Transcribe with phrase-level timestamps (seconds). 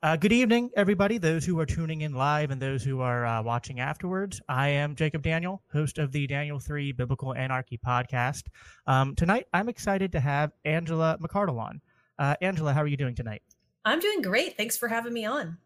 [0.00, 3.42] Uh, good evening, everybody, those who are tuning in live and those who are uh,
[3.42, 4.40] watching afterwards.
[4.48, 8.44] I am Jacob Daniel, host of the Daniel 3 Biblical Anarchy podcast.
[8.86, 11.80] Um, tonight, I'm excited to have Angela McArdle on.
[12.16, 13.42] Uh, Angela, how are you doing tonight?
[13.84, 14.56] I'm doing great.
[14.56, 15.58] Thanks for having me on.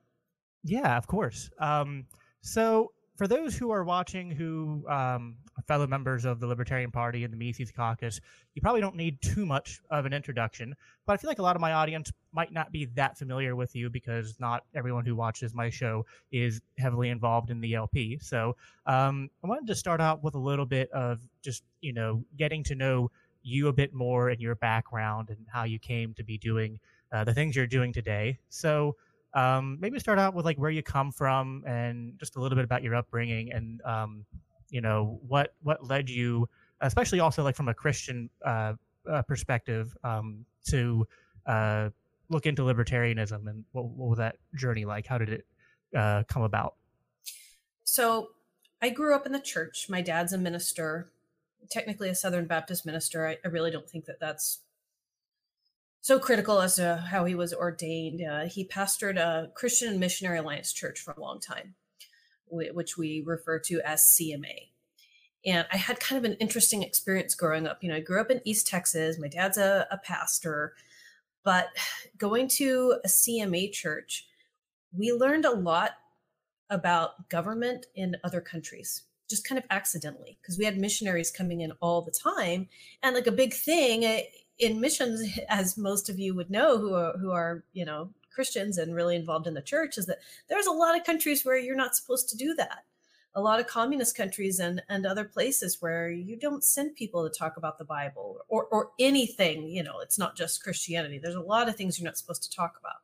[0.65, 1.51] Yeah, of course.
[1.59, 2.07] Um,
[2.41, 5.37] so, for those who are watching who um,
[5.67, 8.21] fellow members of the Libertarian Party and the Mises Caucus,
[8.55, 10.75] you probably don't need too much of an introduction.
[11.07, 13.77] But I feel like a lot of my audience might not be that familiar with
[13.77, 18.19] you because not everyone who watches my show is heavily involved in the LP.
[18.21, 18.57] So
[18.87, 22.65] um, I wanted to start out with a little bit of just, you know, getting
[22.65, 23.11] to know
[23.43, 26.79] you a bit more and your background and how you came to be doing
[27.13, 28.39] uh, the things you're doing today.
[28.49, 28.97] So,
[29.35, 32.65] um, maybe start out with like where you come from and just a little bit
[32.65, 34.27] about your upbringing and um,
[34.73, 36.49] you know what what led you
[36.81, 38.73] especially also like from a christian uh,
[39.09, 41.07] uh, perspective um, to
[41.47, 41.91] uh,
[42.33, 45.07] look into libertarianism and what, what, was that journey like?
[45.07, 45.47] How did it
[45.97, 46.75] uh, come about?
[47.85, 48.31] So
[48.81, 49.87] i grew up in the church.
[49.89, 51.11] My dad's a minister
[51.71, 53.29] technically a southern baptist minister.
[53.29, 54.61] I, I really don't think that that's
[56.01, 58.21] so critical as to how he was ordained.
[58.21, 61.75] Uh, he pastored a Christian Missionary Alliance church for a long time,
[62.49, 64.69] which we refer to as CMA.
[65.45, 67.83] And I had kind of an interesting experience growing up.
[67.83, 69.19] You know, I grew up in East Texas.
[69.19, 70.75] My dad's a, a pastor,
[71.45, 71.69] but
[72.17, 74.29] going to a CMA church,
[74.97, 75.93] we learned a lot
[76.71, 79.03] about government in other countries
[79.33, 82.69] just kind of accidentally because we had missionaries coming in all the time
[83.03, 84.25] and like a big thing eh,
[84.59, 88.79] in missions, as most of you would know, who are who are you know Christians
[88.79, 91.77] and really involved in the church, is that there's a lot of countries where you're
[91.77, 92.85] not supposed to do that.
[93.35, 97.39] A lot of communist countries and and other places where you don't send people to
[97.39, 99.69] talk about the Bible or or anything.
[99.69, 101.19] You know, it's not just Christianity.
[101.19, 103.01] There's a lot of things you're not supposed to talk about.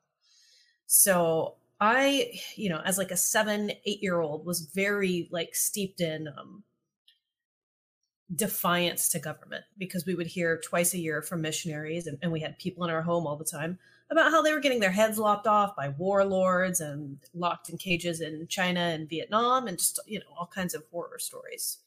[0.86, 6.00] So I, you know, as like a seven, eight year old, was very like steeped
[6.00, 6.64] in um,
[8.34, 12.40] defiance to government because we would hear twice a year from missionaries and, and, we
[12.40, 13.78] had people in our home all the time
[14.10, 18.20] about how they were getting their heads lopped off by warlords and locked in cages
[18.20, 21.78] in China and Vietnam and just you know all kinds of horror stories.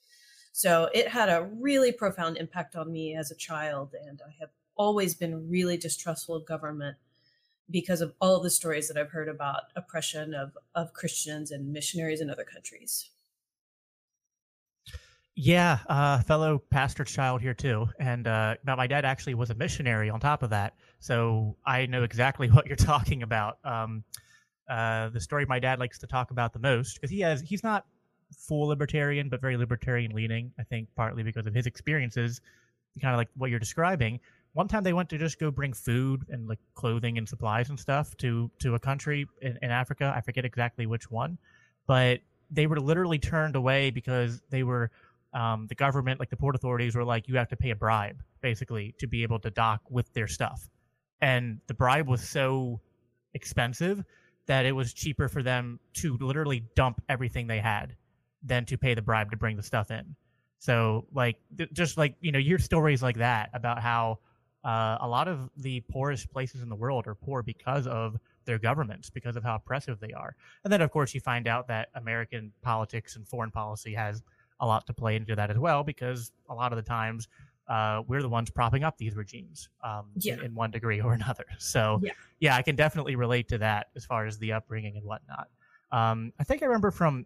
[0.51, 4.49] So it had a really profound impact on me as a child and I have
[4.75, 6.97] always been really distrustful of government
[7.69, 11.71] because of all of the stories that I've heard about oppression of of Christians and
[11.71, 13.09] missionaries in other countries.
[15.35, 20.09] Yeah, uh, fellow pastor child here too, and uh, my dad actually was a missionary
[20.09, 23.57] on top of that, so I know exactly what you're talking about.
[23.65, 24.05] Um,
[24.69, 27.63] uh, the story my dad likes to talk about the most because he has he's
[27.63, 27.85] not
[28.37, 30.53] full libertarian but very libertarian leaning.
[30.57, 32.39] I think partly because of his experiences,
[33.01, 34.21] kind of like what you're describing.
[34.53, 37.79] One time they went to just go bring food and like clothing and supplies and
[37.79, 40.13] stuff to to a country in, in Africa.
[40.15, 41.37] I forget exactly which one,
[41.87, 44.91] but they were literally turned away because they were
[45.33, 48.21] um, the government, like the port authorities, were like, you have to pay a bribe
[48.41, 50.67] basically to be able to dock with their stuff.
[51.21, 52.79] And the bribe was so
[53.33, 54.03] expensive
[54.47, 57.95] that it was cheaper for them to literally dump everything they had
[58.43, 60.15] than to pay the bribe to bring the stuff in.
[60.59, 61.37] So, like,
[61.73, 64.19] just like, you know, your stories like that about how
[64.63, 68.59] uh, a lot of the poorest places in the world are poor because of their
[68.59, 70.35] governments, because of how oppressive they are.
[70.63, 74.21] And then, of course, you find out that American politics and foreign policy has
[74.59, 77.27] a lot to play into that as well, because a lot of the times
[77.75, 80.33] uh, we're the ones propping up these regimes um, Yeah.
[80.35, 81.45] in, in one degree or another.
[81.59, 82.11] So, Yeah.
[82.39, 85.47] yeah, I can definitely relate to that as far as the upbringing and whatnot.
[85.91, 87.25] Um, I think I remember from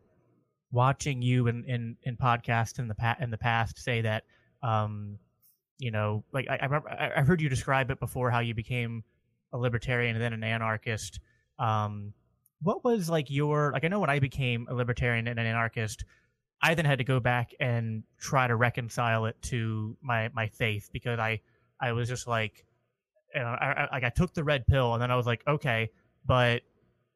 [0.72, 4.24] watching you in in, in podcasts in the pa- in the past say that
[4.64, 5.18] um,
[5.78, 8.54] you know, like I, I remember I, I heard you describe it before how you
[8.54, 9.04] became
[9.54, 11.20] a libertarian and then an anarchist.
[11.60, 12.14] Um,
[12.62, 13.84] what was like your like?
[13.84, 16.04] I know when I became a libertarian and an anarchist,
[16.62, 20.90] I then had to go back and try to reconcile it to my my faith
[20.92, 21.42] because I
[21.80, 22.66] I was just like,
[23.34, 25.44] you know, I, I, like I took the red pill and then I was like,
[25.48, 25.90] okay,
[26.26, 26.64] but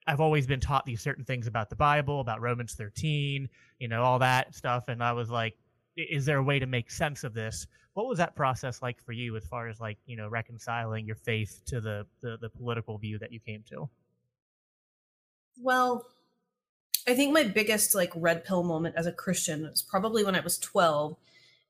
[0.08, 3.48] I've always been taught these certain things about the Bible, about Romans 13,
[3.80, 5.56] you know, all that stuff, and I was like,
[5.96, 7.68] is there a way to make sense of this?
[7.94, 11.16] What was that process like for you, as far as like you know reconciling your
[11.16, 13.90] faith to the the, the political view that you came to?
[15.62, 16.06] Well,
[17.10, 20.42] I think my biggest like red pill moment as a Christian was probably when I
[20.42, 21.16] was 12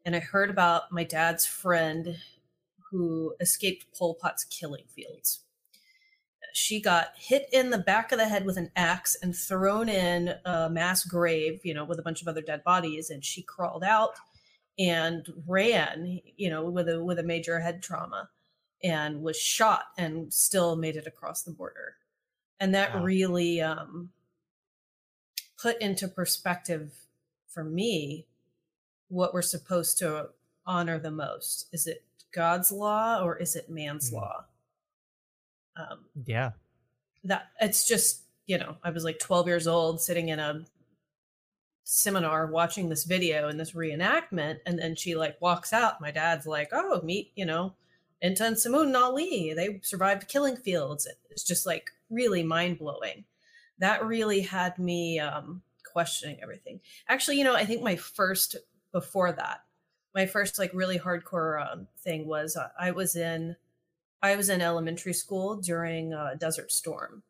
[0.06, 2.18] and I heard about my dad's friend
[2.92, 5.40] who escaped Pol Pot's killing fields.
[6.54, 10.34] She got hit in the back of the head with an axe and thrown in
[10.46, 13.84] a mass grave, you know, with a bunch of other dead bodies and she crawled
[13.84, 14.16] out
[14.78, 18.30] and ran, you know, with a with a major head trauma
[18.84, 21.96] and was shot and still made it across the border
[22.60, 23.04] and that Wow.
[23.04, 24.10] really um,
[25.62, 26.94] put into perspective
[27.48, 28.26] for me
[29.10, 30.30] what we're supposed to
[30.66, 32.04] honor the most is it
[32.34, 34.14] god's law or is it man's Mhm.
[34.14, 34.46] law
[35.76, 36.52] um, Yeah,
[37.24, 40.66] that it's just you know i was like 12 years old sitting in a
[41.84, 46.46] seminar watching this video and this reenactment and then she like walks out my dad's
[46.46, 47.74] like oh meet you know
[48.22, 49.54] Inta and Samoon and Ali.
[49.54, 51.08] They survived killing fields.
[51.30, 53.24] It's just like really mind blowing.
[53.80, 56.80] That really had me um, questioning everything.
[57.08, 58.56] Actually, you know, I think my first
[58.92, 59.64] before that,
[60.14, 63.56] my first like really hardcore um, thing was uh, I was in
[64.22, 67.24] I was in elementary school during uh, Desert Storm,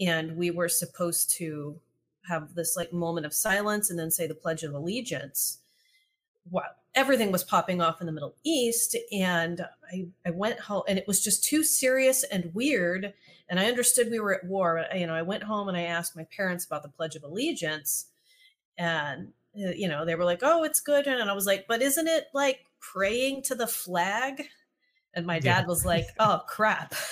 [0.00, 1.80] and we were supposed to
[2.28, 5.58] have this like moment of silence and then say the Pledge of Allegiance.
[6.50, 6.62] Wow,
[6.96, 11.06] everything was popping off in the Middle East, and I I went home, and it
[11.06, 13.14] was just too serious and weird.
[13.48, 14.84] And I understood we were at war.
[14.90, 17.22] But, you know, I went home and I asked my parents about the Pledge of
[17.24, 18.06] Allegiance,
[18.78, 21.82] and uh, you know they were like, "Oh, it's good," and I was like, "But
[21.82, 24.48] isn't it like praying to the flag?"
[25.14, 25.54] And my Yeah.
[25.54, 26.94] dad was like, "Oh crap."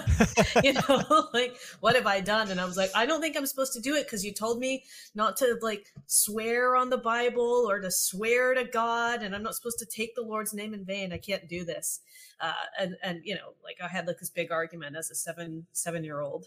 [0.64, 2.50] you know, like what have I done?
[2.50, 4.58] And I was like, I don't think I'm supposed to do it because you told
[4.58, 4.84] me
[5.14, 9.54] not to like swear on the Bible or to swear to God, and I'm not
[9.54, 11.12] supposed to take the Lord's name in vain.
[11.12, 12.00] I can't do this.
[12.40, 15.66] Uh, and and you know, like I had like this big argument as a seven
[15.72, 16.46] seven year old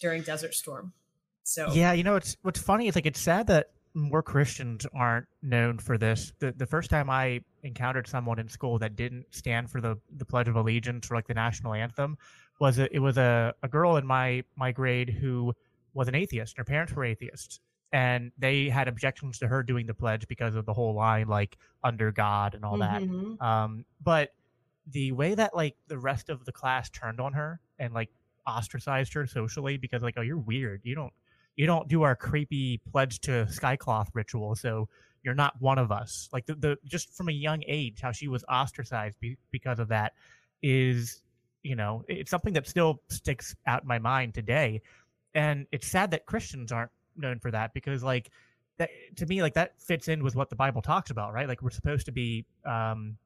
[0.00, 0.92] during Desert Storm.
[1.44, 5.26] So Yeah, you know, it's what's funny is like it's sad that more Christians aren't
[5.42, 6.32] known for this.
[6.38, 10.24] The the first time I encountered someone in school that didn't stand for the the
[10.24, 12.16] Pledge of Allegiance or like the national anthem
[12.60, 15.52] was a, it was a, a girl in my my grade who
[15.94, 16.56] was an atheist.
[16.56, 17.60] Her parents were atheists.
[17.94, 21.58] And they had objections to her doing the pledge because of the whole line like
[21.84, 23.02] under God and all that.
[23.02, 23.38] Mhm.
[23.42, 24.30] Um, but
[24.86, 28.08] the way that like the rest of the class turned on her and like
[28.46, 30.80] ostracized her socially because like, oh, you're weird.
[30.84, 31.12] You don't
[31.56, 34.88] you don't do our creepy pledge to skycloth ritual, so
[35.22, 36.28] you're not one of us.
[36.32, 39.88] Like the, the just from a young age, how she was ostracized be, because of
[39.88, 40.14] that
[40.62, 41.22] is,
[41.62, 44.82] you know, it's something that still sticks out in my mind today.
[45.34, 48.30] And it's sad that Christians aren't known for that because like
[48.78, 51.48] that to me like that fits in with what the Bible talks about, right?
[51.48, 53.16] Like we're supposed to be um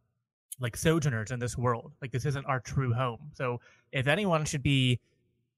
[0.61, 1.93] like sojourners in this world.
[2.01, 3.31] Like this isn't our true home.
[3.35, 3.61] So
[3.93, 5.01] if anyone should be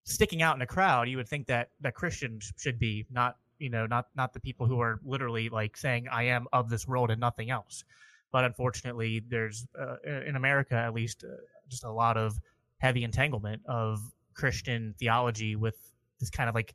[0.04, 3.70] sticking out in a crowd, you would think that that Christians should be not you
[3.70, 7.11] know not not the people who are literally like saying I am of this world
[7.11, 7.85] and nothing else.
[8.30, 11.35] But unfortunately, there's uh, in America at least uh,
[11.68, 12.38] just a lot of
[12.78, 14.00] heavy entanglement of
[14.35, 15.76] Christian theology with
[16.20, 16.75] this kind of like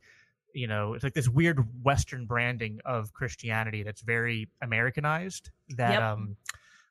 [0.54, 5.50] you know it's like this weird Western branding of Christianity that's very Americanized.
[5.76, 6.02] That Yep.
[6.02, 6.36] um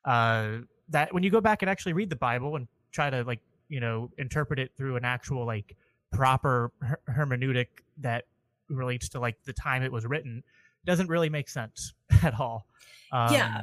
[0.04, 0.48] uh
[0.90, 3.80] that when you go back and actually read the Bible and try to like you
[3.80, 5.76] know interpret it through an actual like
[6.12, 7.68] proper her- hermeneutic
[7.98, 8.24] that
[8.68, 10.42] relates to like the time it was written
[10.84, 12.66] doesn't really make sense at all.
[13.12, 13.62] Um, yeah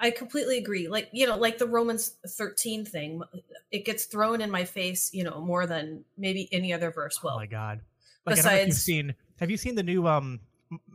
[0.00, 3.20] i completely agree like you know like the romans 13 thing
[3.72, 7.32] it gets thrown in my face you know more than maybe any other verse will.
[7.32, 7.80] Oh my god!
[8.26, 9.14] Like I don't know if you've besides- seen.
[9.40, 10.40] Have you seen the new um?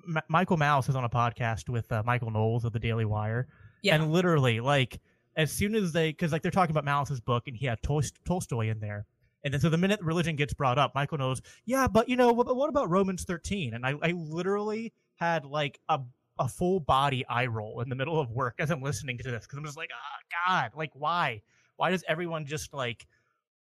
[0.07, 3.47] M- Michael Malice is on a podcast with uh, Michael Knowles of the Daily Wire,
[3.83, 4.99] yeah and literally like
[5.35, 8.01] as soon as they, because like they're talking about Malice's book, and he had Tol-
[8.25, 9.05] Tolstoy in there,
[9.43, 12.31] and then so the minute religion gets brought up, Michael Knowles, yeah, but you know,
[12.33, 13.75] what, what about Romans 13?
[13.75, 15.99] And I, I literally had like a
[16.39, 19.45] a full body eye roll in the middle of work as I'm listening to this
[19.45, 21.41] because I'm just like, oh God, like why?
[21.77, 23.07] Why does everyone just like,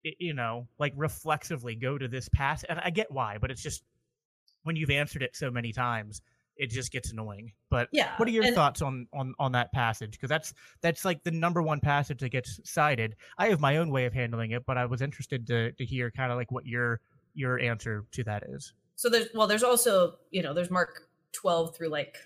[0.03, 2.63] you know, like reflexively go to this pass?
[2.65, 3.83] And I get why, but it's just
[4.63, 6.21] when you've answered it so many times,
[6.57, 7.51] it just gets annoying.
[7.69, 10.11] But yeah, what are your thoughts on on on that passage?
[10.11, 13.15] Because that's that's like the number one passage that gets cited.
[13.37, 16.11] I have my own way of handling it, but I was interested to to hear
[16.11, 16.99] kind of like what your
[17.33, 18.73] your answer to that is.
[18.95, 22.17] So there's well, there's also you know there's Mark 12 through like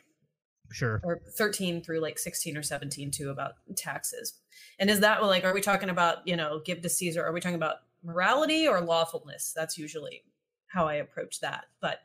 [0.72, 1.02] sure.
[1.04, 4.34] or 13 through like 16 or 17 too about taxes.
[4.80, 7.42] And is that like are we talking about you know give to caesar are we
[7.42, 9.54] talking about morality or lawfulness?
[9.56, 10.24] That's usually
[10.68, 11.66] how i approach that.
[11.82, 12.00] But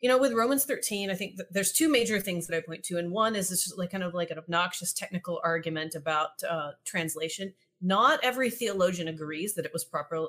[0.00, 2.98] you know with romans 13 i think there's two major things that i point to
[2.98, 6.72] and one is this is like kind of like an obnoxious technical argument about uh,
[6.84, 7.54] translation.
[7.80, 10.26] Not every theologian agrees that it was proper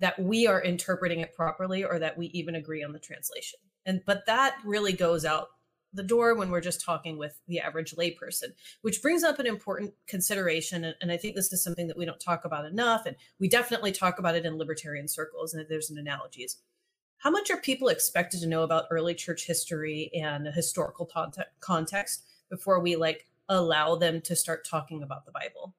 [0.00, 3.58] that we are interpreting it properly or that we even agree on the translation.
[3.86, 5.48] And but that really goes out
[5.94, 9.94] the door when we're just talking with the average layperson, which brings up an important
[10.06, 10.92] consideration.
[11.00, 13.06] And, I think this is something that we don't talk about enough.
[13.06, 15.54] And we definitely talk about it in libertarian circles.
[15.54, 16.56] And there's an analogy is
[17.18, 21.08] how much are people expected to know about early church history and historical
[21.60, 25.74] context before we like allow them to start talking about the Bible?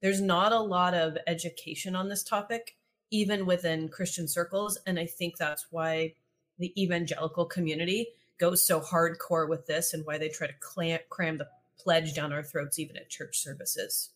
[0.00, 2.76] There's not a lot of education on this topic,
[3.10, 4.78] even within Christian circles.
[4.86, 6.14] And I think that's why
[6.58, 11.38] the evangelical community goes so hardcore with this and why they try to clam, cram
[11.38, 14.10] the pledge down our throats even at church services.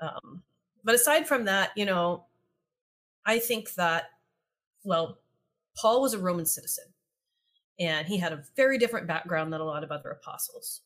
[0.00, 0.42] Um,
[0.82, 2.24] but aside from that, you know,
[3.24, 4.04] I think that,
[4.82, 5.18] well,
[5.76, 6.84] Paul was a Roman citizen
[7.80, 10.82] and he had a very different background than a lot of other apostles.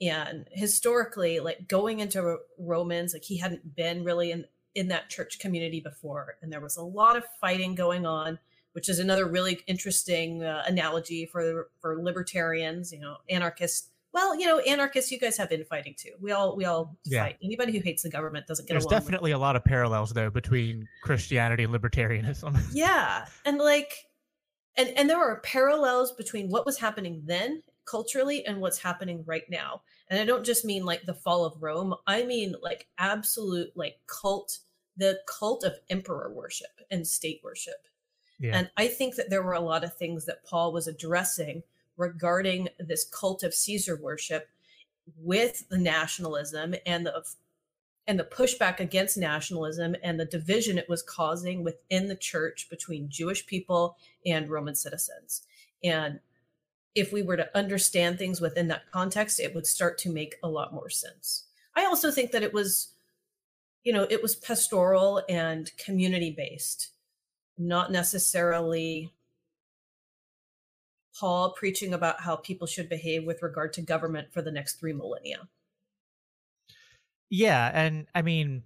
[0.00, 5.38] And historically, like going into Romans, like he hadn't been really in, in that church
[5.38, 6.36] community before.
[6.42, 8.38] And there was a lot of fighting going on
[8.76, 13.88] which is another really interesting uh, analogy for for libertarians, you know, anarchists.
[14.12, 16.10] Well, you know, anarchists, you guys have infighting too.
[16.20, 17.24] We all we all yeah.
[17.24, 17.38] fight.
[17.42, 18.90] Anybody who hates the government doesn't get There's along.
[18.90, 22.54] There's definitely a lot of parallels though between Christianity and libertarianism.
[22.74, 23.94] yeah, and like,
[24.76, 29.48] and and there are parallels between what was happening then culturally and what's happening right
[29.48, 29.80] now.
[30.10, 31.94] And I don't just mean like the fall of Rome.
[32.06, 34.58] I mean like absolute like cult,
[34.98, 37.86] the cult of emperor worship and state worship
[38.42, 41.62] And I think that there were a lot of things that Paul was addressing
[41.96, 44.48] regarding this cult of Caesar worship
[45.16, 47.24] with the nationalism and the
[48.08, 53.08] and the pushback against nationalism and the division it was causing within the church between
[53.08, 55.42] Jewish people and Roman citizens.
[55.82, 56.20] And
[56.94, 60.48] if we were to understand things within that context, it would start to make a
[60.48, 61.46] lot more sense.
[61.74, 62.92] I also think that it was,
[63.82, 66.90] you know, it was pastoral and community based
[67.58, 69.12] not necessarily
[71.18, 74.92] Paul preaching about how people should behave with regard to government for the next three
[74.92, 75.48] millennia.
[77.30, 78.62] Yeah, and I mean,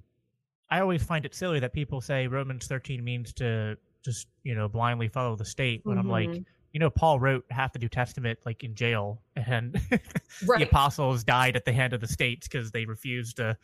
[0.70, 4.68] I always find it silly that people say Romans 13 means to just, you know,
[4.68, 6.06] blindly follow the state when mm-hmm.
[6.06, 6.42] I'm like, mm-hmm.
[6.72, 9.80] you know, Paul wrote half the New Testament like in jail, and
[10.46, 10.58] right.
[10.58, 13.56] the apostles died at the hand of the states because they refused to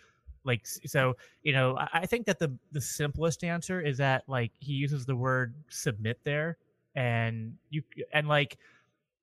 [0.46, 4.72] like so you know I, think that the the simplest answer is that like he
[4.72, 6.56] uses the word submit there
[6.94, 8.58] and you and like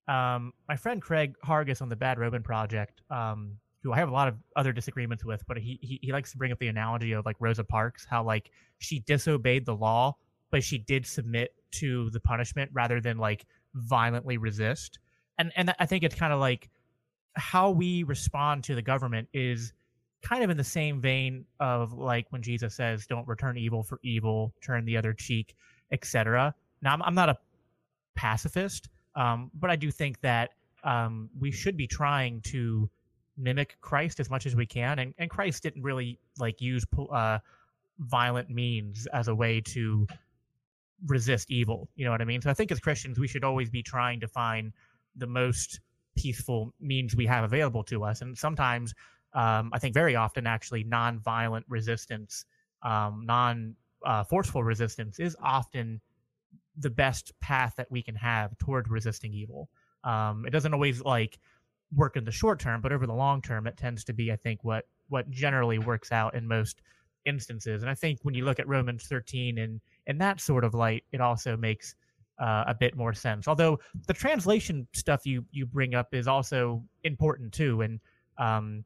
[0.08, 4.14] um my friend craig hargis on the bad robin project um who i have a
[4.14, 7.14] lot of other disagreements with but he, he he likes to bring up the analogy
[7.14, 10.16] of like rosa parks how like she disobeyed the law
[10.54, 15.00] but she did submit to the punishment rather than like violently resist.
[15.40, 16.70] And and i think it's kind of like
[17.34, 19.74] how we respond to the government is
[20.24, 24.00] kind of in the same vein of like when Jesus says, "Don't return evil for
[24.04, 25.56] evil, turn the other cheek,"
[25.92, 26.56] etc.
[26.82, 27.38] Now, I'm, I'm, not a
[28.16, 30.52] pacifist, um, but I do think that
[30.84, 32.90] um, we should be trying to
[33.38, 37.40] mimic Christ as much as we can, and, and Christ didn't really like use uh,
[38.00, 40.08] violent means as a way to
[41.06, 41.90] resist evil.
[41.96, 42.42] You know what I mean?
[42.42, 44.72] So I think as Christians, we should always be trying to find
[45.16, 45.80] the most
[46.16, 48.94] peaceful means we have available to us, and sometimes
[49.34, 52.46] um, I think very often actually non-violent resistance,
[52.84, 53.76] um, non
[54.06, 56.02] uh, forceful resistance is often
[56.78, 59.70] the best path that we can have toward resisting evil.
[60.04, 61.40] Um, it doesn't always like
[61.96, 64.36] work in the short term, but over the long term, it tends to be, I
[64.36, 66.82] think, what what generally works out in most
[67.26, 67.84] instances.
[67.84, 71.04] And I think when you look at Romans 13 and in that sort of light,
[71.12, 71.96] it also makes
[72.40, 73.48] uh, a bit more sense.
[73.48, 78.00] Although the translation stuff you you bring up is also important too, and
[78.38, 78.84] um,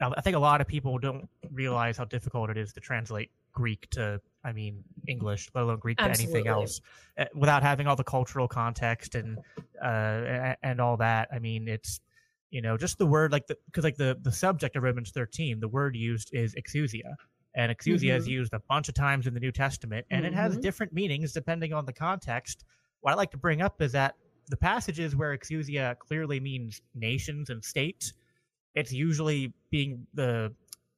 [0.00, 3.88] I think a lot of people don't realize how difficult it is to translate Greek
[3.90, 6.32] to, I mean, English, let alone Greek Absolutely.
[6.32, 6.80] to anything else,
[7.18, 9.38] uh, without having all the cultural context and
[9.82, 11.28] uh, and all that.
[11.32, 12.00] I mean, it's
[12.50, 15.60] you know just the word like the because like the the subject of Romans thirteen,
[15.60, 17.14] the word used is exousia,
[17.54, 18.30] and exousia is Mhm.
[18.30, 20.62] used a bunch of times in the New Testament, and it has Mhm.
[20.62, 22.64] different meanings depending on the context.
[23.00, 24.14] What I like to bring up is that
[24.48, 28.12] the passages where exousia clearly means nations and states,
[28.74, 30.54] it's usually being the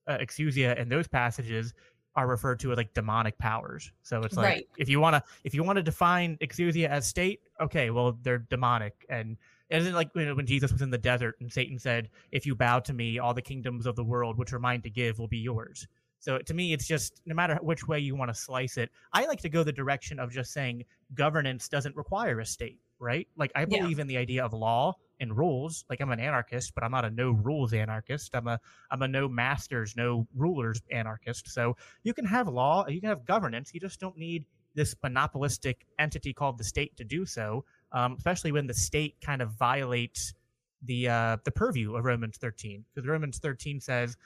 [0.07, 1.75] uh, exousia in those passages
[2.16, 3.90] are referred to as like demonic powers.
[4.02, 4.69] So it's like Right.
[4.78, 8.38] if you want to if you want to define exousia as state, okay, well they're
[8.38, 9.37] demonic and
[9.71, 12.47] it isn't like you know, when Jesus was in the desert and Satan said, "If
[12.47, 15.19] you bow to me, all the kingdoms of the world which are mine to give
[15.19, 15.88] will be yours."
[16.21, 18.90] So to me, it's just no matter which way you want to slice it.
[19.12, 23.26] I like to go the direction of just saying governance doesn't require a state, right?
[23.37, 23.78] Like I Yeah.
[23.78, 25.85] believe in the idea of law and rules.
[25.88, 28.35] Like I'm an anarchist, but I'm not a no rules anarchist.
[28.35, 31.49] I'm a I'm a no masters, no rulers anarchist.
[31.49, 33.73] So you can have law, you can have governance.
[33.73, 34.44] You just don't need
[34.75, 37.64] this monopolistic entity called the state to do so.
[37.92, 40.35] Um, especially when the state kind of violates
[40.83, 44.16] the uh, the purview of Romans 13, because Romans 13 says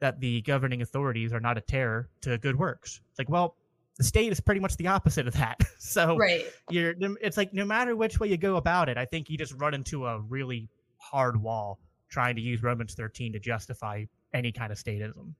[0.00, 3.00] that the governing authorities are not a terror to good works.
[3.10, 3.56] It's like, well,
[3.96, 5.60] the state is pretty much the opposite of that.
[5.78, 6.46] so Right.
[6.70, 9.54] you're it's like no matter which way you go about it, I think you just
[9.54, 14.70] run into a really hard wall trying to use Romans 13 to justify any kind
[14.70, 15.34] of statism.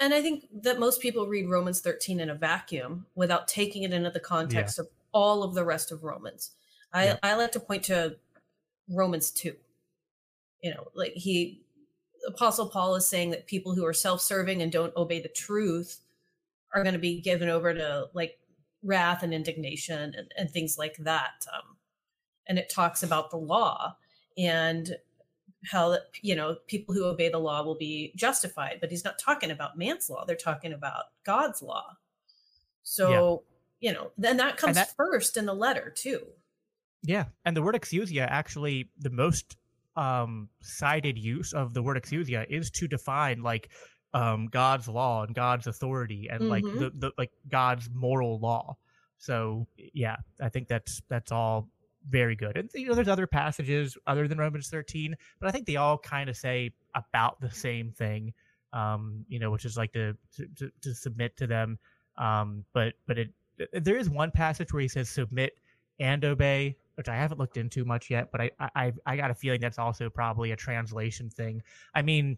[0.00, 3.92] And I think that most people read Romans 13 in a vacuum without taking it
[3.92, 6.50] into the context of all of the rest of Romans.
[6.92, 7.16] I, Yeah.
[7.22, 8.16] I like to point to
[8.88, 9.54] Romans 2.
[10.62, 11.62] You know, like he,
[12.26, 16.00] Apostle Paul is saying that people who are self serving and don't obey the truth
[16.74, 18.38] are going to be given over to like
[18.82, 21.46] wrath and indignation and, and things like that.
[21.52, 21.76] Um,
[22.46, 23.96] and it talks about the law
[24.36, 24.96] and
[25.64, 29.50] how you know people who obey the law will be justified but he's not talking
[29.50, 31.96] about man's law they're talking about god's law
[32.82, 33.42] so
[33.80, 36.22] you know then that comes that- first in the letter too
[37.02, 39.56] Yeah, and the word exousia actually the most
[39.96, 43.70] um cited use of the word exousia is to define like
[44.14, 46.78] um God's law and God's authority and like Mhm.
[46.78, 48.76] the, the like God's moral law.
[49.18, 51.68] So yeah, I think that's that's all
[52.08, 52.56] very good.
[52.56, 55.98] And you know there's other passages other than Romans 13, but I think they all
[55.98, 58.32] kind of say about the same thing.
[58.72, 61.78] Um, you know, which is like to to, to, to submit to them.
[62.16, 63.30] Um, but but it
[63.72, 65.54] there is one passage where he says submit
[66.00, 69.34] and obey, which I haven't looked into much yet, but I I I got a
[69.34, 71.62] feeling that's also probably a translation thing.
[71.94, 72.36] I mean,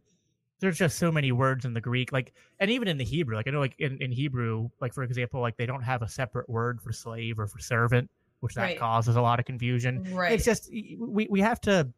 [0.61, 3.37] there's just so many words in the Greek, like and even in the Hebrew.
[3.37, 6.09] Like I know, like in, in Hebrew, like for example, like they don't have a
[6.09, 8.79] separate word for slave or for servant, which that Right.
[8.79, 10.07] causes a lot of confusion.
[10.15, 11.89] right It's just we we have to.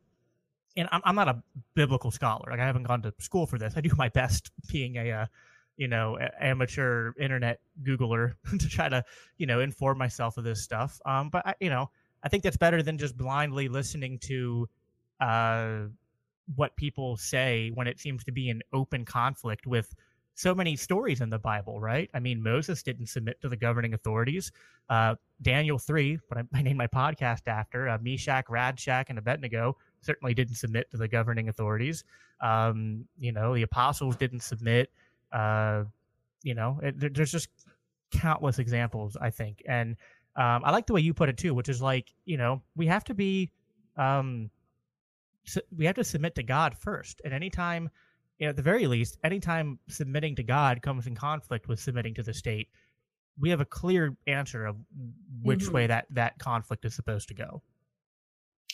[0.77, 1.43] And I'm I'm not a
[1.75, 2.45] biblical scholar.
[2.51, 3.75] Like I haven't gone to school for this.
[3.77, 5.11] I do my best being a.
[5.13, 5.27] Uh,
[5.81, 9.05] you know, a- amateur internet Googler to try to,
[9.37, 11.01] you know, inform myself of this stuff.
[11.07, 11.89] Um, but I, you know,
[12.25, 14.69] I think that's better than just blindly listening to
[15.21, 15.83] uh,
[16.57, 19.95] what people say when it seems to be in open conflict with
[20.35, 22.09] so many stories in the Bible, right?
[22.15, 24.53] I mean, Moses didn't submit to the governing authorities.
[24.89, 29.77] Uh, Daniel 3, what I, I named my podcast after, uh, Meshach, Shadrach, and Abednego
[30.01, 32.05] certainly didn't submit to the governing authorities.
[32.41, 34.93] Um, you know, the apostles didn't submit.
[35.33, 35.85] Uh,
[36.45, 37.49] you know, it, there, there's just
[38.13, 39.63] countless examples, I think.
[39.67, 39.97] And
[40.37, 42.87] um, I like the way you put it too, which is like, you know, we
[42.87, 43.51] have to be,
[43.97, 44.51] um,
[45.77, 47.21] we have to submit to God first.
[47.25, 47.89] And anytime,
[48.39, 52.15] you know, at the very least, anytime submitting to God comes in conflict with submitting
[52.15, 52.69] to the state,
[53.39, 54.77] we have a clear answer of
[55.43, 55.73] which Mhm.
[55.73, 57.63] way that that conflict is supposed to go.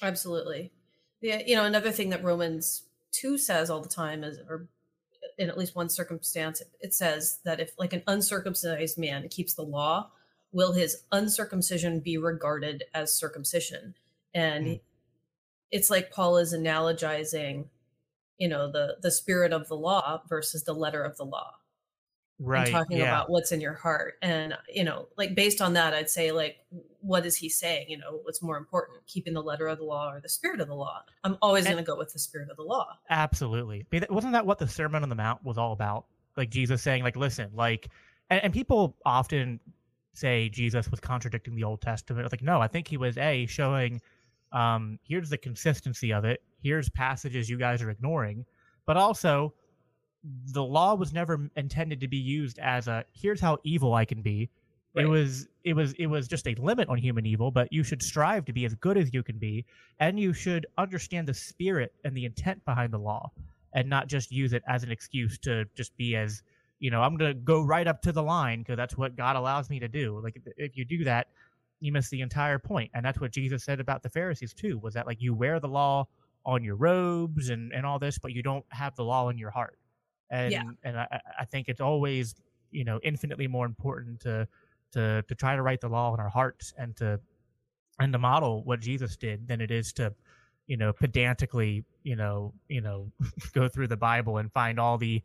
[0.03, 0.73] absolutely
[1.21, 2.83] yeah you know another thing that romans
[3.13, 4.69] 2 says all the time is or
[5.39, 9.63] in at least one circumstance it- says that if like an uncircumcised man keeps the
[9.63, 10.11] law
[10.51, 13.95] will his uncircumcision be regarded as circumcision
[14.35, 14.81] and Mm.
[15.71, 17.67] It's like paul is analogizing
[18.39, 21.53] you know the the spirit of the law versus the letter of the law
[22.41, 22.67] Right.
[22.67, 23.05] and talking yeah.
[23.05, 26.57] about what's in your heart and you know like based on that i'd say like
[27.01, 30.11] what is he saying you know what's more important keeping the letter of the law
[30.11, 32.57] or the spirit of the law i'm always going to go with the spirit of
[32.57, 33.87] the law Absolutely.
[33.93, 36.07] I mean, wasn't that what the Sermon on the Mount was all about?
[36.37, 37.89] Like Jesus saying, like, listen, like,
[38.31, 39.61] and, and people often
[40.15, 42.31] say Jesus was contradicting the Old Testament.
[42.33, 44.01] Like, no, I think he was a showing,
[44.55, 46.43] um, here's the consistency of it.
[46.63, 48.47] Here's passages you guys are ignoring,
[48.87, 49.53] but also
[50.53, 54.23] the law was never intended to be used as a here's how evil I can
[54.23, 54.49] be.
[54.97, 58.03] It was it was it was just a limit on human evil, but you should
[58.03, 59.67] strive to be as good as you can be,
[60.01, 63.31] and you should understand the spirit and the intent behind the law.
[63.75, 66.43] and not just use it as an excuse to just be as
[66.79, 69.37] you know i'm going to go right up to the line because that's what god
[69.37, 71.29] allows me to do like if you do that
[71.81, 74.95] you miss the entire point and that's what jesus said about the pharisees too was
[74.95, 76.07] that like you wear the law
[76.47, 79.51] on your robes and and all this but you don't have the law in your
[79.51, 79.79] heart
[80.31, 80.63] and Yeah.
[80.83, 82.35] and I, I think it's always
[82.71, 84.49] you know infinitely more important to
[84.93, 87.21] to to try to write the law in our hearts and to
[88.01, 90.15] and to model what Jesus did than it is to
[90.67, 93.11] you know pedantically you know you know
[93.53, 95.23] go through the Bible and find all the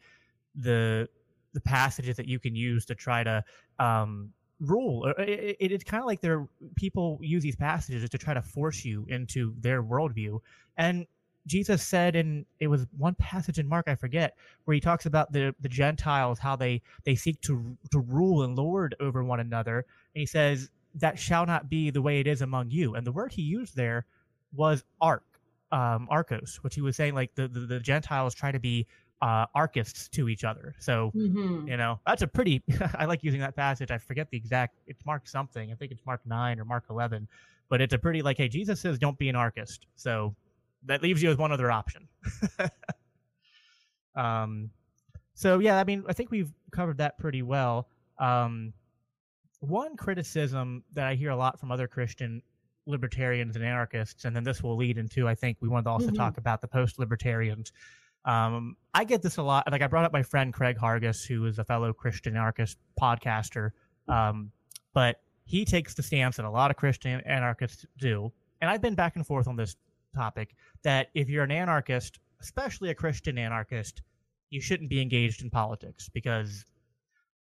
[0.56, 1.08] the
[1.54, 3.44] the passages that you can use to try to
[3.80, 5.06] um rule.
[5.08, 8.42] Uh, it, it, it's kind of like there people use these passages to try to
[8.42, 10.40] force you into their worldview.
[10.78, 11.08] And
[11.48, 15.32] jesus said in it was one passage in mark i forget where he talks about
[15.32, 19.86] the the gentiles how they they seek to to rule and lord over one another.
[20.14, 22.96] And he says that shall not be the way it is among you.
[22.96, 24.06] And the word he used there
[24.54, 25.24] was ark
[25.72, 28.88] um archos which he was saying like the the, the gentiles try to be
[29.22, 30.76] uh archists to each other.
[30.80, 31.68] So Mhm.
[31.68, 32.64] you know that's a pretty
[32.96, 33.92] i like using that passage.
[33.92, 35.72] I forget the exact it's mark something.
[35.72, 37.28] I think it's mark 9 or mark 11
[37.70, 40.36] but it's a pretty like hey jesus says don't be an archist so
[40.86, 42.08] that leaves you with one other option.
[44.16, 44.70] Um
[45.34, 47.88] so yeah i mean i think we've covered that pretty well.
[48.18, 48.74] Um
[49.62, 52.42] one criticism that i hear a lot from other christian
[52.86, 56.12] libertarians and anarchists and then this will lead into i think we wanted to also
[56.12, 56.16] Mhm.
[56.16, 57.72] talk about the post libertarians
[58.26, 59.70] um, I get this a lot.
[59.72, 63.72] Like I brought up my friend Craig Hargis, who is a fellow Christian anarchist podcaster,
[64.08, 64.52] um,
[64.94, 68.96] but he takes the stance that a lot of Christian anarchists do, and I've been
[68.96, 69.76] back and forth on this
[70.16, 70.56] topic.
[70.84, 74.02] That if you're an anarchist, especially a Christian anarchist,
[74.50, 76.66] you shouldn't be engaged in politics because,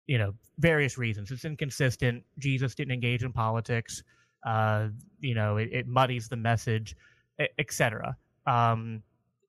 [0.06, 1.30] you know, various reasons.
[1.30, 2.24] It's inconsistent.
[2.38, 4.02] Jesus didn't engage in politics.
[4.44, 4.88] Uh,
[5.20, 6.96] you know, it, it muddies the message,
[7.58, 8.16] etc.
[8.46, 9.02] Um,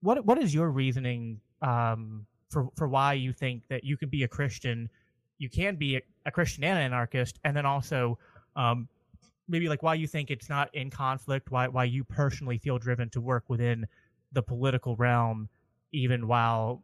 [0.06, 4.24] what what is your reasoning um, for for why you think that you can be
[4.24, 4.88] a Christian,
[5.40, 8.18] you can be a, a Christian and an anarchist, and then also
[8.56, 8.88] um,
[9.48, 13.10] maybe like why you think it's not in conflict, why why you personally feel driven
[13.10, 13.86] to work within
[14.32, 15.50] the political realm,
[15.92, 16.84] even while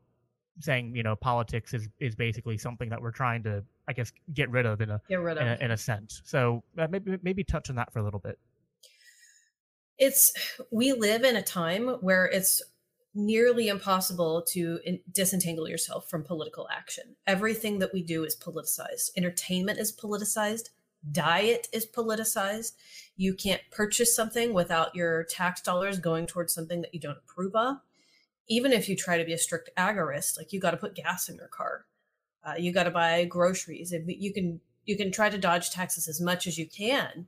[0.59, 4.49] saying you know politics is is basically something that we're trying to I guess get
[4.49, 5.43] rid of in a Get rid of.
[5.43, 6.21] in a, in a sense.
[6.25, 8.39] So uh, maybe maybe touch on that for a little bit.
[9.97, 10.33] it's
[10.71, 12.61] we live in a time where it's
[13.13, 17.15] nearly impossible to in, disentangle yourself from political action.
[17.27, 19.11] Everything that we do is politicized.
[19.17, 20.69] Entertainment is politicized.
[21.11, 22.73] Diet is politicized.
[23.17, 27.55] You can't purchase something without your tax dollars going towards something that you don't approve
[27.55, 27.77] of.
[28.47, 31.29] Even if you try to be a strict agorist, like you got to put gas
[31.29, 31.85] in your car,
[32.43, 33.93] uh, you got to buy groceries.
[34.07, 37.27] You can you can try to dodge taxes as much as you can,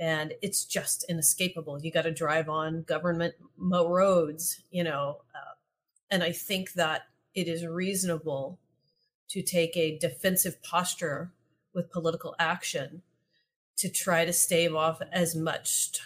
[0.00, 1.78] and it's just inescapable.
[1.80, 5.18] You got to drive on government roads, you know.
[5.34, 5.54] Uh,
[6.10, 7.02] and I think that
[7.34, 8.58] it is reasonable
[9.28, 11.32] to take a defensive posture
[11.74, 13.02] with political action
[13.76, 16.00] to try to stave off as much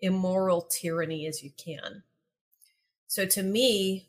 [0.00, 2.02] immoral tyranny as you can.
[3.06, 4.08] So to me,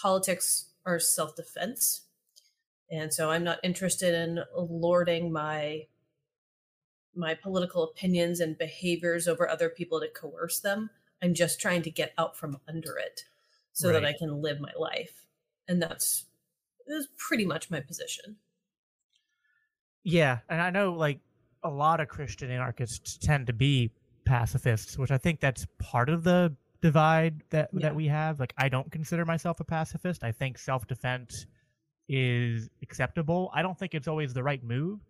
[0.00, 2.02] politics are self defense.
[2.90, 5.86] And so I'm not interested in lording my
[7.16, 10.90] my political opinions and behaviors over other people to coerce them.
[11.22, 13.22] I'm just trying to get out from under it
[13.72, 15.26] so that I can live my life.
[15.66, 16.26] And that's,
[16.86, 18.36] that's pretty much my position.
[20.02, 21.20] Yeah, and I know like
[21.62, 23.90] a lot of Christian anarchists tend to be
[24.26, 27.88] pacifists, which I think that's part of the divide that Yeah.
[27.88, 28.38] that we have.
[28.38, 30.22] Like I don't consider myself a pacifist.
[30.22, 31.46] I think self-defense
[32.08, 33.50] is acceptable.
[33.54, 35.00] I don't think it's always the right move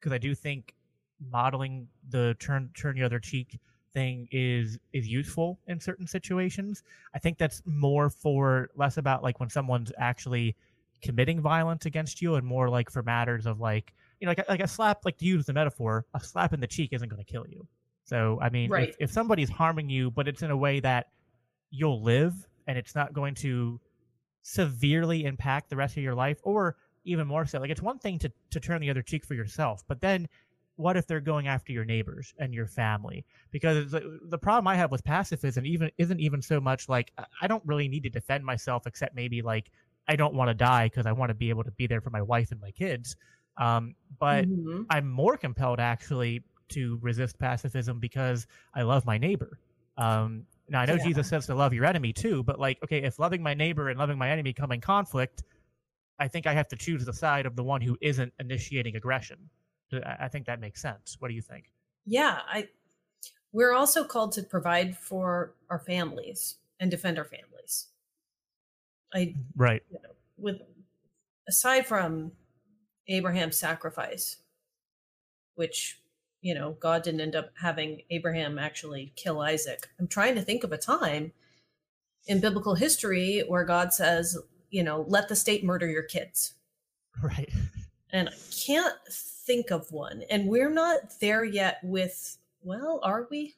[0.00, 0.74] because I do think
[1.20, 3.58] modeling the turn turn the other cheek
[3.92, 6.82] thing is is useful in certain situations.
[7.14, 10.56] I think that's more for less about like when someone's actually
[11.02, 14.44] committing violence against you and more like for matters of like you know like a,
[14.48, 17.24] like a slap like to use the metaphor a slap in the cheek isn't going
[17.24, 17.64] to kill you
[18.04, 18.88] so i mean Right.
[18.88, 21.06] if, if somebody's harming you but it's in a way that
[21.70, 22.34] you'll live
[22.66, 23.80] and it's not going to
[24.42, 28.18] severely impact the rest of your life or even more so like it's one thing
[28.18, 30.28] to to turn the other cheek for yourself but then
[30.78, 34.74] what if they're going after your neighbors and your family because the, the problem i
[34.74, 37.12] have with pacifism even isn't even so much like
[37.42, 39.70] I- don't really need to defend myself except maybe like
[40.06, 42.10] i don't want to die because i want to be able to be there for
[42.10, 43.16] my wife and my kids
[43.58, 44.86] um, but Mhm.
[44.88, 49.58] I'm more compelled actually to resist pacifism because I love my neighbor.
[49.96, 51.02] Um, now I know Yeah.
[51.02, 53.98] Jesus says to love your enemy too, but like, okay, if loving my neighbor and
[53.98, 55.42] loving my enemy come in conflict,
[56.20, 59.50] I think I have to choose the side of the one who isn't initiating aggression.
[59.92, 61.16] I think that makes sense.
[61.18, 61.70] What do you think?
[62.04, 62.68] Yeah, I
[63.52, 67.88] we're also called to provide for our families and defend our families.
[69.14, 70.60] I right you know, with
[71.48, 72.32] aside from
[73.06, 74.36] Abraham's sacrifice,
[75.54, 75.98] which
[76.42, 79.88] you know God didn't end up having Abraham actually kill Isaac.
[79.98, 81.32] I'm trying to think of a time
[82.26, 84.38] in biblical history where God says,
[84.70, 86.54] you know, let the state murder your kids.
[87.20, 87.50] Right.
[88.12, 88.32] And I
[88.64, 88.94] can't
[89.48, 90.22] think of one.
[90.30, 93.56] And we're not there yet with, well, are we?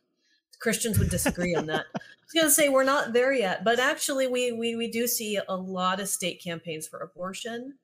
[0.60, 1.86] Christians would disagree on that.
[1.94, 5.08] I was going to say we're not there yet, but actually, we, we we do
[5.08, 7.74] see a lot of state campaigns for abortion,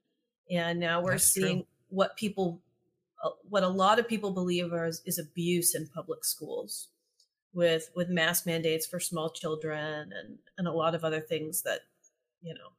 [0.48, 1.66] and now we're That's seeing true.
[1.88, 2.60] what people,
[3.24, 6.88] uh, what a lot of people believe is, is abuse in public schools,
[7.54, 11.80] with with mask mandates for small children and and a lot of other things that,
[12.42, 12.70] you know,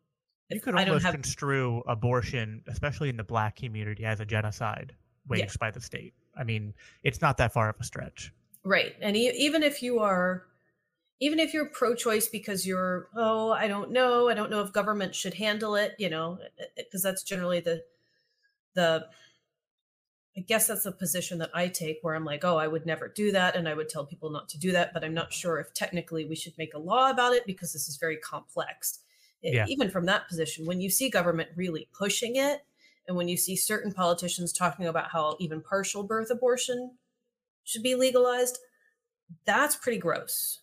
[0.50, 4.94] You could almost have construe abortion, especially in the black community, as a genocide
[5.28, 6.14] waged by the state.
[6.38, 8.34] I mean, it's not that far of a stretch.
[8.64, 8.96] Right.
[9.02, 10.44] And e- even if you are,
[11.20, 14.72] even if you're pro choice because you're, oh, I don't know, I don't know if
[14.72, 16.40] government should handle it, you know,
[16.76, 17.84] because that's generally the,
[18.76, 19.08] the,
[20.38, 23.08] I guess that's the position that I take where I'm like, oh, I would never
[23.08, 23.56] do that.
[23.56, 24.94] And I would tell people not to do that.
[24.94, 27.90] But I'm not sure if technically we should make a law about it because this
[27.90, 29.00] is very complex.
[29.42, 29.66] Yeah.
[29.68, 32.64] Even from that position, when you see government really pushing it,
[33.08, 36.98] and when you see certain politicians talking about how even partial birth abortion
[37.64, 38.60] should be legalized,
[39.46, 40.62] that's pretty gross.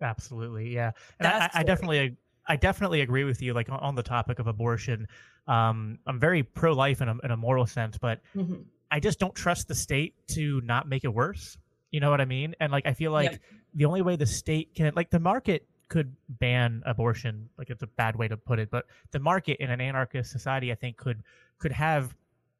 [0.00, 0.92] Absolutely, yeah.
[1.18, 1.64] And I, I That's I scary.
[1.64, 3.54] definitely, I definitely agree with you.
[3.54, 5.08] Like on, the topic of abortion,
[5.46, 8.66] um, I'm very pro-life in a, in a moral sense, but Mhm.
[8.90, 11.58] I just don't trust the state to not make it worse.
[11.90, 12.54] You know what I mean?
[12.60, 13.40] And like, I feel like
[13.74, 17.48] the only way the state can, like, the market could ban abortion.
[17.58, 20.72] Like, it's a bad way to put it, but the market in an anarchist society,
[20.72, 21.22] I think, could
[21.58, 22.14] could have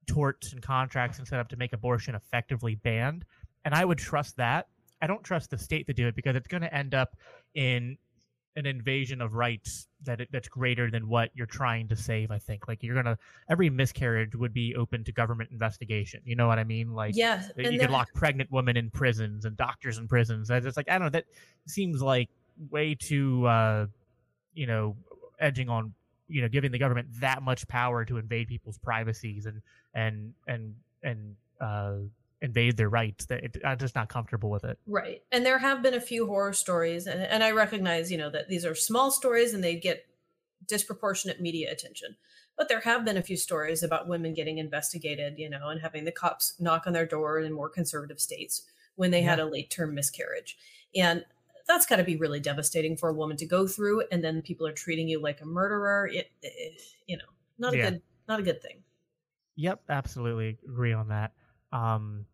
[0.07, 3.25] torts and contracts and set up to make abortion effectively banned.
[3.65, 4.69] And I would trust that.
[5.03, 7.17] I don't trust the state to do it because it's going to end up
[7.55, 7.99] in
[8.57, 12.31] an invasion of rights that it, that's greater than what you're trying to save.
[12.31, 13.19] I think like you're gonna
[13.51, 16.23] every miscarriage would be open to government investigation.
[16.25, 16.95] You know what I mean?
[16.95, 20.51] Like yeah, you could lock pregnant women in prisons and doctors in prisons.
[20.51, 21.11] It's like I don't know.
[21.11, 21.27] That
[21.67, 22.31] seems like
[22.71, 23.87] way too, uh,
[24.55, 24.97] you know,
[25.39, 25.95] edging on
[26.29, 29.63] you know giving the government that much power to invade people's privacies and
[29.95, 31.95] and and and uh,
[32.43, 33.27] invade their rights.
[33.27, 34.79] That it, I'm just not comfortable with it.
[34.87, 35.23] right.
[35.33, 38.49] And there have been a few horror stories, and, and I recognize, you know, that
[38.49, 40.07] these are small stories and they get
[40.67, 42.17] disproportionate media attention.
[42.57, 46.05] But there have been a few stories about women getting investigated, you know, and having
[46.05, 48.63] the cops knock on their door in more conservative states
[48.95, 50.57] when they had a late term miscarriage.
[50.95, 51.25] And
[51.67, 54.05] that's got to be really devastating for a woman to go through.
[54.13, 56.09] And then people are treating you like a murderer.
[56.13, 57.25] It, it you know,
[57.59, 57.91] not a Yeah.
[57.91, 58.83] good, not a good thing.
[59.57, 61.33] Yep, absolutely agree on that.
[61.73, 62.27] Um,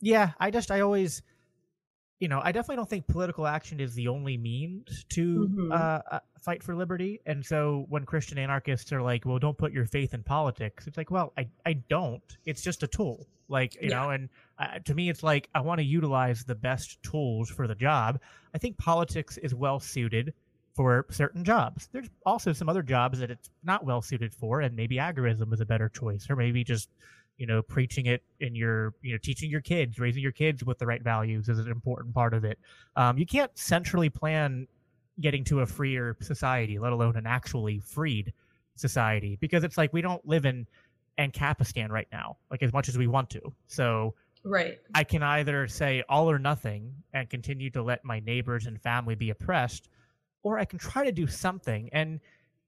[0.00, 1.22] yeah, I just I always,
[2.20, 5.72] you know, I definitely don't think political action is the only means to Mhm.
[5.72, 7.20] uh, uh, fight for liberty.
[7.26, 10.96] And so when Christian anarchists are like, "Well, don't put your faith in politics," it's
[10.96, 12.38] like, well, I I don't.
[12.44, 13.90] It's just a tool, like you Yeah.
[13.90, 14.10] know.
[14.10, 14.28] And
[14.62, 18.20] uh, to me, it's like I want to utilize the best tools for the job.
[18.54, 20.32] I think politics is well suited
[20.74, 21.88] for certain jobs.
[21.92, 25.60] There's also some other jobs that it's not well suited for, and maybe agorism is
[25.60, 26.88] a better choice, or maybe just
[27.38, 30.78] you know preaching it in your you know teaching your kids, raising your kids with
[30.78, 32.58] the right values is an important part of it.
[32.94, 34.68] Um, you can't centrally plan
[35.20, 38.32] getting to a freer society, let alone an actually freed
[38.76, 40.66] society, because it's like we don't live in
[41.18, 43.52] Ancapistan right now, like as much as we want to.
[43.66, 44.78] So Right.
[44.94, 49.14] I can either say all or nothing and continue to let my neighbors and family
[49.14, 49.88] be oppressed,
[50.42, 51.88] or I can try to do something.
[51.92, 52.20] And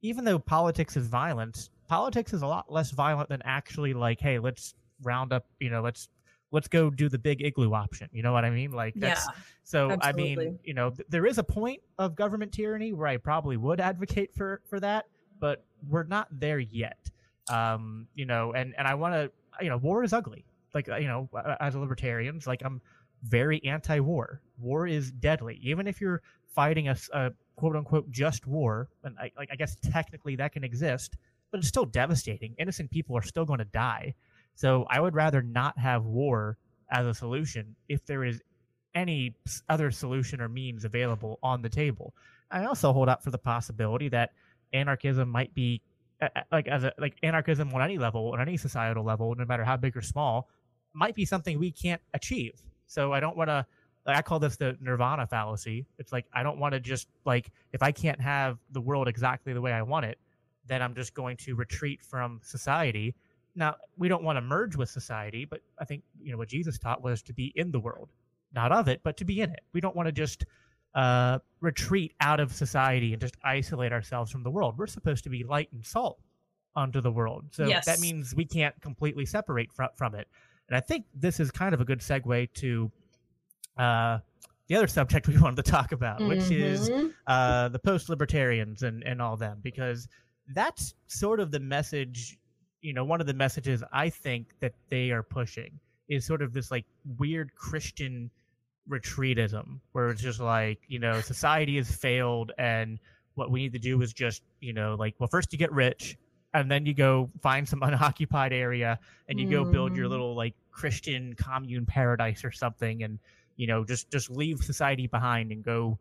[0.02, 4.38] even though politics is violence, politics is a lot less violent than actually like, hey,
[4.38, 6.08] let's round up, you know, let's
[6.52, 8.08] let's go do the boogaloo option.
[8.12, 8.70] You know what I mean?
[8.70, 9.42] Like that's yeah.
[9.64, 13.16] so I mean, you know, th- there is a point of government tyranny where I
[13.16, 15.06] probably would advocate for for that,
[15.40, 17.10] but we're not there yet.
[17.50, 20.44] Um, you know, and and I want to, you know, war is ugly.
[20.74, 21.28] Like uh, you know,
[21.60, 22.80] as a libertarians, like I'm
[23.22, 24.40] very anti-war.
[24.58, 25.58] War is deadly.
[25.62, 26.22] Even if you're
[26.54, 26.96] fighting a
[27.56, 31.16] quote unquote just war, and I like I guess technically that can exist,
[31.50, 32.54] but it's still devastating.
[32.58, 34.14] Innocent people are still going to die.
[34.54, 36.58] So I would rather not have war
[36.90, 38.42] as a solution if there is
[38.94, 39.34] any
[39.68, 42.14] other solution or means available on the table.
[42.50, 44.30] I also hold out for the possibility that
[44.72, 45.80] anarchism might be
[46.52, 49.76] like as a like anarchism on any level on any societal level no matter how
[49.76, 50.48] big or small
[50.94, 53.64] might be something we can't achieve so i don't want to
[54.06, 57.50] like, i call this the nirvana fallacy it's like i don't want to just like
[57.72, 60.18] if i can't have the world exactly the way i want it
[60.66, 63.14] then i'm just going to retreat from society
[63.54, 66.78] now we don't want to merge with society but i think you know what jesus
[66.78, 68.10] taught was to be in the world
[68.54, 70.44] not of it but to be in it we don't want to just
[70.94, 74.78] uh, retreat out of society and just isolate ourselves from the world.
[74.78, 76.20] We're supposed to be light and salt
[76.76, 77.46] onto the world.
[77.50, 77.84] So Yes.
[77.86, 80.28] that means we can't completely separate from, from it.
[80.68, 82.90] And I think this is kind of a good segue to
[83.76, 84.18] uh,
[84.68, 87.12] the other subject we wanted to talk about, which is Mhm.
[87.26, 90.08] uh, the post libertarians and, and all them, because
[90.54, 92.38] that's sort of the message,
[92.80, 96.52] you know, one of the messages I think that they are pushing is sort of
[96.52, 96.84] this like
[97.18, 98.30] weird Christian
[98.88, 102.98] retreatism, where it's just like, you know, society has failed and
[103.34, 106.16] what we need to do is just, you know, like, well, first you get rich
[106.54, 110.10] and then you go find some unoccupied area and you go build your Mm.
[110.10, 113.18] little like Christian commune paradise or something and
[113.56, 115.98] you know just just leave society behind and go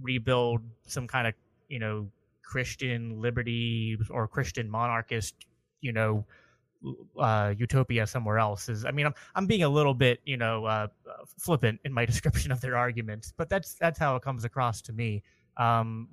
[0.00, 1.34] rebuild some kind of
[1.68, 2.08] you know
[2.42, 5.34] Christian liberty or Christian monarchist
[5.80, 6.24] you know
[7.18, 10.64] uh, utopia somewhere else is I mean I'm I'm being a little bit you know
[10.64, 14.44] uh, uh, flippant in my description of their arguments but that's that's how it comes
[14.44, 15.22] across to me
[15.56, 16.08] um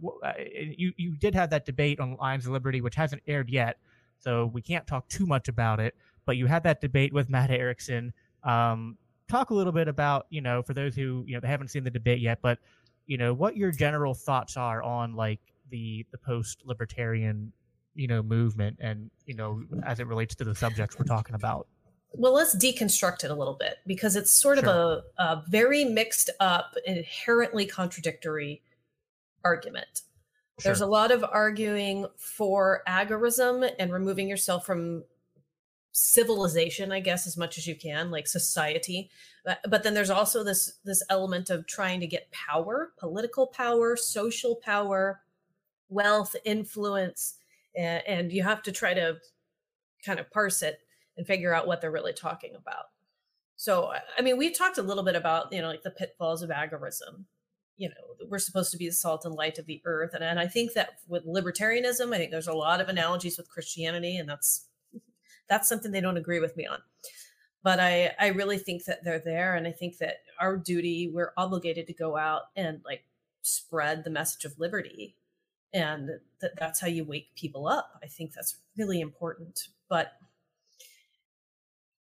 [0.78, 3.78] you you did have that debate on Lions of Liberty which hasn't aired yet
[4.18, 7.52] so we can't talk too much about it but you had that debate with Matt
[7.52, 8.14] Erickson.
[8.44, 8.98] Um
[9.30, 11.84] talk a little bit about you know for those who you know they haven't seen
[11.84, 12.58] the debate yet but
[13.06, 17.54] you know what your general thoughts are on like the the post libertarian
[17.96, 21.68] you know movement and you know as it relates to the subjects we're talking about.
[22.14, 26.30] Well let's deconstruct it a little bit because it's sort of a, a very mixed
[26.40, 28.62] up inherently contradictory
[29.44, 30.02] argument.
[30.64, 35.04] There's a lot of arguing for agorism and removing yourself from
[35.92, 39.10] civilization i guess as much as you can like society.
[39.44, 43.96] But, but then there's also this this element of trying to get power political power
[43.98, 45.22] social power
[45.90, 47.36] wealth influence
[47.76, 49.18] and, and you have to try to
[50.06, 50.80] kind of parse it
[51.18, 52.86] and figure out what they're really talking about.
[53.56, 56.44] So I- i mean we've talked a little bit about you know like the pitfalls
[56.44, 57.26] of agorism
[57.80, 60.14] you know we're supposed to be the salt and light of the earth.
[60.14, 63.50] And, and i think that with libertarianism i think there's a lot of analogies with
[63.50, 64.68] christianity and that's
[65.48, 66.80] that's something they don't agree with me on.
[67.64, 71.34] But i i really think that they're there and i think that our duty we're
[71.38, 73.04] obligated to go out and like
[73.42, 75.16] spread the message of liberty
[75.74, 76.10] and
[76.42, 78.00] that that's how you wake people up.
[78.04, 79.68] I think that's really important.
[79.88, 80.14] But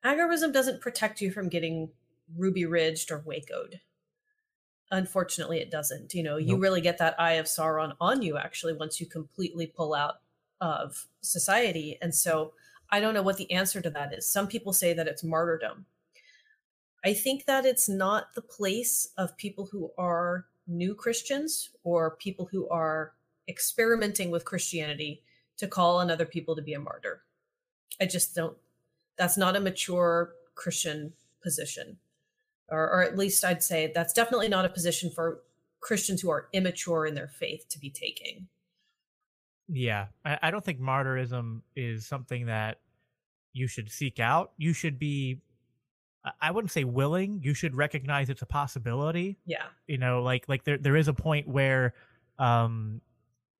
[0.04, 1.90] agorism doesn't protect you from getting
[2.36, 3.80] ruby ridged or wacoed
[4.92, 6.14] unfortunately it doesn't.
[6.14, 6.62] You know you Nope.
[6.62, 10.16] really get that eye of sauron on you actually once you completely pull out
[10.60, 11.98] of society.
[12.02, 12.54] And so
[12.92, 14.28] i don't know what the answer to that is.
[14.28, 15.86] Some people say that it's martyrdom.
[17.04, 22.46] I think that it's not the place of people who are new christians or people
[22.52, 23.14] who are
[23.48, 25.24] experimenting with christianity
[25.58, 27.24] to call on other people to be a martyr.
[28.00, 28.58] I just don't
[29.18, 31.98] that's not a mature christian position
[32.72, 35.42] or, or at least I'd say that's definitely not a position for
[35.82, 38.48] Christians who are immature in their faith to be taking.
[39.68, 42.80] yeah I, I don't think martyrism is something that
[43.54, 45.42] you should seek out you should be
[46.42, 49.64] I- wouldn't say willing you should recognize it's a possibility Yeah.
[49.88, 51.94] you know like like there there is a point where
[52.40, 53.02] um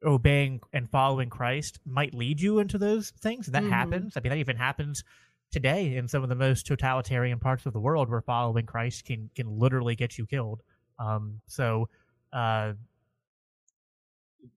[0.04, 3.70] obeying and following Christ might lead you into those things that Mhm.
[3.70, 5.04] happens i mean that even happens
[5.52, 9.30] today in some of the most totalitarian parts of the world where following Christ can
[9.36, 10.62] can literally get you killed.
[11.00, 11.90] Um so
[12.34, 12.74] uh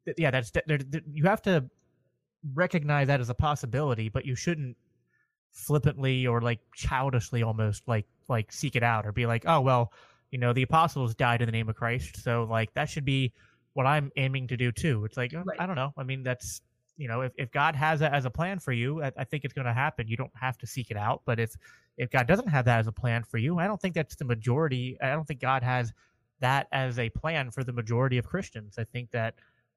[0.04, 1.64] th- yeah that's there, there, you have to
[2.54, 4.76] recognize that as a possibility but you shouldn't
[5.52, 9.92] flippantly or like childishly almost like like seek it out or be like oh well
[10.30, 13.32] you know the apostles died in the name of christ so like that should be
[13.72, 15.04] what i'm aiming to do too.
[15.04, 15.60] It's like uh, Right.
[15.60, 15.92] i don't know.
[15.96, 16.60] I mean that's
[16.96, 19.44] you know if, if god has that as a plan for you I, I think
[19.44, 21.54] it's going to happen you don't have to seek it out but if
[21.96, 24.24] if god doesn't have that as a plan for you i don't think that's the
[24.24, 25.92] majority i don't think god has
[26.40, 29.34] that as a plan for the majority of christians i think that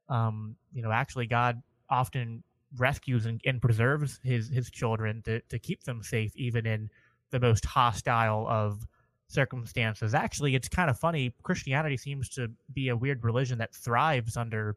[0.10, 2.44] um you know actually god often
[2.78, 6.90] rescues and, and preserves his his children to to keep them safe even in
[7.32, 8.86] the most hostile of
[9.28, 10.14] circumstances.
[10.14, 11.34] Actually, it's kind of funny.
[11.44, 14.76] Christianity seems to be a weird religion that thrives under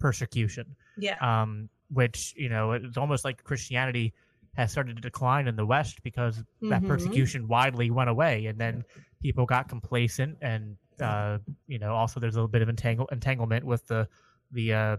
[0.00, 0.74] persecution.
[0.98, 1.16] Yeah.
[1.20, 4.12] Um, which you know, it's almost like Christianity
[4.54, 6.86] has started to decline in the West because that Mhm.
[6.88, 8.84] persecution widely went away, and then
[9.20, 13.64] people got complacent, and uh, you know, also there's a little bit of entangle entanglement
[13.64, 14.06] with the
[14.52, 14.96] the uh,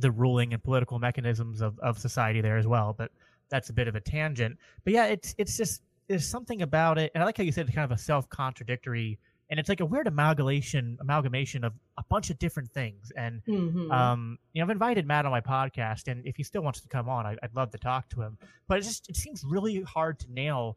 [0.00, 2.92] the ruling and political mechanisms of, of society there as well.
[2.96, 3.12] But
[3.48, 4.58] that's a bit of a tangent.
[4.82, 7.66] But yeah, it's it's just there's something about it, and I like how you said
[7.66, 9.18] it's kind of a self contradictory,
[9.50, 13.12] and it's like a weird amalgamation amalgamation of a bunch of different things.
[13.16, 13.92] And Mhm.
[13.92, 16.88] um, you know, I've invited Matt on my podcast, and if he still wants to
[16.88, 18.38] come on, I, I'd love to talk to him.
[18.68, 20.76] But it just it seems really hard to nail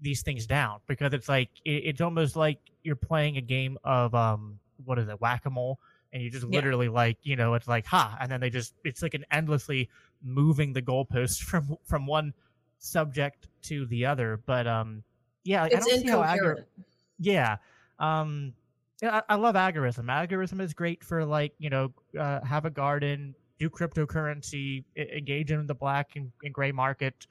[0.00, 4.14] these things down because it's like it, it's almost like you're playing a game of
[4.14, 5.78] um, what is it whack a mole,
[6.12, 6.54] and you just Yeah.
[6.56, 9.90] literally like you know it's like ha, and then they just it's like an endlessly
[10.22, 12.32] moving the goalpost from from one
[12.78, 14.40] subject to the other.
[14.46, 15.02] But um,
[15.44, 16.66] yeah, like, I don't see how incoherent.
[17.18, 17.56] yeah.
[17.98, 18.54] Um
[19.02, 20.06] yeah, I, I love agorism.
[20.06, 25.66] Agorism is great for like, you know, uh, have a garden, do cryptocurrency, engage in
[25.68, 27.26] the black and, and gray market.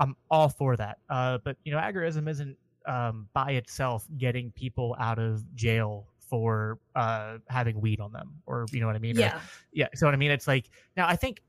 [0.00, 0.98] I'm all for that.
[1.08, 2.56] Uh, but you know, agorism isn't
[2.86, 8.66] um, by itself getting people out of jail for uh, having weed on them, or
[8.72, 9.16] you know what I mean?
[9.16, 9.40] Or- Yeah.
[9.72, 9.88] yeah.
[9.94, 11.40] So what I mean, it's like now I think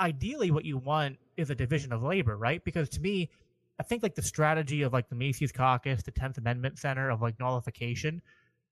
[0.00, 2.62] ideally what you want is a division of labor, right?
[2.64, 3.30] Because to me,
[3.78, 7.22] I think like the strategy of like the Mises Caucus, the Tenth Amendment Center of
[7.22, 8.22] like nullification,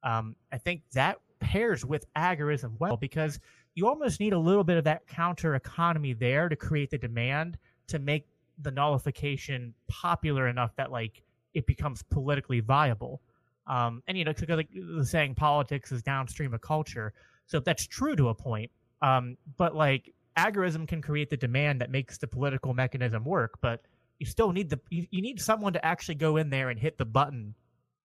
[0.03, 3.41] um, I think that pairs with agorism well because
[3.75, 7.59] you almost need a little bit of that counter economy there to create the demand
[7.89, 8.27] to make
[8.61, 11.23] the nullification popular enough that like
[11.55, 13.21] it becomes politically viable.
[13.67, 17.13] Um, and you know, because like the saying, politics is downstream of culture.
[17.47, 18.71] So that's true to a point.
[19.03, 23.59] Um, but like agorism can create the demand that makes the political mechanism work.
[23.61, 23.83] But
[24.23, 26.97] you still need the you, you need someone to actually go in there and hit
[26.97, 27.57] the button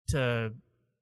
[0.09, 0.53] to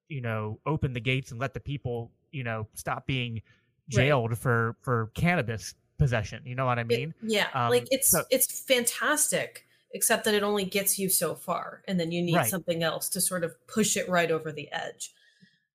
[0.09, 3.41] you know open the gates and let the people you know stop being
[3.89, 6.43] jailed for for cannabis possession.
[6.45, 7.15] You know what I It- mean?
[7.23, 7.49] yeah.
[7.55, 11.99] Um, like it's so- it's fantastic, except that it only gets you so far, and
[11.99, 12.51] then you need Right.
[12.51, 15.15] something else to sort of push it right over the edge.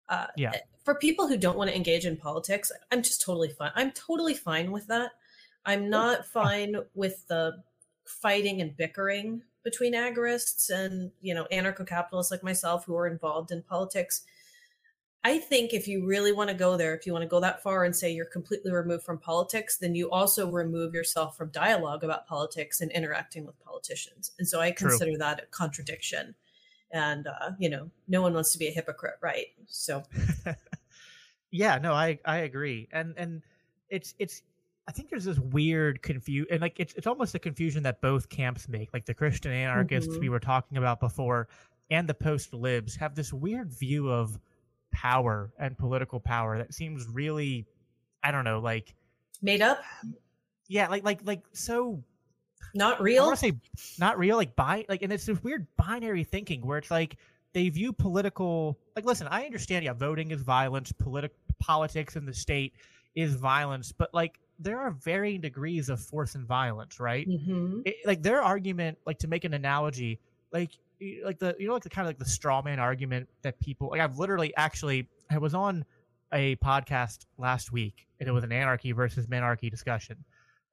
[0.07, 0.51] Uh, Yeah.
[0.83, 3.71] For people who don't want to engage in politics, I'm just totally fine.
[3.73, 5.13] I'm totally fine with that.
[5.65, 7.63] I'm not fine with the
[8.05, 13.61] fighting and bickering between agorists and you know anarcho-capitalists like myself who are involved in
[13.63, 14.21] politics.
[15.23, 17.63] I think if you really want to go there, if you want to go that
[17.63, 22.03] far and say you're completely removed from politics, then you also remove yourself from dialogue
[22.03, 24.33] about politics and interacting with politicians.
[24.37, 24.89] And so I True.
[24.89, 26.35] consider that a contradiction.
[26.91, 29.47] And uh, you know, no one wants to be a hypocrite, right?
[29.65, 30.03] So
[31.51, 33.41] yeah, no, I I agree, and and
[33.89, 34.43] it's it's
[34.87, 38.29] I think there's this weird confusion, and like it's it's almost a confusion that both
[38.29, 40.19] camps make, like the Christian anarchists Mhm.
[40.19, 41.47] we were talking about before,
[41.89, 44.39] and the post libs have this weird view of
[44.91, 47.65] power and political power that seems really,
[48.23, 48.95] I don't know, like
[49.41, 49.81] made up,
[50.67, 52.03] yeah, like like like so
[52.75, 53.23] not real.
[53.23, 53.53] I want to say
[53.99, 57.17] not real, like bi like, and it's this weird binary thinking where it's like
[57.53, 59.05] they view political like.
[59.05, 59.83] Listen, I understand.
[59.83, 60.91] Yeah, voting is violence.
[60.91, 62.73] Politic politics in the state
[63.15, 67.27] is violence, but like there are varying degrees of force and violence, right?
[67.27, 67.81] Mhm.
[67.85, 70.19] It, like their argument, like to make an analogy,
[70.51, 70.71] like
[71.23, 73.89] like the you know like the kind of like the straw man argument that people
[73.89, 73.99] like.
[73.99, 75.85] I've literally actually I was on
[76.33, 80.23] a podcast last week and it was an anarchy versus minarchy discussion.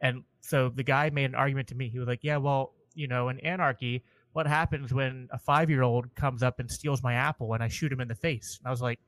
[0.00, 1.88] And so the guy made an argument to me.
[1.88, 4.02] He was like, "Yeah, well, you know, in anarchy,
[4.32, 8.00] what happens when a five-year-old comes up and steals my apple and I shoot him
[8.00, 9.00] in the face?" And I was like,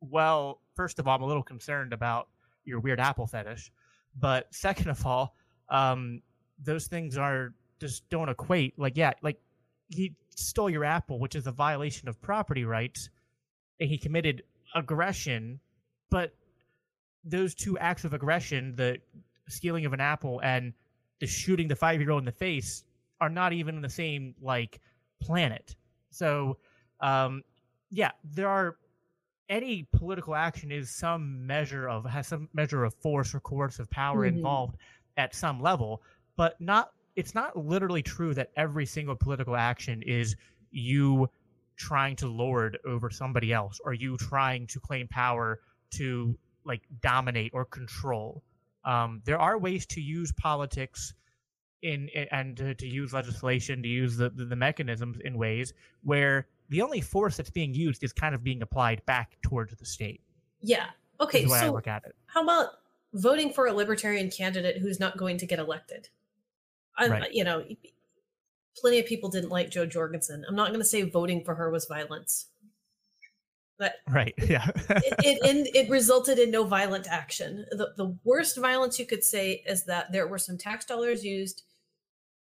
[0.00, 2.28] "Well, first of all, I'm a little concerned about
[2.70, 3.70] your weird apple fetish,
[4.18, 5.36] but second of all,
[5.68, 6.22] um,
[6.62, 8.78] those things are just don't equate.
[8.78, 9.40] Like, yeah, like
[9.88, 13.08] he stole your apple, which is a violation of property rights,
[13.78, 14.42] and he committed
[14.74, 15.60] aggression,
[16.10, 16.32] but
[17.24, 18.98] those two acts of aggression, the
[19.48, 20.72] stealing of an apple and
[21.20, 22.84] the shooting the five year old in the face,
[23.20, 24.80] are not even in the same like
[25.20, 25.76] planet.
[26.10, 26.58] So,
[27.00, 27.42] um,
[27.90, 28.76] yeah, there are
[29.50, 34.24] any political action is some measure of has some measure of force or coercive power
[34.24, 34.36] Mhm.
[34.36, 34.76] involved
[35.18, 36.02] at some level,
[36.36, 36.92] but not.
[37.16, 40.36] It's not literally true that every single political action is
[40.70, 41.28] you
[41.76, 47.50] trying to lord over somebody else or you trying to claim power to like dominate
[47.52, 48.42] or control.
[48.84, 51.14] Um, there are ways to use politics
[51.82, 55.72] in, in and to, to use legislation to use the, the the mechanisms in ways
[56.02, 59.84] where the only force that's being used is kind of being applied back towards the
[59.84, 60.22] state.
[60.62, 60.86] Yeah.
[61.20, 61.44] Okay.
[61.46, 62.14] way I So look at it.
[62.26, 62.68] how about
[63.12, 66.08] voting for a libertarian candidate who's not going to get elected?
[66.96, 67.32] I, Right.
[67.32, 67.64] You know,
[68.76, 70.44] plenty of people didn't like Jo Jorgensen.
[70.48, 72.46] I'm not going to say voting for her was violence,
[73.78, 74.34] but Right.
[74.48, 74.68] Yeah.
[74.88, 75.14] it,
[75.44, 77.66] it, it resulted in no violent action.
[77.72, 81.62] The, the worst violence you could say is that there were some tax dollars used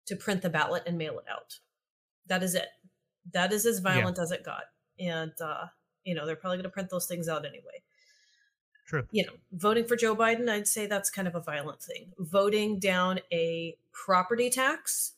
[0.06, 1.58] to print the ballot and mail it out.
[2.26, 2.68] That is it.
[3.32, 4.64] That is as violent as it got.
[4.98, 5.66] And, uh,
[6.04, 7.82] you know, they're probably going to print those things out anyway.
[8.86, 9.06] True.
[9.10, 12.12] You know, voting for Joe Biden, I'd say that's kind of a violent thing.
[12.18, 15.12] Voting down a property tax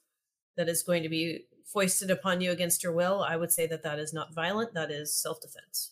[0.57, 3.82] that is going to be foisted upon you against your will, I would say that
[3.82, 4.74] that is not violent.
[4.74, 5.90] That is self defense.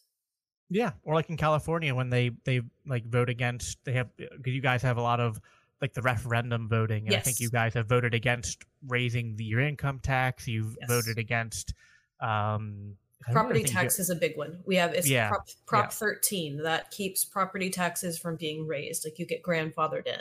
[0.71, 4.63] Yeah, or like in California when they they like vote against they have because you
[4.63, 5.41] guys have a lot of
[5.83, 9.61] like the referendum voting, and I think you guys have voted against raising the, your
[9.61, 10.47] income tax.
[10.47, 10.89] You've Yes.
[10.89, 11.75] voted against
[12.23, 12.97] um
[13.31, 14.61] property tax is a big one.
[14.67, 15.91] We have it's Yeah, Prop, Prop yeah.
[15.91, 19.05] 13 that keeps property taxes from being raised.
[19.05, 20.21] Like you get grandfathered in.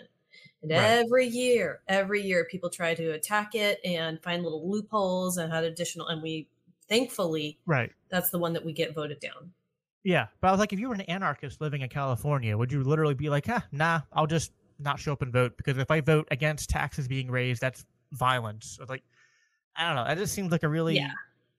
[0.62, 0.84] And Right.
[0.84, 5.64] every year, every year people try to attack it and find little loopholes and add
[5.64, 6.48] additional and we
[6.88, 7.92] thankfully right.
[8.10, 9.52] that's the one that we get voted down.
[10.04, 12.84] Yeah, but I was like, if you were an anarchist living in California, would you
[12.84, 16.02] literally be like, ah, nah, I'll just not show up and vote because if I
[16.02, 18.78] vote against taxes being raised, that's violence.
[18.80, 19.04] Or like,
[19.76, 20.06] I don't know.
[20.06, 21.12] That just seems like a really Yeah.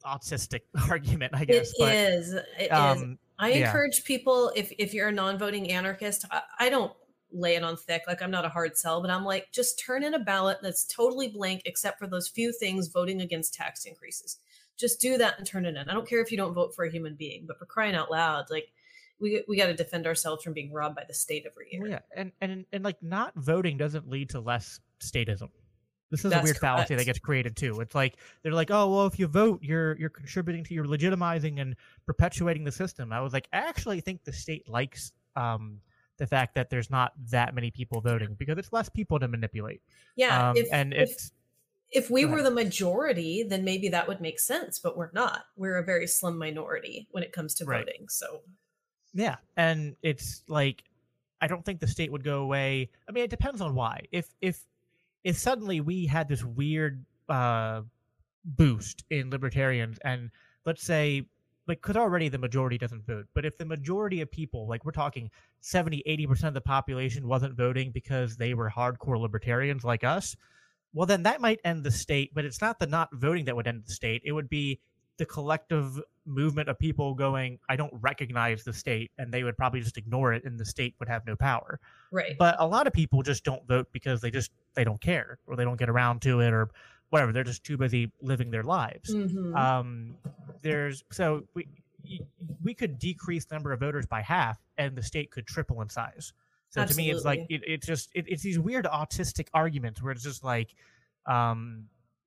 [0.02, 1.72] Autistic argument, I It guess.
[1.78, 2.32] but is.
[2.34, 2.68] It is.
[2.72, 3.66] um, I yeah.
[3.66, 6.92] encourage people if if you're a non-voting anarchist, I, I don't
[7.32, 8.02] lay it on thick.
[8.06, 10.84] Like I'm not a hard sell, but I'm like just turn in a ballot that's
[10.84, 14.38] totally blank except for those few things voting against tax increases.
[14.78, 15.88] Just do that and turn it in.
[15.88, 18.10] I don't care if you don't vote for a human being, but for crying out
[18.10, 18.68] loud, like
[19.18, 21.86] we we got to defend ourselves from being robbed by the state every year.
[21.88, 25.48] yeah, and and and like not voting doesn't lead to less statism.
[26.12, 27.80] This is a That's weird fallacy that gets created too.
[27.80, 31.58] It's like they're like, oh well, if you vote, you're you're contributing to you're legitimizing
[31.58, 33.14] and perpetuating the system.
[33.14, 35.80] I was like, I actually think the state likes um,
[36.18, 39.80] the fact that there's not that many people voting because it's less people to manipulate.
[40.14, 41.32] Yeah, um, if, and if, it's
[41.90, 45.44] if we were the majority, then maybe that would make sense, but we're not.
[45.56, 47.86] We're a very slim minority when it comes to Right.
[47.86, 48.08] voting.
[48.10, 48.42] So
[49.14, 50.84] Yeah, and it's like
[51.40, 52.90] I don't think the state would go away.
[53.08, 54.04] I mean, it depends on why.
[54.12, 54.62] If if
[55.24, 57.82] if suddenly we had this weird uh
[58.44, 60.30] boost in libertarians and
[60.66, 61.24] let's say
[61.68, 64.90] like cuz already the majority doesn't vote, but if the majority of people, like we're
[64.90, 70.36] talking 70 80% of the population wasn't voting because they were hardcore libertarians like us,
[70.92, 73.68] well then that might end the state, but it's not the not voting that would
[73.68, 74.22] end the state.
[74.24, 74.80] It would be
[75.18, 79.80] the collective movement of people going, I don't recognize the state, and they would probably
[79.80, 81.80] just ignore it, and the state would have no power.
[82.10, 82.36] right.
[82.38, 85.56] But a lot of people just don't vote because they just they don't care, or
[85.56, 86.70] they don't get around to it, or
[87.10, 87.32] whatever.
[87.32, 89.14] They're just too busy living their lives.
[89.14, 89.54] Mhm.
[89.56, 90.16] Um,
[90.62, 91.66] there's so we
[92.62, 95.88] we could decrease the number of voters by half, and the state could triple in
[95.88, 96.32] size.
[96.70, 100.10] So to me, it's like it, it's just it, it's these weird autistic arguments where
[100.12, 100.74] it's just like,
[101.26, 101.84] um,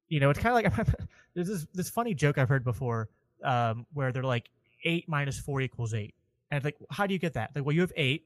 [0.07, 0.87] you know, it's kind of like
[1.33, 3.09] there's this this funny joke I've heard before,
[3.45, 4.49] um, where they're like
[4.83, 6.15] eight minus four equals eight,
[6.51, 7.51] and like, how do you get that?
[7.55, 8.25] Like, well, you have eight,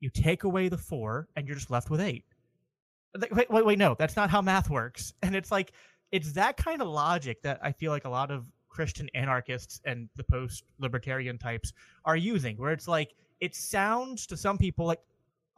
[0.00, 2.24] you take away the four, and you're just left with eight.
[3.16, 5.14] Like, wait, wait, wait, no, that's not how math works.
[5.22, 5.72] And it's like,
[6.12, 10.08] it's that kind of logic that I feel like a lot of Christian anarchists and
[10.16, 11.72] the post libertarian types
[12.04, 15.00] are using, where it's like, it sounds to some people like,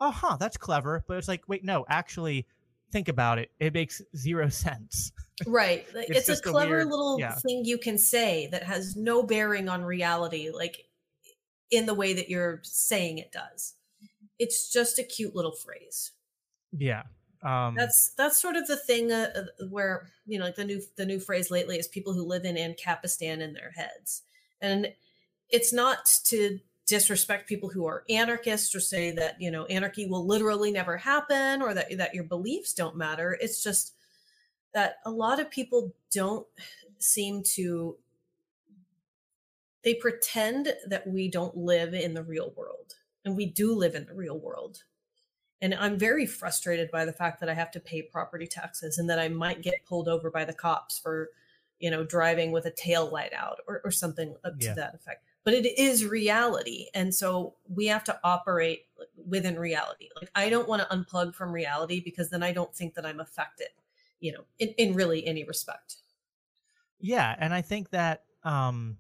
[0.01, 1.05] oh, huh, that's clever.
[1.07, 2.47] But it's like, wait, no, actually,
[2.91, 3.51] think about it.
[3.61, 5.13] It makes zero sense.
[5.47, 5.87] Right.
[5.95, 7.35] It's It's, a just a clever weird- little yeah.
[7.37, 10.87] thing you can say that has no bearing on reality, like
[11.71, 13.75] in the way that you're saying it does.
[14.39, 16.13] It's just a cute little phrase.
[16.73, 17.03] Yeah.
[17.45, 20.81] Um, That's that's sort of the thing uh, uh, where you know, like the new
[20.97, 24.23] the new phrase lately is people who live in Ancapistan in their heads,
[24.61, 24.93] and
[25.49, 30.25] it's not to disrespect people who are anarchists or say that you know anarchy will
[30.25, 33.37] literally never happen or that that your beliefs don't matter.
[33.41, 33.93] It's just
[34.75, 36.47] that a lot of people don't
[36.99, 37.97] seem to
[39.83, 42.95] they pretend that we don't live in the real world
[43.25, 44.85] and we do live in the real world.
[45.61, 49.09] And i'm very frustrated by the fact that i have to pay property taxes and
[49.11, 51.31] that i might get pulled over by the cops for
[51.79, 54.71] you know driving with a tail light out or, or something up Yeah.
[54.71, 55.25] to that effect.
[55.45, 58.87] But it is reality and so we have to operate
[59.29, 60.09] within reality.
[60.21, 63.21] Like i don't want to unplug from reality because then i don't think that i'm
[63.21, 63.69] affected
[64.23, 65.97] you know in, in really any respect
[67.01, 68.99] Yeah, and I think that um,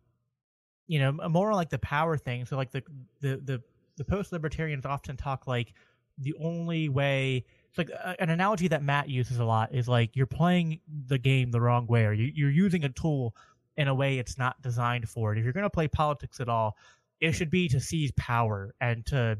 [0.86, 2.44] you know, more like the power thing.
[2.44, 2.82] So like the
[3.20, 3.62] the the
[3.96, 5.72] the post libertarians often talk like
[6.18, 7.44] the only way.
[7.68, 11.18] It's like uh, an analogy that Matt uses a lot is like you're playing the
[11.18, 13.34] game the wrong way, or you, you're using a tool
[13.76, 15.38] in a way it's not designed for it.
[15.38, 16.76] If you're going to play politics at all,
[17.20, 19.38] it should be to seize power and to.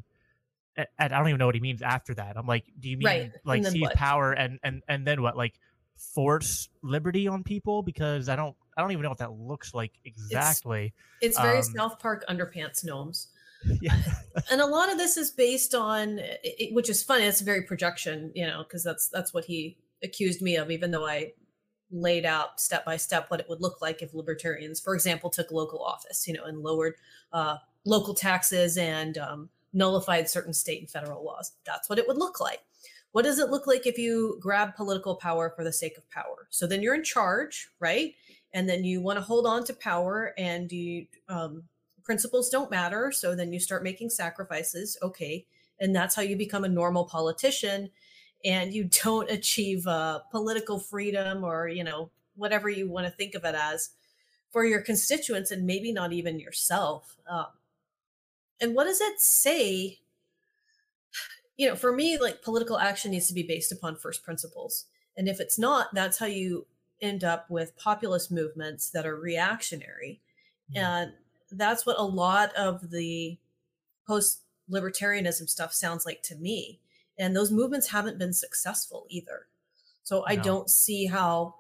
[0.75, 2.39] And I don't even know what he means after that.
[2.39, 3.95] I'm like, do you mean Right, like seize what?
[3.95, 5.37] power and and and then what?
[5.37, 5.59] Like
[6.15, 9.93] force liberty on people because I don't I don't even know what that looks like
[10.05, 10.93] exactly.
[11.21, 13.29] it's very Um, south park underpants gnomes
[13.81, 13.97] yeah.
[14.51, 18.33] and a lot of this is based on it, which is funny it's very projection
[18.35, 21.33] you know because that's that's what he accused me of even though i
[21.93, 25.53] laid out step by step what it would look like if libertarians for example took
[25.53, 26.95] local office you know and lowered
[27.33, 32.19] uh, local taxes and um, nullified certain state and federal laws that's what it would
[32.19, 32.63] look like
[33.13, 36.49] what does it look like if you grab political power for the sake of power
[36.51, 38.15] so then you're in charge right
[38.53, 41.65] and then you want to hold on to power and you um,
[42.03, 45.47] principles don't matter so then you start making sacrifices okay
[45.81, 47.91] and that's how you become a normal politician
[48.45, 53.35] and you don't achieve uh, political freedom or you know whatever you want to think
[53.35, 53.91] of it as
[54.53, 57.17] for your constituents and maybe not even yourself.
[57.27, 57.47] Um,
[58.61, 59.99] and what does it say?
[61.57, 64.87] You know, for me, like political action needs to be based upon first principles.
[65.17, 66.67] And if it's not, that's how you
[67.01, 70.21] end up with populist movements that are reactionary.
[70.75, 70.85] Mm-hmm.
[70.85, 71.13] And
[71.51, 73.39] that's what a lot of the
[74.07, 76.81] post libertarianism stuff sounds like to me.
[77.19, 79.47] And those movements haven't been successful either.
[80.03, 80.25] So no.
[80.27, 81.57] I don't see how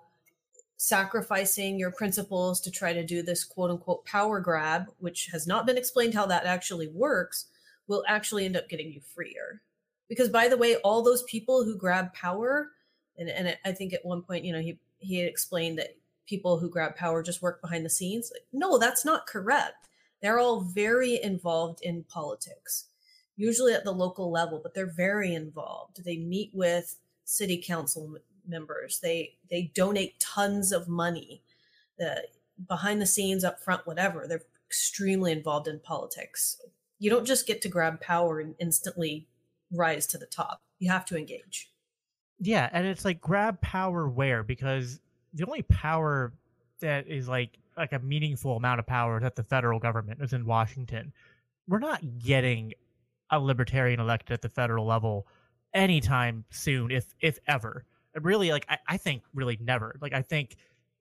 [0.77, 5.67] sacrificing your principles to try to do this quote unquote power grab, which has not
[5.67, 7.47] been explained how that actually works,
[7.87, 9.61] will actually end up getting you freer.
[10.13, 12.73] Because by the way, all those people who grab power,
[13.17, 15.97] and, and I think at one point, you know, he he had explained that
[16.27, 18.31] people who grab power just work behind the scenes.
[18.53, 19.89] No, that's not correct.
[20.21, 22.89] They're all very involved in politics,
[23.39, 26.05] usually at the local level, but they're very involved.
[26.05, 26.95] They meet with
[27.25, 29.01] city council members.
[29.01, 31.41] They they donate tons of money.
[31.97, 32.25] The
[32.69, 34.27] behind the scenes, up front, whatever.
[34.29, 36.61] They're extremely involved in politics.
[36.99, 39.27] You don't just get to grab power and instantly
[39.73, 40.61] rise to the top.
[40.79, 41.71] You have to engage.
[42.39, 45.01] Yeah, and it's like grab power where because
[45.33, 46.33] the only power
[46.81, 50.45] that is like like a meaningful amount of power that the federal government is in
[50.45, 51.13] Washington.
[51.69, 52.73] We're not getting
[53.31, 55.27] a libertarian elected at the federal level
[55.73, 57.87] anytime soon, if if ever
[58.21, 59.97] really like I, I think really never.
[60.01, 60.57] Like I think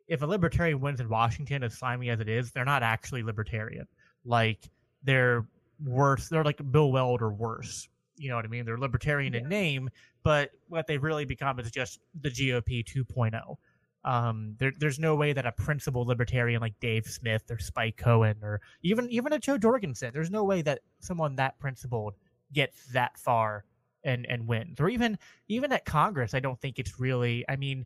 [0.07, 3.87] if a libertarian wins in Washington, as slimy as it is, they're not actually libertarian.
[4.25, 4.69] Like
[5.03, 5.45] they're
[5.83, 6.29] worse.
[6.29, 7.87] They're like Bill Weld or worse.
[8.21, 8.65] You know what I mean?
[8.65, 9.39] They're libertarian yeah.
[9.39, 9.89] in name,
[10.23, 13.57] but what they've really become is just the GOP 2.0.
[14.03, 18.37] Um, there, there's no way that a principled libertarian like Dave Smith or Spike Cohen
[18.41, 22.15] or even even a Jo Jorgensen, there's no way that someone that principled
[22.51, 23.63] gets that far
[24.03, 25.17] and and wins or even
[25.47, 27.85] even at congress i don't think it's really i mean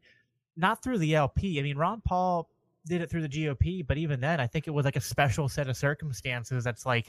[0.55, 2.49] not through the lp i mean ron paul
[2.85, 5.49] did it through the gop but even then i think it was like a special
[5.49, 7.07] set of circumstances that's like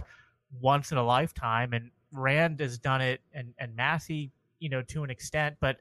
[0.61, 5.05] once in a lifetime and rand has done it and and Massie you know to
[5.05, 5.79] an extent but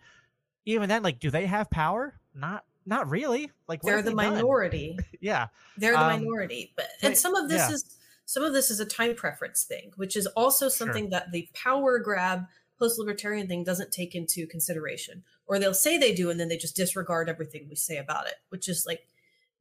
[0.66, 5.48] even then like do they have power not not really like they're the minority yeah
[5.78, 7.74] they're the um, minority but and some of this yeah.
[7.74, 11.12] is some of this is a time preference thing which is also something sure.
[11.12, 12.46] that the power grab
[12.78, 15.24] post libertarian thing doesn't take into consideration.
[15.48, 18.36] Or they'll say they do and then they just disregard everything we say about it,
[18.50, 19.08] which is like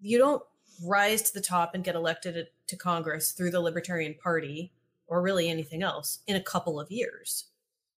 [0.01, 0.43] you don't
[0.83, 4.73] rise to the top and get elected to Congress through the Libertarian Party
[5.07, 7.47] or really anything else in a couple of years.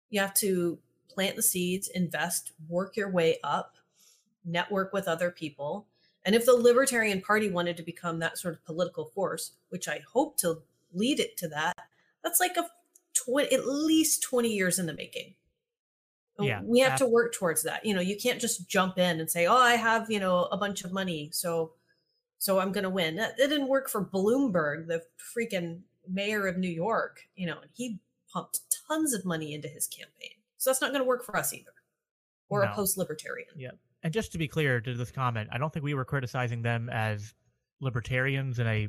[0.10, 0.80] You have to
[1.10, 3.76] plant the seeds, invest, work your way up,
[4.44, 5.88] network with other people.
[6.26, 10.02] And if the Libertarian Party wanted to become that sort of political force, which I
[10.12, 10.62] hope to
[10.94, 11.76] lead it to that,
[12.24, 12.68] that's like a
[13.14, 15.36] 20, at least 20 years in the making.
[16.38, 17.86] Yeah, we have to work towards that.
[17.86, 20.58] You know, you can't just jump in and say, "Oh, I have, you know, a
[20.58, 21.72] bunch of money, so
[22.40, 26.58] so I'm going to win." That, that didn't work for Bloomberg, the freaking mayor of
[26.58, 28.00] New York, you know, and he
[28.32, 30.38] pumped tons of money into his campaign.
[30.58, 31.72] So that's not going to work for us either.
[32.50, 32.72] Or no.
[32.72, 33.50] a post-libertarian.
[33.58, 33.72] Yeah.
[34.04, 36.90] And just to be clear to this comment, I don't think we were criticizing them
[36.90, 37.34] as
[37.80, 38.88] libertarians in a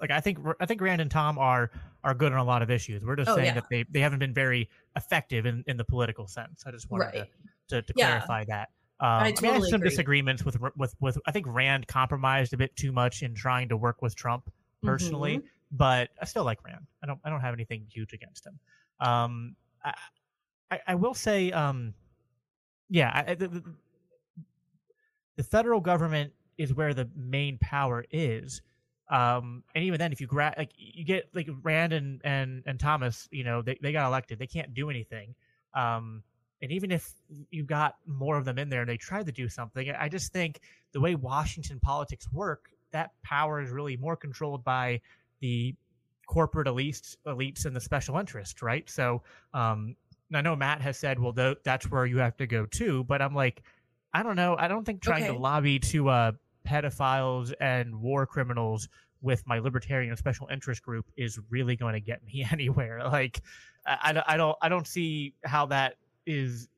[0.00, 1.70] like I think I think Rand and Tom are
[2.04, 3.04] are good on a lot of issues.
[3.04, 3.54] We're just oh, saying yeah.
[3.54, 6.62] that they, they haven't been very effective in, in the political sense.
[6.66, 7.30] I just wanted right.
[7.68, 8.06] to, to, to yeah.
[8.06, 8.68] clarify that.
[9.00, 9.90] Um, I, totally I, mean, I some agree.
[9.90, 13.76] disagreements with with with I think Rand compromised a bit too much in trying to
[13.76, 14.50] work with Trump
[14.82, 15.46] personally, mm-hmm.
[15.70, 16.86] But I still like Rand.
[17.02, 18.58] I don't I don't have anything huge against him.
[19.00, 19.94] Um, I,
[20.70, 21.94] I, I will say, um,
[22.88, 23.62] yeah, I, the,
[25.36, 28.60] the federal government is where the main power is
[29.10, 32.78] um, and even then, if you grab like you get like Rand and and and
[32.78, 34.38] Thomas, you know, they, they got elected.
[34.38, 35.34] They can't do anything.
[35.74, 36.22] Um,
[36.62, 37.12] and even if
[37.50, 40.32] you got more of them in there and they tried to do something, I just
[40.32, 40.60] think
[40.92, 45.00] the way Washington politics work, that power is really more controlled by
[45.40, 45.74] the
[46.26, 48.88] corporate elites, elites and the special interest, right?
[48.88, 49.22] So,
[49.54, 49.96] um,
[50.32, 53.20] I know Matt has said, well, th- that's where you have to go too, but
[53.20, 53.62] I'm like,
[54.14, 54.56] I don't know.
[54.58, 55.32] I don't think trying okay.
[55.32, 56.32] to lobby to uh,
[56.66, 58.88] pedophiles and war criminals
[59.22, 63.02] with my libertarian special interest group is really going to get me anywhere.
[63.04, 63.40] Like,
[63.86, 66.68] I, I don't I don't see how that is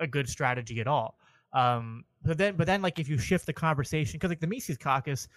[0.00, 1.16] a good strategy at all.
[1.52, 4.76] Um, but then but then like if you shift the conversation because like the Mises
[4.76, 5.28] Caucus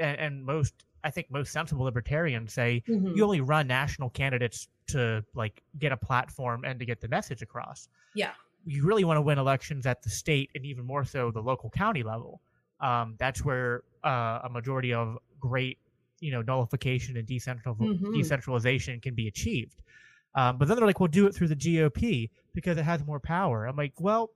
[0.00, 3.14] and, and, most I think most sensible libertarians say mm-hmm.
[3.14, 7.42] you only run national candidates to like get a platform and to get the message
[7.42, 7.88] across.
[8.14, 8.32] Yeah.
[8.66, 11.70] You really want to win elections at the state and even more so the local
[11.70, 12.40] county level
[12.80, 15.78] um, that's where uh, a majority of great,
[16.20, 18.12] you know, nullification and decentral- mm-hmm.
[18.12, 19.82] decentralization can be achieved.
[20.34, 23.20] Um, but then they're like, "Well, do it through the GOP because it has more
[23.20, 24.30] power." I'm like, "Well,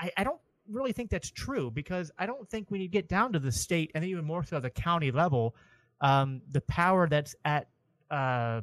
[0.00, 0.40] I, I don't
[0.70, 3.90] really think that's true because I don't think when you get down to the state
[3.94, 5.54] and even more so the county level,
[6.00, 7.68] um, the power that's at
[8.10, 8.62] uh,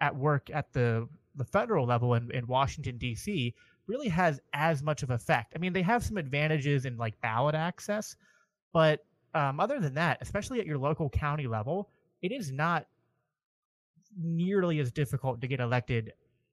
[0.00, 3.54] at work at the the federal level in, in Washington D.C.
[3.86, 5.52] really has as much of effect.
[5.54, 8.16] I mean, they have some advantages in like ballot access,
[8.72, 11.90] but um, other than that, especially at your local county level,
[12.22, 12.86] it is not
[14.18, 16.12] nearly as difficult to get elected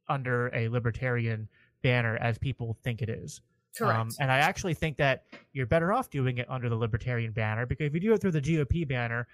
[0.10, 1.48] under a libertarian
[1.82, 3.42] banner as people think it is.
[3.78, 4.00] Correct.
[4.00, 7.66] Um, and I actually think that you're better off doing it under the libertarian banner
[7.66, 9.28] because if you do it through the GOP banner,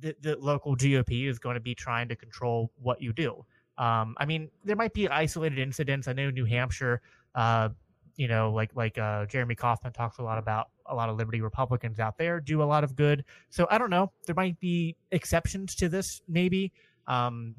[0.00, 3.44] the, the local GOP is going to be trying to control what you do.
[3.76, 6.08] Um, I mean, there might be isolated incidents.
[6.08, 7.00] I know New Hampshire,
[7.34, 7.68] uh,
[8.16, 11.40] you know, like like uh, Jeremy Kauffman talks a lot about a lot of Liberty
[11.40, 13.24] Republicans out there do a lot of good.
[13.50, 14.10] So I don't know.
[14.26, 16.72] There might be exceptions to this, maybe.
[17.06, 17.54] Um,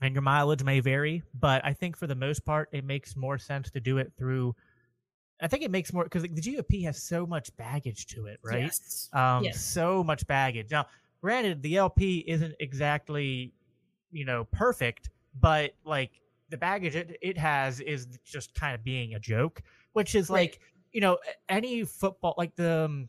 [0.00, 3.38] and your mileage may vary, but I think for the most part, it makes more
[3.38, 4.54] sense to do it through.
[5.42, 8.64] I think it makes more because the GOP has so much baggage to it, right?
[8.64, 9.08] Yes.
[9.12, 9.60] Um, Yes.
[9.64, 10.70] so much baggage.
[10.70, 10.86] Now,
[11.20, 13.52] granted, the LP isn't exactly,
[14.12, 16.10] you know, perfect, but like
[16.50, 19.62] the baggage it, it has is just kind of being a joke,
[19.94, 20.50] which is Right.
[20.50, 20.60] like,
[20.92, 21.18] you know,
[21.48, 23.08] any football, like the um,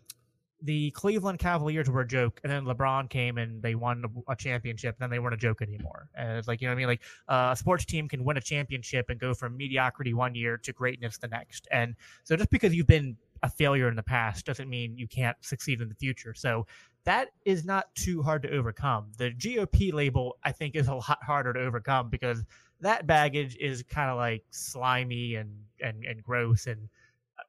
[0.63, 4.95] the Cleveland Cavaliers were a joke, and then LeBron came and they won a, championship,
[4.95, 6.07] and then they weren't a joke anymore.
[6.15, 6.87] And it's like, you know what I mean?
[6.87, 10.57] Like uh, a sports team can win a championship and go from mediocrity one year
[10.59, 11.67] to greatness the next.
[11.71, 15.35] And so just because you've been a failure in the past doesn't mean you can't
[15.41, 16.33] succeed in the future.
[16.33, 16.65] So
[17.03, 19.11] that is not too hard to overcome.
[19.17, 22.41] The GOP label, I think, is a lot harder to overcome because
[22.79, 25.51] that baggage is kind of like slimy and,
[25.81, 26.87] and, and gross and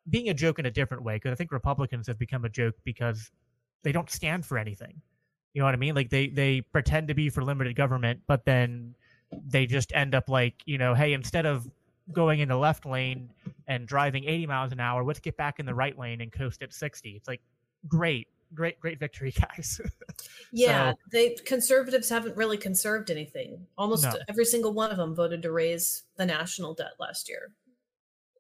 [0.08, 1.16] being a joke in a different way.
[1.16, 3.30] Because I think Republicans have become a joke because
[3.82, 5.00] they don't stand for anything.
[5.52, 5.94] You know what I mean?
[5.94, 8.94] Like they they pretend to be for limited government, but then
[9.46, 11.68] they just end up like you know, hey, instead of
[12.12, 13.30] going in the left lane
[13.66, 16.62] and driving 80 miles an hour, let's get back in the right lane and coast
[16.62, 17.10] at 60.
[17.10, 17.40] It's like
[17.88, 19.80] great, great, great victory, guys.
[20.52, 23.66] Yeah, So- they conservatives haven't really conserved anything.
[23.78, 24.16] Almost No.
[24.28, 27.52] every single one of them voted to raise the national debt last year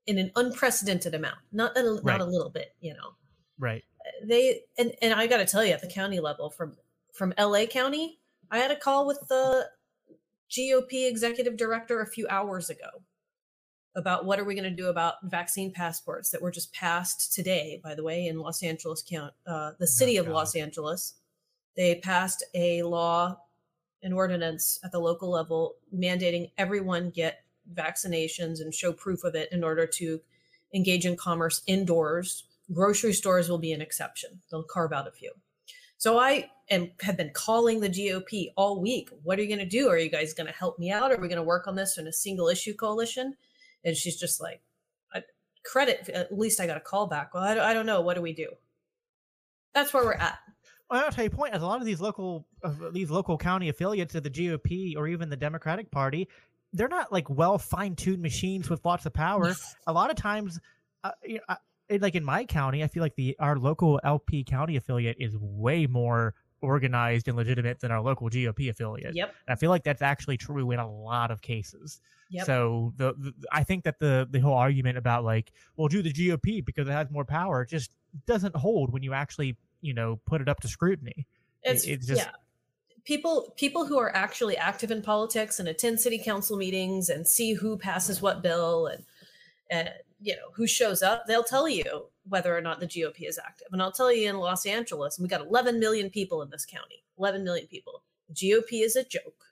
[0.06, 1.38] in an unprecedented amount.
[1.52, 2.18] Not a, Right.
[2.18, 3.14] not a little bit, you know.
[3.58, 3.84] right.
[4.22, 6.76] They and and I got to tell you, at the county level, from
[7.14, 7.66] from L.A.
[7.66, 8.18] County,
[8.50, 9.70] I had a call with the
[10.50, 13.02] GOP executive director a few hours ago
[13.96, 17.80] about what are we going to do about vaccine passports that were just passed today,
[17.82, 20.34] by the way, in Los Angeles County, uh, the city of God.
[20.34, 21.14] Los Angeles.
[21.76, 23.38] They passed a law,
[24.02, 29.50] an ordinance at the local level mandating everyone get vaccinations and show proof of it
[29.52, 30.20] in order to
[30.74, 32.44] engage in commerce indoors.
[32.72, 34.40] Grocery stores will be an exception.
[34.50, 35.32] They'll carve out a few.
[35.98, 39.08] So I am have been calling the GOP all week.
[39.22, 39.88] What are you going to do?
[39.88, 41.12] Are you guys going to help me out?
[41.12, 43.36] Are we going to work on this in a single issue coalition?
[43.84, 44.60] And she's just like,
[45.64, 46.08] credit.
[46.10, 47.32] At least I got a call back.
[47.34, 48.00] Well, I, don't- I don't know.
[48.02, 48.48] What do we do?
[49.74, 50.38] That's where we're at.
[50.90, 51.54] Well, I'll tell you point.
[51.54, 55.08] As a lot of these local, uh, these local county affiliates of the GOP or
[55.08, 56.28] even the Democratic Party,
[56.74, 59.54] they're not like well fine-tuned machines with lots of power.
[59.86, 60.60] a lot of times,
[61.02, 61.56] uh, you know, I-
[62.00, 65.86] like in my county, I feel like the our local LP county affiliate is way
[65.86, 69.14] more organized and legitimate than our local GOP affiliate.
[69.14, 69.34] Yep.
[69.46, 72.00] And I feel like that's actually true in a lot of cases.
[72.30, 72.46] Yep.
[72.46, 76.12] So the, the I think that the the whole argument about like, well, do the
[76.12, 77.90] GOP because it has more power just
[78.26, 81.26] doesn't hold when you actually you know put it up to scrutiny.
[81.62, 82.30] It's, it's just- yeah.
[83.04, 87.52] People people who are actually active in politics and attend city council meetings and see
[87.52, 89.04] who passes what bill and
[89.70, 89.90] and
[90.20, 93.68] you know who shows up, they'll tell you whether or not the GOP is active.
[93.72, 97.02] And I'll tell you in Los Angeles, we got 11 million people in this county.
[97.18, 98.02] 11 million people.
[98.28, 99.44] The GOP is a joke.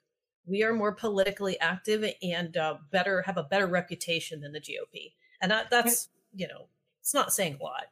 [0.45, 5.13] We are more politically active and uh, better have a better reputation than the GOP.
[5.41, 6.67] And that, that's you know
[7.01, 7.87] it's not saying a lot.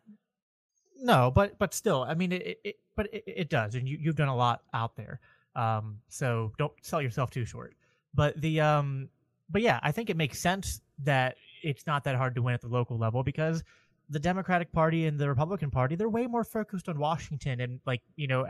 [1.01, 3.97] No, but but still, I mean, it, it, it but it, it does, and you
[3.99, 5.19] you've done a lot out there.
[5.55, 7.75] Um, so don't sell yourself too short.
[8.13, 9.09] But the um,
[9.49, 12.61] but yeah, I think it makes sense that it's not that hard to win at
[12.61, 13.63] the local level because
[14.09, 18.01] the Democratic Party and the Republican Party they're way more focused on Washington and like
[18.15, 18.45] you know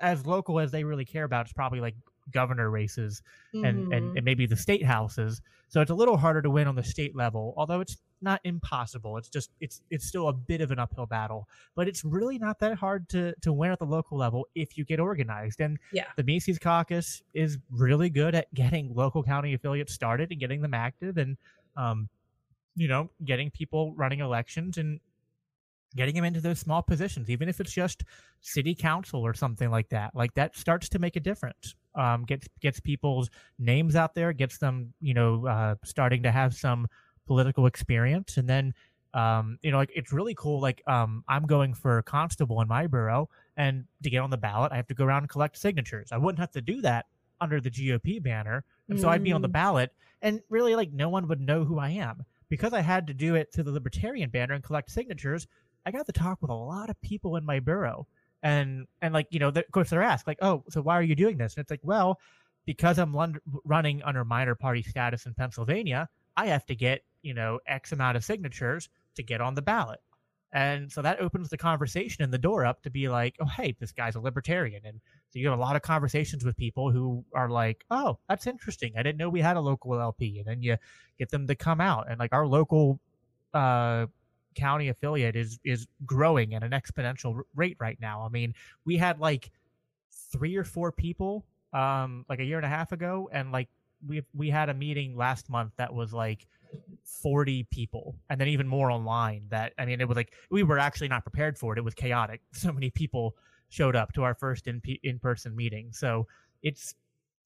[0.00, 1.94] as local as they really care about it's probably like
[2.32, 3.22] governor races
[3.52, 3.96] and, Mhm.
[3.96, 5.40] and and maybe the state houses.
[5.68, 9.16] So it's a little harder to win on the state level, although it's not impossible.
[9.16, 12.58] It's just it's it's still a bit of an uphill battle, but it's really not
[12.60, 15.60] that hard to to win at the local level if you get organized.
[15.60, 16.06] And Yeah.
[16.16, 20.74] the Mises Caucus is really good at getting local county affiliates started and getting them
[20.74, 21.36] active, and
[21.76, 22.08] um,
[22.76, 25.00] you know, getting people running elections and
[25.96, 28.04] getting them into those small positions, even if it's just
[28.40, 30.14] city council or something like that.
[30.14, 31.74] Like that starts to make a difference.
[31.94, 36.54] Um, gets gets people's names out there, gets them, you know, uh, starting to have
[36.54, 36.86] some
[37.26, 38.74] political experience, and then
[39.12, 40.60] Um, you know, like it's really cool.
[40.60, 44.70] Like, um, I'm going for constable in my borough, and to get on the ballot,
[44.70, 46.12] I have to go around and collect signatures.
[46.12, 47.06] I wouldn't have to do that
[47.40, 49.52] under the GOP banner, and so I'd be on the Mm.
[49.52, 53.14] ballot, and really, like, no one would know who I am because I had to
[53.14, 55.48] do it to the Libertarian banner and collect signatures.
[55.84, 58.06] I got to talk with a lot of people in my borough,
[58.42, 61.14] and and like you know, of course, they're asked like, oh, so why are you
[61.14, 61.54] doing this?
[61.56, 62.18] And it's like, well,
[62.66, 63.14] because I'm
[63.64, 68.16] running under minor party status in Pennsylvania, I have to get you know X amount
[68.16, 70.00] of signatures to get on the ballot.
[70.52, 73.76] And so that opens the conversation and the door up to be like, oh, hey,
[73.78, 74.84] this guy's a libertarian.
[74.84, 78.48] And so you have a lot of conversations with people who are like, oh, that's
[78.48, 78.94] interesting.
[78.96, 80.38] I didn't know we had a local LP.
[80.38, 80.76] And then you
[81.18, 82.10] get them to come out.
[82.10, 82.98] And like our local
[83.54, 84.06] uh,
[84.54, 88.24] county affiliate is is growing at an exponential rate right now.
[88.24, 89.50] I mean, we had like
[90.32, 93.68] three or four people um like a year and a half ago and like
[94.06, 96.46] we we had a meeting last month that was like
[97.04, 100.78] 40 people and then even more online that i mean it was like we were
[100.78, 101.78] actually not prepared for it.
[101.78, 102.40] It was chaotic.
[102.52, 103.36] So many people
[103.68, 105.92] showed up to our first in in-person meeting.
[105.92, 106.26] So
[106.62, 106.94] it's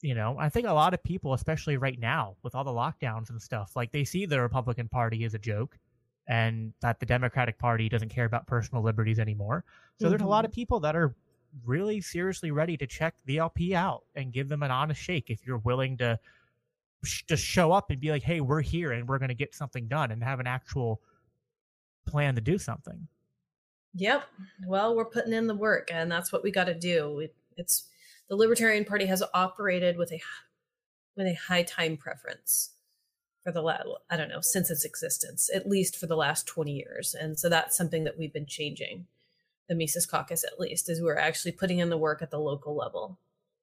[0.04, 3.30] you know i think a lot of people especially right now with all the lockdowns
[3.30, 5.78] and stuff like they see the republican party as a joke
[6.26, 9.64] and that the democratic party doesn't care about personal liberties anymore
[10.00, 10.30] so there's a mm-hmm.
[10.30, 11.14] lot of people that are
[11.64, 15.46] really seriously ready to check the LP out and give them an honest shake if
[15.46, 16.18] you're willing to
[17.04, 19.54] sh- just show up and be like, "Hey, we're here and we're going to get
[19.54, 21.00] something done," and have an actual
[22.06, 23.06] plan to do something.
[23.94, 24.24] Yep.
[24.66, 27.20] Well, we're putting in the work, and that's what we got to do.
[27.20, 27.84] It, it's
[28.28, 30.20] the Libertarian Party has operated with a
[31.16, 32.70] with a high time preference
[33.44, 33.78] for the la-
[34.10, 37.48] I don't know since its existence, at least for the last twenty years, and so
[37.48, 39.06] that's something that we've been changing.
[39.68, 42.74] The Mises Caucus, at least, is we're actually putting in the work at the local
[42.74, 43.18] level.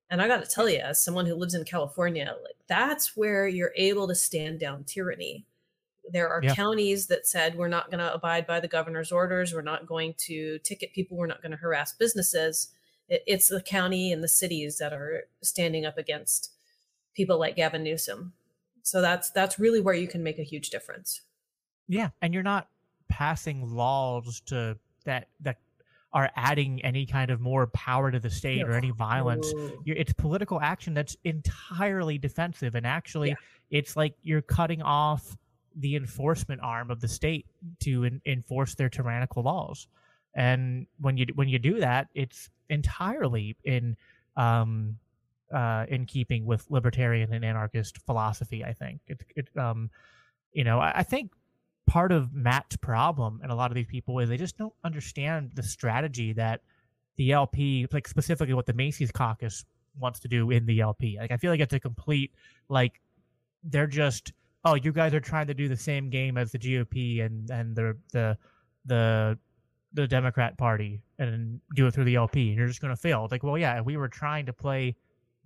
[0.09, 3.47] And I got to tell you, as someone who lives in California, like that's where
[3.47, 5.45] you're able to stand down tyranny.
[6.11, 6.55] There are Yeah.
[6.55, 10.15] counties that said we're not going to abide by the governor's orders, we're not going
[10.25, 12.69] to ticket people, we're not going to harass businesses.
[13.07, 16.51] It, it's the county and the cities that are standing up against
[17.13, 18.33] people like Gavin Newsom.
[18.83, 21.21] So that's that's really where you can make a huge difference.
[21.87, 22.67] Yeah, and you're not
[23.09, 25.57] passing laws to that that
[26.13, 29.49] are adding any kind of more power to the state or any violence.
[29.85, 33.35] You're, it's political action that's entirely defensive, and actually, Yeah.
[33.69, 35.37] it's like you're cutting off
[35.75, 37.45] the enforcement arm of the state
[37.79, 39.87] to en- enforce their tyrannical laws.
[40.33, 43.95] And when you when you do that, it's entirely in
[44.35, 44.97] um,
[45.53, 48.63] uh, in keeping with libertarian and anarchist philosophy.
[48.63, 49.89] I think it, it um,
[50.53, 51.31] you know, I, I think
[51.87, 55.51] part of Matt's problem and a lot of these people is they just don't understand
[55.55, 56.61] the strategy that
[57.17, 59.65] the LP, like specifically what the Mises caucus
[59.99, 61.17] wants to do in the LP.
[61.19, 62.33] Like I feel like it's a complete
[62.69, 63.01] like
[63.63, 64.31] they're just
[64.63, 67.75] oh you guys are trying to do the same game as the GOP and and
[67.75, 68.37] the the
[68.85, 69.37] the
[69.93, 73.27] the Democrat Party and do it through the LP and you're just going to fail.
[73.29, 74.95] Like well yeah, we were trying to play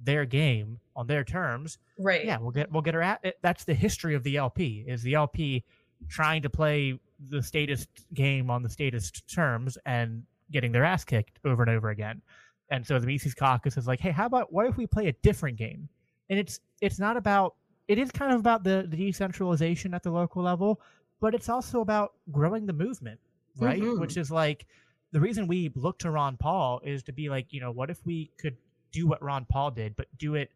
[0.06, 2.24] their game on their terms, Right.
[2.26, 3.38] yeah, we'll get we'll get her at it.
[3.41, 5.64] That's the history of the LP is the LP
[6.10, 6.99] trying to play
[7.30, 11.89] the statist game on the statist terms and getting their ass kicked over and over
[11.89, 12.22] again.
[12.70, 15.14] And so the Mises caucus is like, hey, how about what if we play a
[15.14, 15.88] different game?
[16.30, 17.56] And it's it's not about
[17.88, 20.82] it is kind of about the, the decentralization at the local level,
[21.20, 23.20] but it's also about growing the movement,
[23.58, 23.82] right?
[23.82, 23.99] Mhm.
[23.99, 24.66] Which is like
[25.12, 28.03] the reason we look to Ron Paul is to be like, you know, what if
[28.06, 28.58] we could
[28.92, 30.52] do what Ron Paul did, but do it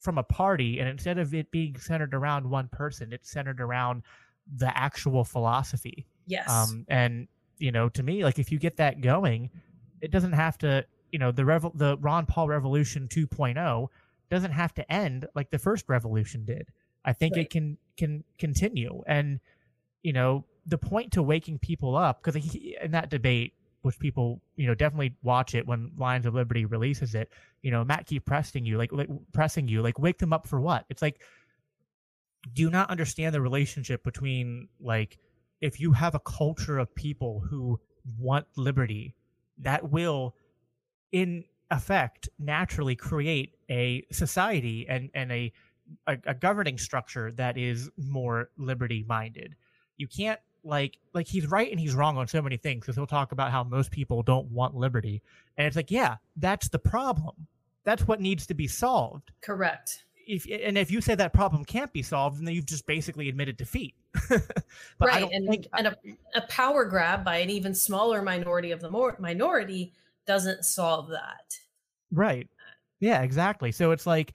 [0.00, 4.02] from a party and instead of it being centered around one person, it's centered around
[4.56, 6.06] the actual philosophy.
[6.26, 6.50] Yes.
[6.50, 7.28] Um, and
[7.58, 9.50] you know, to me, like if you get that going,
[10.00, 13.88] it doesn't have to, you know, the revel the Ron Paul Revolution 2.0
[14.30, 16.68] doesn't have to end like the first revolution did.
[17.04, 17.44] I think Right.
[17.44, 19.02] it can can continue.
[19.06, 19.38] And
[20.02, 24.66] you know, the point to waking people up because in that debate, which people you
[24.66, 27.30] know definitely watch it when Lions of Liberty releases it.
[27.62, 30.60] You know, Matt keep pressing you like, like pressing you like wake them up for
[30.60, 30.84] what?
[30.88, 31.20] It's like
[32.54, 35.18] do you not understand the relationship between like
[35.60, 37.78] if you have a culture of people who
[38.18, 39.14] want liberty
[39.58, 40.34] that will
[41.12, 45.52] in effect naturally create a society and and a
[46.06, 49.54] a, a governing structure that is more liberty minded
[49.96, 53.06] you can't like like he's right and he's wrong on so many things because he'll
[53.06, 55.20] talk about how most people don't want liberty
[55.56, 57.34] and it's like yeah that's the problem
[57.84, 60.04] that's what needs to be solved Correct.
[60.26, 63.56] if and if you say that problem can't be solved, then you've just basically admitted
[63.56, 63.94] defeat.
[64.28, 64.40] but
[65.00, 65.20] I right.
[65.20, 65.96] don't And, think and a,
[66.36, 69.92] a power grab by an even smaller minority of the more minority
[70.26, 71.58] doesn't solve that.
[72.12, 72.48] right.
[73.00, 73.72] Yeah, exactly.
[73.72, 74.34] So it's like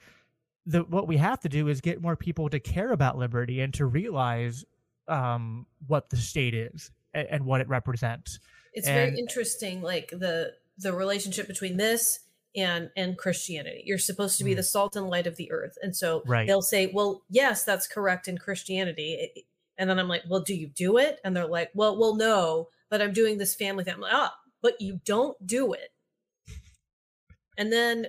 [0.66, 3.74] the what we have to do is get more people to care about liberty and
[3.76, 4.66] to realize
[5.08, 8.40] um, what the state is and, and what it represents.
[8.74, 12.20] It's And- very interesting, like the the relationship between this
[12.56, 13.84] and and Christianity.
[13.86, 14.58] You're supposed to be Mm.
[14.58, 16.46] the salt and light of the earth, and so Right.
[16.48, 19.44] they'll say, "Well, yes, that's correct in Christianity." It-
[19.80, 22.70] And then I'm like, "Well, do you do it?" And they're like, "Well, well, no,
[22.90, 25.92] but I'm doing this family thing." I'm like, "Ah, but you don't do it."
[27.58, 28.08] And then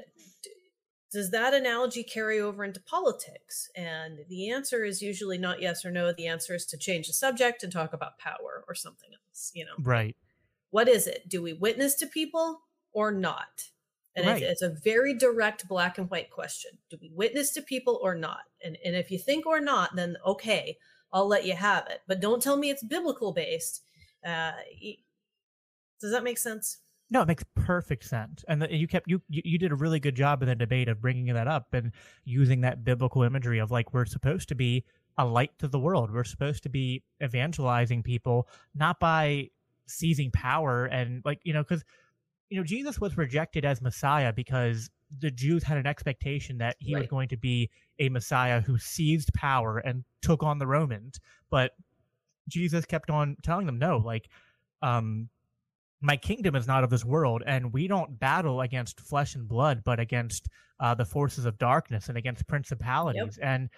[1.10, 3.70] does that analogy carry over into politics?
[3.74, 6.12] And the answer is usually not yes or no.
[6.12, 9.64] The answer is to change the subject and talk about power or something else, you
[9.64, 10.16] know Right.
[10.70, 11.28] what is it?
[11.28, 12.60] Do we witness to people
[12.92, 13.70] or not?
[14.16, 14.42] And Right.
[14.42, 16.72] it's, it's a very direct black and white question.
[16.90, 18.40] Do we witness to people or not?
[18.62, 20.78] And, and if you think or not, then okay,
[21.12, 22.02] I'll let you have it.
[22.06, 23.82] But don't tell me it's biblical based.
[24.24, 24.52] Uh,
[26.00, 26.78] does that make sense?
[27.10, 28.44] No, it makes perfect sense.
[28.48, 30.88] And the, you kept you, you you did a really good job in the debate
[30.88, 31.92] of bringing that up and
[32.24, 34.84] using that biblical imagery of like we're supposed to be
[35.16, 36.12] a light to the world.
[36.12, 39.50] We're supposed to be evangelizing people not by
[39.86, 41.82] seizing power and like you know because
[42.50, 44.90] you know Jesus was rejected as Messiah because
[45.20, 49.32] the Jews had an expectation that he was going to be a Messiah who seized
[49.32, 51.72] power and took on the Romans, but
[52.46, 54.28] Jesus kept on telling them no, like
[54.82, 55.30] um
[56.00, 59.82] my kingdom is not of this world and we don't battle against flesh and blood
[59.84, 60.48] but against
[60.80, 63.38] uh, the forces of darkness and against principalities.
[63.38, 63.68] And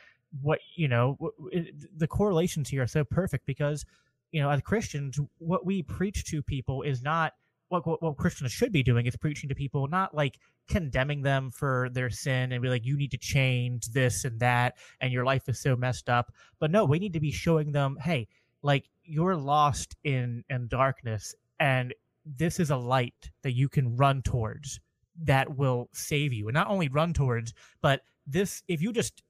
[0.43, 3.85] what you know w- w- it, the correlations here are so perfect because
[4.31, 7.33] you know as christians what we preach to people is not
[7.69, 10.39] what, what what christians should be doing is preaching to people not like
[10.71, 14.77] condemning them for their sin and be like you need to change this and that
[15.01, 16.33] and your life is so messed up.
[16.61, 18.29] But no we need to be showing them hey
[18.63, 21.93] like you're lost in in darkness and
[22.25, 24.81] this is a light that you can run towards
[25.23, 26.49] that will save you.
[26.49, 27.53] And not only run towards
[27.83, 29.23] but this if you just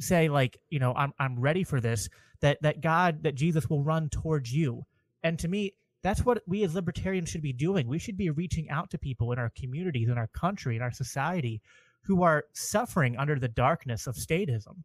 [0.00, 2.08] say like you know i'm i'm ready for this
[2.40, 4.84] that that god that jesus will run towards you.
[5.22, 7.88] And to me that's what we as libertarians should be doing.
[7.88, 10.92] We should be reaching out to people in our communities in our country in our
[10.92, 11.60] society
[12.02, 14.76] who are suffering under the darkness of statism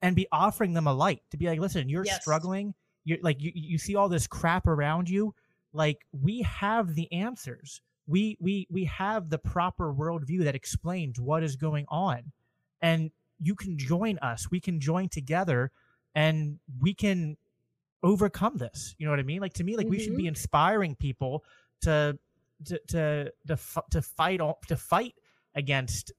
[0.00, 2.22] and be offering them a light to be like listen you're Yes.
[2.22, 2.74] struggling.
[3.04, 5.34] You're like you, you see all this crap around you
[5.72, 7.80] like we have the answers.
[8.06, 12.32] We we we have the proper worldview that explains what is going on.
[12.82, 13.10] And
[13.40, 14.50] you can join us.
[14.50, 15.70] We can join together
[16.14, 17.36] and we can
[18.02, 18.94] overcome this.
[18.98, 19.40] You know what i mean?
[19.40, 20.28] Like to me like we should be mm-hmm.
[20.28, 21.44] inspiring people
[21.82, 22.18] to
[22.66, 23.58] to to to,
[23.90, 25.14] to fight all, to fight
[25.54, 26.12] against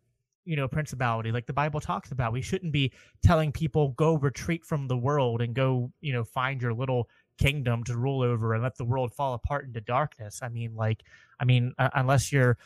[0.45, 1.31] you know principality.
[1.31, 2.91] Like the bible talks about we shouldn't be
[3.23, 7.09] telling people go retreat from the world and go you know find your little
[7.41, 11.03] kingdom to rule over and let the world fall apart into darkness i mean like
[11.39, 12.57] i mean uh, unless you're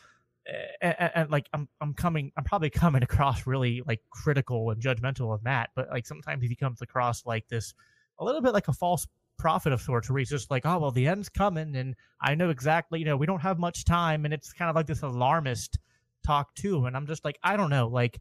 [0.82, 5.44] and, like I'm I'm coming I'm probably coming across really like critical and judgmental of
[5.44, 7.74] Matt, but like sometimes he comes across like this
[8.20, 9.08] a little bit like a false
[9.38, 12.50] prophet of sorts where he's just like, oh well the end's coming and I know
[12.50, 15.80] exactly, you know, we don't have much time and it's kind of like this alarmist
[16.26, 16.86] talk too.
[16.86, 18.20] And I'm just like, I don't know, like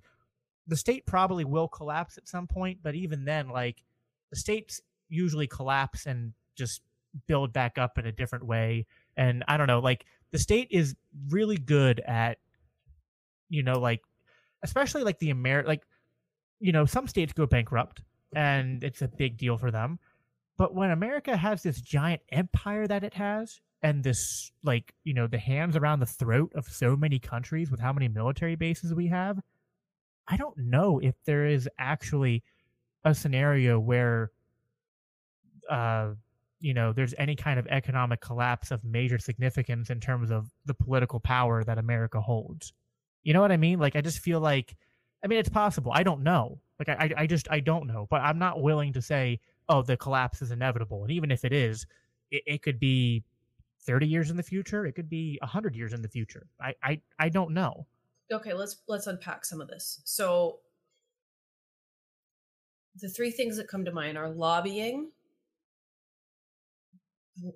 [0.66, 3.82] the state probably will collapse at some point, but even then, like
[4.30, 4.80] the states
[5.11, 6.82] usually collapse and just
[7.26, 8.86] build back up in a different way.
[9.16, 10.94] And I don't know, like the state is
[11.28, 12.38] really good at,
[13.48, 14.02] you know, like
[14.62, 15.82] especially like the Amer like,
[16.61, 18.02] you know, some states go bankrupt
[18.34, 19.98] and it's a big deal for them.
[20.57, 25.26] But when America has this giant empire that it has, and this like, you know,
[25.26, 29.09] the hands around the throat of so many countries with how many military bases we
[29.09, 29.40] have,
[30.26, 32.42] I don't know if there is actually
[33.05, 34.30] a scenario where
[35.70, 36.12] uh
[36.64, 40.72] you know there's any kind of economic collapse of major significance in terms of the
[40.72, 42.72] political power that America holds.
[43.22, 43.78] You know what I mean?
[43.78, 44.74] Like I just feel like
[45.22, 45.92] I mean it's possible.
[45.94, 46.60] I don't know.
[46.78, 49.98] Like I I just I don't know, but I'm not willing to say oh the
[49.98, 51.02] collapse is inevitable.
[51.02, 51.86] And even if it is,
[52.30, 53.24] it, it could be
[53.82, 56.46] 30 years in the future, it could be 100 years in the future.
[56.58, 57.86] I I I don't know.
[58.32, 60.00] Okay, let's let's unpack some of this.
[60.04, 60.60] So
[63.02, 65.10] the three things that come to mind are lobbying,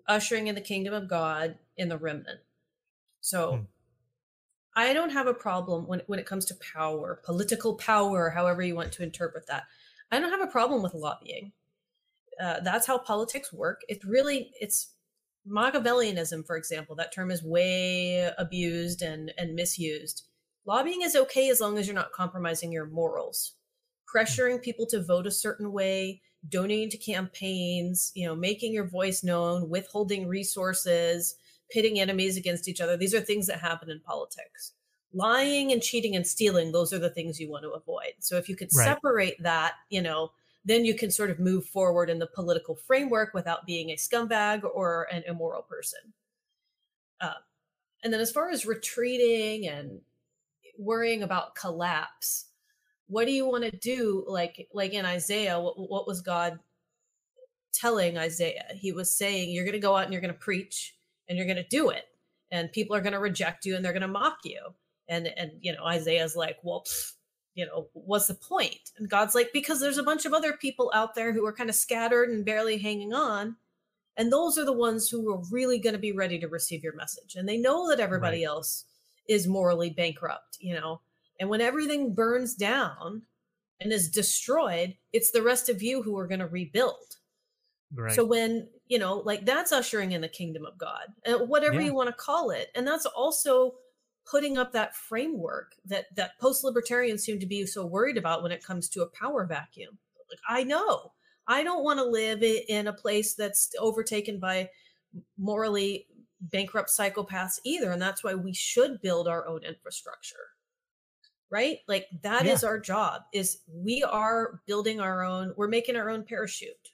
[0.07, 2.41] ushering in the kingdom of God in the remnant.
[3.20, 3.62] So Hmm.
[4.76, 8.74] I don't have a problem when when it comes to power, political power, however you
[8.76, 9.64] want to interpret that.
[10.11, 11.53] I don't have a problem with lobbying.
[12.41, 13.83] Uh, that's how politics work.
[13.89, 14.95] It's really it's
[15.47, 16.95] Machiavellianism, for example.
[16.97, 20.24] That term is way abused and and misused.
[20.66, 23.55] Lobbying is okay as long as you're not compromising your morals.
[24.14, 29.24] Pressuring people to vote a certain way, donating to campaigns, you know, making your voice
[29.24, 31.36] known, withholding resources,
[31.70, 32.97] pitting enemies against each other.
[32.97, 34.72] These are things that happen in politics.
[35.12, 38.14] Lying and cheating and stealing, those are the things you want to avoid.
[38.20, 38.99] So if you could Right.
[39.01, 40.32] separate that, you know,
[40.64, 44.64] then you can sort of move forward in the political framework without being a scumbag
[44.64, 46.12] or an immoral person.
[47.20, 47.34] Uh,
[48.05, 50.03] and then as far as retreating and
[50.78, 52.47] worrying about collapse,
[53.09, 54.24] what do you want to do?
[54.28, 56.59] Like like in Isaiah, what, what was God
[57.72, 58.66] telling Isaiah?
[58.74, 60.94] He was saying, "You're going to go out and you're going to preach,
[61.28, 62.04] and you're going to do it,
[62.50, 64.61] and people are going to reject you and they're going to mock you."
[65.09, 67.12] And and you know Isaiah's like, "Well." Pff,
[67.59, 68.92] you know, what's the point?
[68.98, 71.68] And God's like, because there's a bunch of other people out there who are kind
[71.68, 73.56] of scattered and barely hanging on.
[74.16, 76.94] And those are the ones who are really going to be ready to receive your
[76.94, 77.34] message.
[77.34, 78.46] And they know that everybody right.
[78.46, 78.84] else
[79.28, 81.00] is morally bankrupt, you know.
[81.41, 83.22] And when everything burns down
[83.80, 87.16] and is destroyed, it's the rest of you who are going to rebuild.
[87.95, 88.12] Right.
[88.12, 91.86] So when, you know, like that's ushering in the kingdom of God, uh, whatever yeah.
[91.86, 92.68] you want to call it.
[92.74, 93.74] And that's also
[94.30, 98.53] putting up that framework that that post libertarians seem to be so worried about when
[98.53, 99.97] it comes to a power vacuum.
[100.28, 101.12] Like I know,
[101.47, 104.68] I don't want to live in a place that's overtaken by
[105.39, 106.07] morally
[106.41, 110.36] bankrupt psychopaths either, and that's why we should build our own infrastructure.
[111.51, 111.78] Right?
[111.88, 112.53] Like that yeah.
[112.53, 113.22] is our job.
[113.32, 115.55] Is we are building our own.
[115.57, 116.92] We're making our own parachute.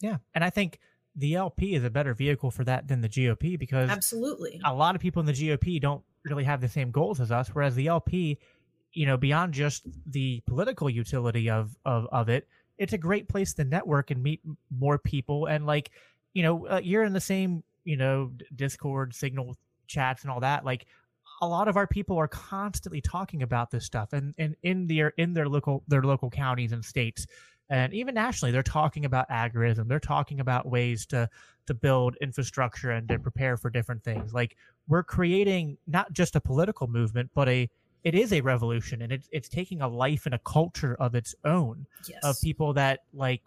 [0.00, 0.78] Yeah, and I think
[1.14, 4.94] the LP is a better vehicle for that than the GOP because absolutely a lot
[4.94, 7.48] of people in the GOP don't really have the same goals as us.
[7.48, 8.38] Whereas the LP,
[8.92, 12.46] you know, beyond just the political utility of of of it,
[12.78, 14.40] it's a great place to network and meet
[14.70, 15.46] more people.
[15.46, 15.90] And like,
[16.34, 19.56] you know, uh, you're in the same, you know, Discord, Signal
[19.86, 20.64] chats, and all that.
[20.64, 20.86] Like,
[21.40, 25.08] a lot of our people are constantly talking about this stuff, and and in their
[25.16, 27.26] in their local their local counties and states.
[27.68, 29.88] And even nationally, they're talking about agorism.
[29.88, 31.28] They're talking about ways to
[31.66, 34.32] to build infrastructure and to prepare for different things.
[34.32, 34.56] Like
[34.88, 37.68] we're creating not just a political movement, but a
[38.04, 41.34] it is a revolution and it's it's taking a life and a culture of its
[41.44, 42.20] own yes.
[42.22, 43.42] of people that like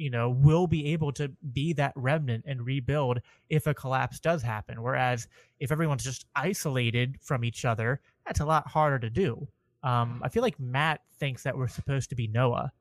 [0.00, 3.20] you know will be able to be that remnant and rebuild
[3.50, 5.28] if a collapse does happen whereas
[5.58, 9.46] if everyone's just isolated from each other that's a lot harder to do
[9.82, 12.72] um, i feel like matt thinks that we're supposed to be noah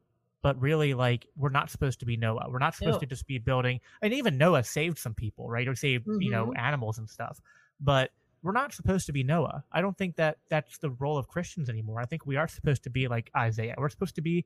[0.41, 3.37] but really like we're not supposed to be noah we're not supposed to just be
[3.37, 6.21] building and even noah saved some people right or saved mm-hmm.
[6.21, 6.57] you know mm-hmm.
[6.57, 7.41] animals and stuff
[7.81, 8.11] but
[8.41, 9.63] we're not supposed to be Noah.
[9.71, 11.99] I don't think that that's the role of Christians anymore.
[11.99, 13.75] I think we are supposed to be like Isaiah.
[13.77, 14.45] We're supposed to be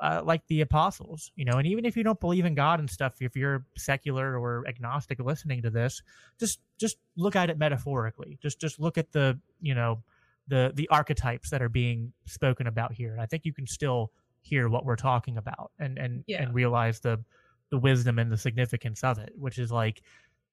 [0.00, 1.58] uh, like the apostles, you know.
[1.58, 5.20] And even if you don't believe in God and stuff, if you're secular or agnostic
[5.20, 6.02] listening to this,
[6.38, 8.38] just just look at it metaphorically.
[8.42, 10.02] Just just look at the you know
[10.48, 13.12] the the archetypes that are being spoken about here.
[13.12, 14.10] And I think you can still
[14.42, 16.42] hear what we're talking about and and yeah.
[16.42, 17.22] and realize the
[17.70, 20.02] the wisdom and the significance of it, which is like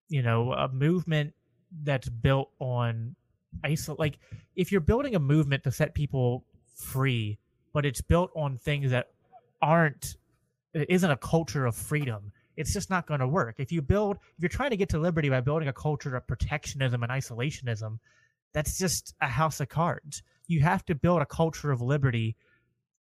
[0.09, 1.33] you know a movement
[1.83, 3.15] that's built on
[3.65, 4.19] isol like
[4.55, 6.45] if you're building a movement to set people
[6.75, 7.37] free
[7.73, 9.09] but it's built on things that
[9.61, 10.17] aren't
[10.73, 14.17] it isn't a culture of freedom it's just not going to work if you build
[14.17, 17.97] if you're trying to get to liberty by building a culture of protectionism and isolationism
[18.53, 22.35] that's just a house of cards you have to build a culture of liberty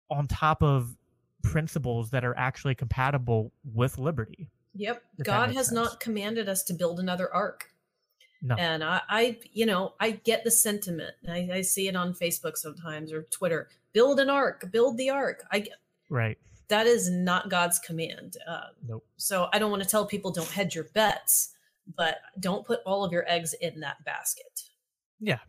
[0.10, 0.96] on top of
[1.44, 5.76] principles that are actually compatible with liberty yep god has sense.
[5.76, 7.72] not commanded us to build another ark
[8.46, 8.56] no.
[8.56, 11.16] And I, I, you know, I get the sentiment.
[11.28, 13.70] I, I see it on Facebook sometimes or Twitter.
[13.92, 15.44] Build an ark, build the ark.
[15.52, 15.66] I
[16.10, 16.38] right.
[16.68, 18.38] That is not God's command.
[18.48, 19.06] Uh, nope.
[19.18, 21.54] So I don't want to tell people don't hedge your bets,
[21.96, 24.64] but don't put all of your eggs in that basket.
[25.20, 25.40] Yeah.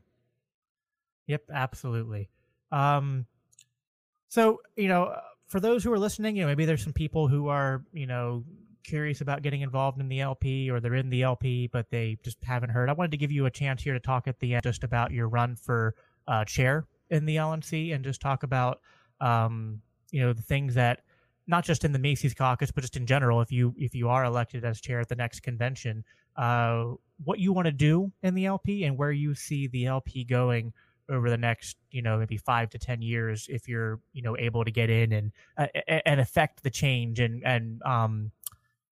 [1.27, 2.29] Yep, absolutely.
[2.71, 3.27] Um,
[4.29, 5.17] so you know,
[5.47, 8.45] for those who are listening, you know, maybe there's some people who are, you know,
[8.85, 12.39] curious about getting involved in the LP or they're in the LP but they just
[12.45, 14.63] haven't heard, I wanted to give you a chance here to talk at the end
[14.63, 15.95] just about your run for
[16.29, 18.81] uh, chair in the LNC and just talk about
[19.21, 19.81] um,
[20.11, 21.01] you know the things that
[21.47, 24.25] not just in the Mises caucus but just in general if you if you are
[24.25, 26.05] elected as chair at the next convention
[26.37, 26.85] uh,
[27.25, 30.73] what you want to do in the LP and where you see the LP going
[31.09, 34.65] over the next you know maybe five to ten years if you're you know able
[34.65, 35.67] to get in and uh,
[36.05, 38.33] and affect the change and and um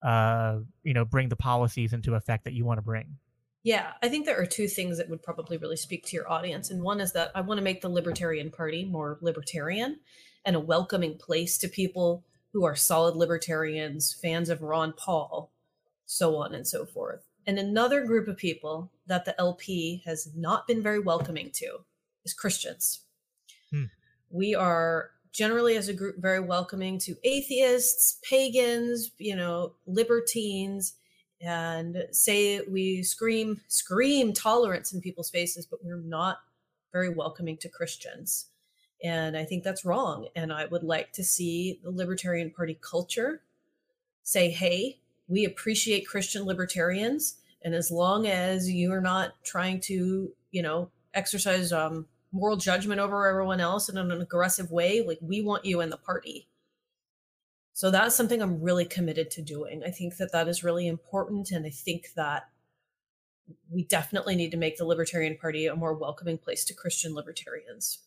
[0.04, 3.16] uh, you know, bring the policies into effect that you want to bring?
[3.62, 6.70] Yeah, I think there are two things that would probably really speak to your audience.
[6.70, 10.00] And one is that I want to make the Libertarian Party more libertarian
[10.44, 15.50] and a welcoming place to people who are solid libertarians, fans of Ron Paul,
[16.06, 17.24] so on and so forth.
[17.46, 21.78] And another group of people that the LP has not been very welcoming to
[22.24, 23.00] is Christians.
[23.70, 23.84] Hmm.
[24.30, 30.94] We are generally as a group very welcoming to atheists, pagans, you know, libertines,
[31.40, 36.38] and say we scream scream tolerance in people's faces, but we're not
[36.92, 38.46] very welcoming to Christians.
[39.04, 40.28] And I think that's wrong.
[40.34, 43.42] And I would like to see the Libertarian Party culture
[44.22, 44.98] say, hey,
[45.28, 47.36] we appreciate Christian libertarians.
[47.62, 53.28] And as long as you're not trying to, you know, exercise um, moral judgment over
[53.28, 56.48] everyone else in an aggressive way, like we want you in the party.
[57.74, 59.82] So that's something I'm really committed to doing.
[59.84, 61.50] I think that that is really important.
[61.50, 62.48] And I think that
[63.70, 67.98] we definitely need to make the Libertarian Party a more welcoming place to Christian libertarians.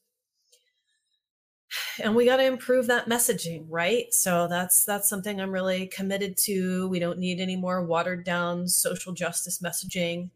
[2.02, 4.14] And we got to improve that messaging, right?
[4.14, 6.88] So that's that's something I'm really committed to.
[6.88, 10.30] We don't need any more watered down social justice messaging.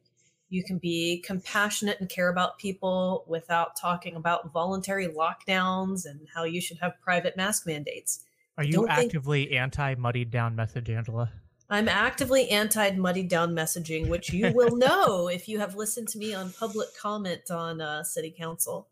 [0.50, 6.44] You can be compassionate and care about people without talking about voluntary lockdowns and how
[6.44, 8.26] you should have private mask mandates.
[8.58, 9.56] Are you actively think...
[9.56, 11.32] anti muddied down message, Angela?
[11.70, 16.18] I'm actively anti muddied down messaging, which you will know if you have listened to
[16.18, 18.90] me on public comment on uh, city council.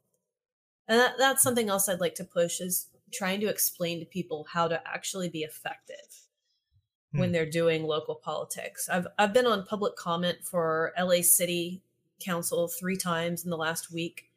[0.90, 4.48] And that, that's something else I'd like to push is trying to explain to people
[4.52, 6.26] how to actually be effective
[7.14, 7.20] hmm.
[7.20, 8.90] when they're doing local politics.
[8.90, 11.82] I've I've been on public comment for LA City
[12.20, 14.30] Council three times in the last week,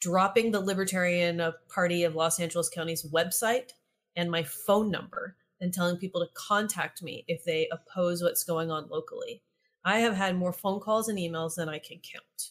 [0.00, 3.70] dropping the Libertarian uh, Party of Los Angeles County's website
[4.16, 8.70] and my phone number and telling people to contact me if they oppose what's going
[8.70, 9.42] on locally.
[9.84, 12.50] I have had more phone calls and emails than I can count.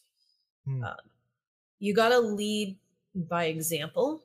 [0.65, 0.83] Hmm.
[0.83, 0.95] Uh,
[1.79, 2.77] you got to lead
[3.15, 4.23] by example.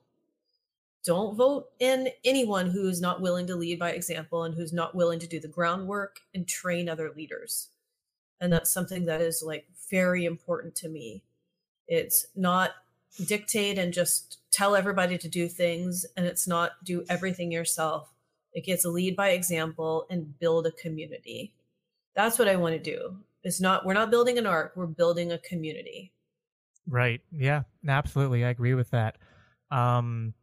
[1.04, 5.18] Don't vote in anyone who's not willing to lead by example and who's not willing
[5.20, 7.68] to do the groundwork and train other leaders.
[8.40, 11.22] And that's something that is like very important to me.
[11.86, 12.72] It's not
[13.24, 18.12] dictate and just tell everybody to do things, and it's not do everything yourself
[18.52, 21.52] it gets lead by example and build a community.
[22.14, 23.16] That's what I want to do.
[23.44, 26.12] It's not we're not building an ark, we're building a community.
[26.88, 27.20] Right.
[27.30, 28.44] Yeah, absolutely.
[28.44, 29.18] I agree with that.
[29.70, 30.34] Um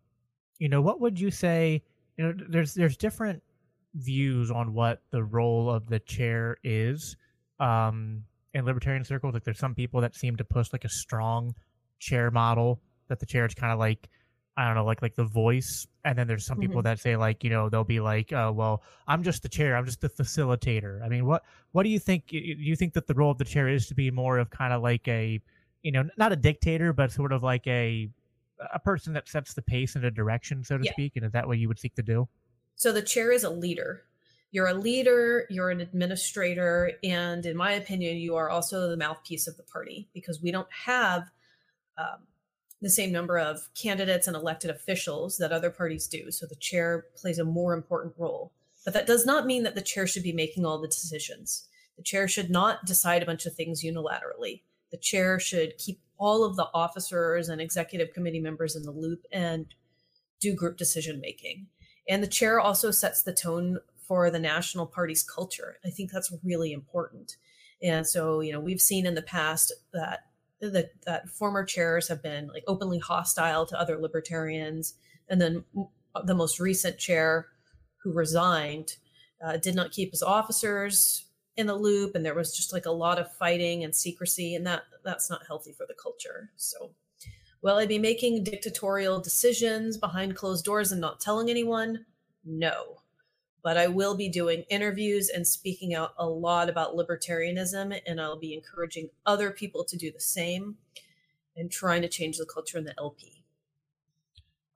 [0.59, 1.84] you know, what would you say,
[2.17, 3.41] you know, there's there's different
[3.95, 7.15] views on what the role of the chair is
[7.61, 8.23] um
[8.53, 11.55] in libertarian circles like there's some people that seem to push like a strong
[11.99, 14.09] chair model that the chair is kind of like
[14.57, 16.85] I don't know, like like the voice, and then there's some people mm-hmm.
[16.85, 19.85] that say like you know they'll be like, uh, well, I'm just the chair, I'm
[19.85, 21.03] just the facilitator.
[21.03, 21.43] I mean, what
[21.73, 22.27] what do you think?
[22.27, 24.72] Do you think that the role of the chair is to be more of kind
[24.72, 25.41] of like a,
[25.86, 28.10] you know, not a dictator, but sort of like a
[28.74, 30.91] a person that sets the pace and a direction, so to yeah.
[30.94, 31.16] speak?
[31.16, 32.28] And is that what you would seek to do?
[32.76, 34.03] So the chair is a leader.
[34.52, 39.48] You're a leader, you're an administrator, and in my opinion, you are also the mouthpiece
[39.48, 41.30] of the party because we don't have.
[41.98, 42.28] Um,
[42.82, 46.30] the same number of candidates and elected officials that other parties do.
[46.30, 48.52] So the chair plays a more important role.
[48.84, 51.68] But that does not mean that the chair should be making all the decisions.
[51.95, 54.62] The chair should not decide a bunch of things unilaterally.
[54.95, 59.26] The chair should keep all of the officers and executive committee members in the loop
[59.30, 59.65] and
[60.39, 61.67] do group decision making.
[62.07, 65.80] And the chair also sets the tone for the national party's culture.
[65.85, 67.35] I think that's really important.
[67.84, 70.27] And so, you know, we've seen in the past that
[70.61, 74.93] that that former chairs have been like openly hostile to other libertarians,
[75.27, 75.65] and then
[76.23, 77.47] the most recent chair
[77.97, 78.95] who resigned
[79.45, 81.26] uh, did not keep his officers
[81.57, 84.65] in the loop, and there was just like a lot of fighting and secrecy, and
[84.68, 86.52] that that's not healthy for the culture.
[86.56, 86.91] So,
[87.61, 92.06] will I be making dictatorial decisions behind closed doors and not telling anyone?
[92.44, 92.98] No
[93.65, 98.38] but I will be doing interviews and speaking out a lot about libertarianism, and I'll
[98.38, 100.77] be encouraging other people to do the same
[101.57, 103.44] and trying to change the culture in the LP.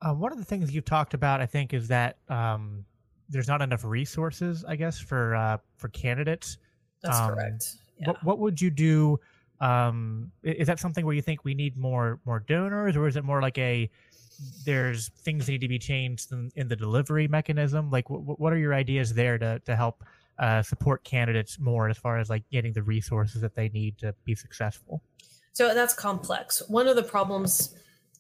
[0.02, 2.84] Uh, one of the things you've talked about, I think, is that um,
[3.30, 6.58] there's not enough resources, I guess, for uh, for candidates.
[7.02, 7.76] That's um, correct.
[8.00, 8.08] Yeah.
[8.08, 9.20] What, what would you do?
[9.62, 13.26] Um, is that something where you think we need more more donors, or is it
[13.26, 13.90] more like a
[14.66, 17.90] there's things that need to be changed in, in the delivery mechanism.
[17.90, 20.04] Like, w- what are your ideas there to to help
[20.38, 24.16] uh, support candidates more as far as like getting the resources that they need to
[24.26, 25.02] be successful?
[25.54, 26.64] So that's complex.
[26.68, 27.76] One of the problems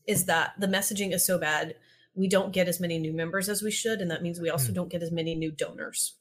[0.08, 1.76] is that the messaging is so bad
[2.16, 4.72] we don't get as many new members as we should, and that means we also
[4.72, 4.76] mm.
[4.76, 6.16] don't get as many new donors.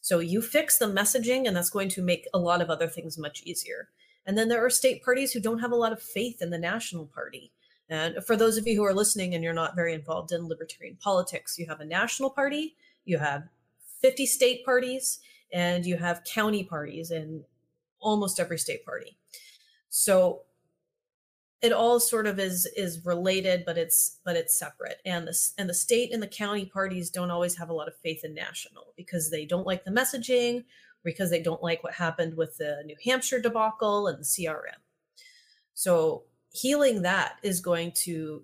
[0.00, 3.18] So you fix the messaging, and that's going to make a lot of other things
[3.18, 3.88] much easier.
[4.26, 6.58] And then there are state parties who don't have a lot of faith in the
[6.58, 7.52] national party.
[7.88, 10.96] And for those of you who are listening and you're not very involved in libertarian
[11.00, 13.48] politics, you have a national party, you have
[14.00, 15.20] 50 state parties,
[15.52, 17.44] and you have county parties in
[17.98, 19.16] almost every state party.
[19.88, 20.42] So
[21.62, 25.00] it all sort of is is related, but it's but it's separate.
[25.04, 27.96] And the and the state and the county parties don't always have a lot of
[27.96, 30.64] faith in national because they don't like the messaging,
[31.04, 34.80] because they don't like what happened with the New Hampshire debacle and the CRM.
[35.74, 38.42] So healing that is going to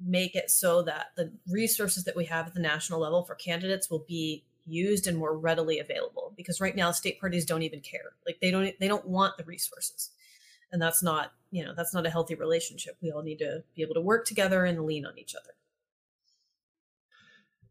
[0.00, 3.90] make it so that the resources that we have at the national level for candidates
[3.90, 8.12] will be used and more readily available because right now state parties don't even care
[8.26, 10.10] like they don't they don't want the resources
[10.72, 12.96] and that's not you know that's not a healthy relationship.
[13.02, 15.52] We all need to be able to work together and lean on each other.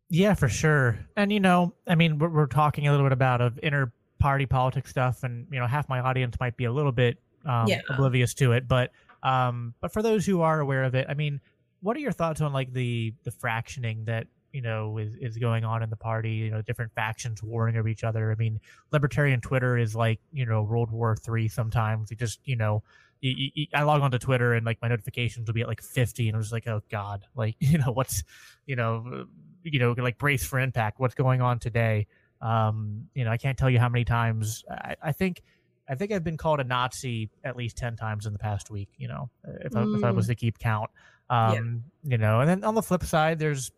[0.09, 0.99] Yeah for sure.
[1.15, 4.45] And you know i mean we're, we're talking a little bit about of inner party
[4.45, 7.81] politics stuff and you know half my audience might be a little bit um, Yeah.
[7.89, 8.91] oblivious to it but
[9.21, 11.39] um but for those who are aware of it i mean
[11.81, 15.63] what are your thoughts on like the the fractioning that you know is is going
[15.63, 18.59] on in the party you know different factions warring over each other i mean
[18.91, 22.81] libertarian twitter is like you know world war three sometimes you just you know
[23.21, 26.27] you, you, i log onto twitter and like my notifications will be at like 50
[26.27, 28.23] and i'm just like oh god like you know what's
[28.65, 29.23] you know uh,
[29.63, 32.07] you know like brace for impact what's going on today
[32.41, 35.41] um you know i can't tell you how many times i, I think
[35.89, 38.89] i think i've been called a nazi at least 10 times in the past week
[38.97, 39.29] you know
[39.61, 40.91] if, I, if I was to keep count
[41.29, 43.71] um you know and then on the flip side there's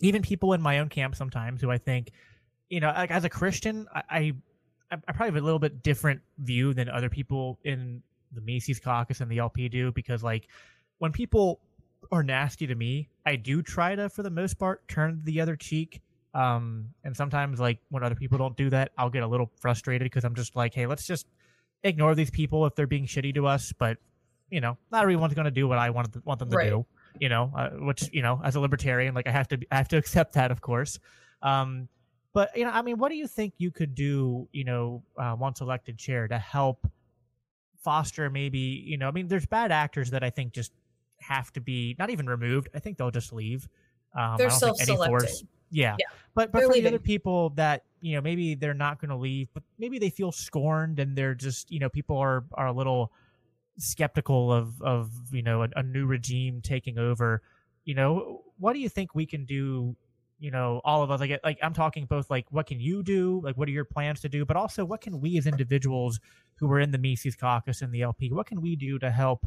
[0.00, 2.12] even people in my own camp sometimes who i think
[2.68, 6.20] you know like as a christian i i, I probably have a little bit different
[6.38, 8.02] view than other people in
[8.32, 10.48] the Mises caucus and the lp do because like
[10.98, 11.60] when people
[12.12, 15.56] are nasty to me i do try to for the most part turn the other
[15.56, 16.00] cheek
[16.34, 20.04] um and sometimes like when other people don't do that i'll get a little frustrated
[20.06, 21.26] because i'm just like hey let's just
[21.84, 23.96] ignore these people if they're being shitty to us but
[24.50, 26.70] you know not everyone's going to do what i want, want them to Right.
[26.70, 26.86] do
[27.20, 29.88] you know uh, which you know as a libertarian like i have to i have
[29.88, 30.98] to accept that of course.
[31.42, 31.88] Um
[32.34, 35.34] but you know i mean what do you think you could do you know uh,
[35.38, 36.86] once elected chair to help
[37.82, 40.72] foster maybe you know i mean there's bad actors that i think just
[41.20, 42.68] have to be not even removed.
[42.74, 43.68] I think they'll just leave.
[44.14, 45.48] Um, They're I don't think any force self-selecting.
[45.70, 45.96] yeah.
[45.98, 49.10] Yeah, but but they're for the other people that you know maybe they're not going
[49.10, 52.68] to leave but maybe they feel scorned and they're just you know people are are
[52.68, 53.12] a little
[53.78, 57.42] skeptical of of you know a, a new regime taking over
[57.84, 59.96] you know what do you think we can do
[60.40, 61.20] you know all of us?
[61.20, 63.40] Like like i'm talking both like what can you do?
[63.42, 64.44] Like what are your plans to do?
[64.44, 66.20] But also what can we as individuals
[66.56, 69.46] who are in the mises caucus and the lp what can we do to help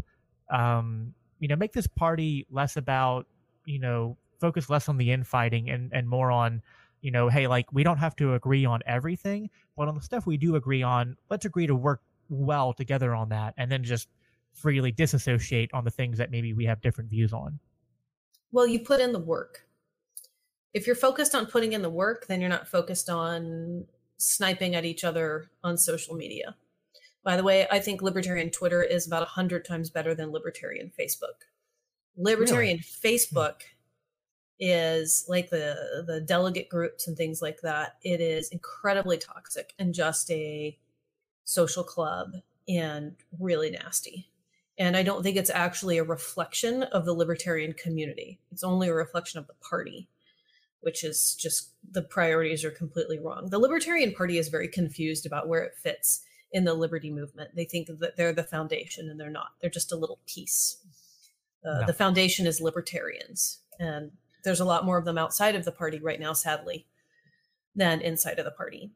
[0.50, 3.26] um you know make this party less about
[3.66, 6.62] you know focus less on the infighting and and more on
[7.02, 10.26] you know hey like we don't have to agree on everything but on the stuff
[10.26, 14.08] we do agree on let's agree to work well together on that and then just
[14.54, 17.60] freely disassociate on the things that maybe we have different views on.
[18.52, 19.66] Well you put in the work.
[20.74, 23.86] If you're focused on putting in the work then you're not focused on
[24.18, 26.56] sniping at each other on social media.
[27.24, 31.46] By the way i think libertarian twitter is about 100 times better than libertarian facebook.
[32.18, 33.62] Libertarian facebook
[34.60, 37.96] is like the the delegate groups and things like that.
[38.04, 40.78] It is incredibly toxic and just a
[41.44, 42.36] social club
[42.70, 44.31] and really nasty
[44.82, 48.40] and i don't think it's actually a reflection of the libertarian community.
[48.52, 50.08] It's only a reflection of the party
[50.82, 53.48] which is just the priorities are completely wrong.
[53.52, 57.52] The libertarian party is very confused about where it fits in the liberty movement.
[57.56, 59.50] They think that they're the foundation and they're not.
[59.62, 60.78] They're just a little piece.
[61.64, 61.86] Uh, No.
[61.86, 64.12] the foundation is libertarians and
[64.44, 66.88] there's a lot more of them outside of the party right now sadly
[67.76, 68.92] than inside of the party.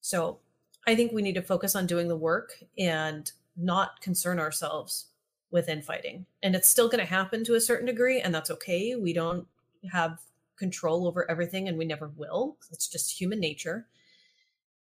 [0.00, 0.40] So
[0.86, 2.48] i think we need to focus on doing the work
[2.78, 5.06] and not concern ourselves
[5.50, 8.96] with infighting and it's still going to happen to a certain degree and that's okay.
[8.96, 9.46] We don't
[9.92, 10.20] have
[10.56, 12.56] control over everything and we never will.
[12.72, 13.86] It's just human nature.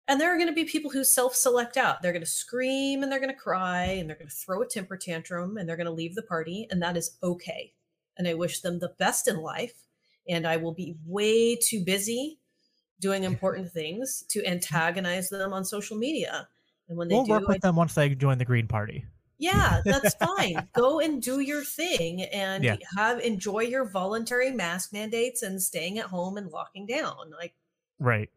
[0.08, 2.02] And there are going to be people who self-select out.
[2.02, 4.68] They're going to scream and they're going to cry and they're going to throw a
[4.68, 7.74] temper tantrum and they're going to leave the party and that is okay.
[8.18, 9.74] And i wish them the best in life
[10.30, 12.40] and i will be way too busy
[13.02, 16.48] doing important things to antagonize them on social media.
[16.88, 19.06] And when they we'll do work I with them once they join the green party
[19.38, 20.68] yeah, that's fine.
[20.74, 22.78] Go and do your thing and Yeah.
[22.98, 27.32] have enjoy your voluntary mask mandates and staying at home and locking down.
[27.38, 27.54] Like
[28.00, 28.30] right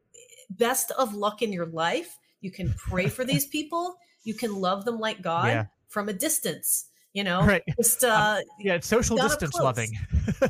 [0.51, 2.19] best of luck in your life.
[2.41, 3.97] You can pray for these people.
[4.25, 5.65] You can love them like God Yeah.
[5.89, 6.87] from a distance.
[7.15, 9.91] You know, right just uh, yeah it's social distance loving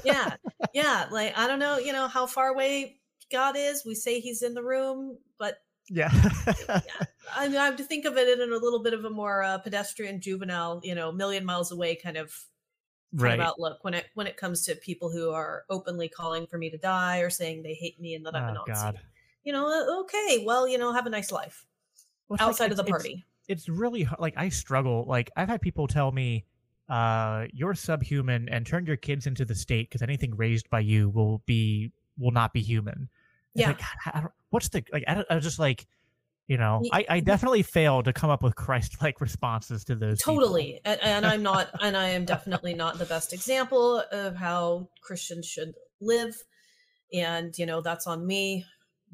[0.04, 0.34] yeah,
[0.74, 1.06] yeah.
[1.10, 2.96] Like I don't know, you know how far away
[3.30, 3.84] God is.
[3.86, 5.58] We say He's in the room, but
[5.90, 6.10] yeah
[7.36, 9.42] I mean, I have to think of it in a little bit of a more
[9.42, 12.32] uh, pedestrian, juvenile, you know, million miles away kind of
[13.14, 16.68] right outlook when it when it comes to people who are openly calling for me
[16.70, 18.72] to die or saying they hate me and that I'm a oh Nazi.
[18.72, 19.00] god
[19.44, 21.64] You know, uh, okay, well, you know, have a nice life
[22.28, 23.26] Well, it's like- outside of the it's- it's- party.
[23.48, 25.04] it's really h- like I struggle.
[25.08, 26.44] Like I've had people tell me,
[26.90, 31.08] uh, "You're subhuman and turn your kids into the state because anything raised by you
[31.08, 33.08] will be will not be human."
[33.54, 33.68] It's Yeah.
[33.68, 35.04] Like, I- I don't- what's the like?
[35.06, 35.86] I, I was just like,
[36.48, 40.80] you know i, I definitely failed to come up with christ-like responses to those totally
[40.84, 45.46] and, and, i'm not and i am definitely not the best example of how christians
[45.46, 46.34] should live
[47.12, 48.64] and you know that's on me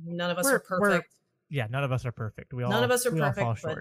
[0.03, 1.13] none of us we're, are perfect
[1.51, 3.79] yeah none of us are perfect we all none of us are perfect but,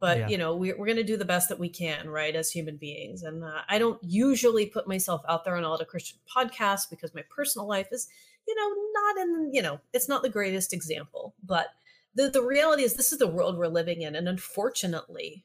[0.00, 0.28] but yeah.
[0.28, 2.76] you know we, we're going to do the best that we can right as human
[2.76, 6.88] beings and uh, i don't usually put myself out there on all the christian podcasts
[6.88, 8.08] because my personal life is
[8.46, 11.68] you know not in you know it's not the greatest example but
[12.14, 15.44] the, the reality is this is the world we're living in and unfortunately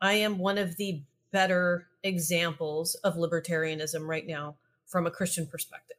[0.00, 1.02] i am one of the
[1.32, 4.56] better examples of libertarianism right now
[4.86, 5.96] from a christian perspective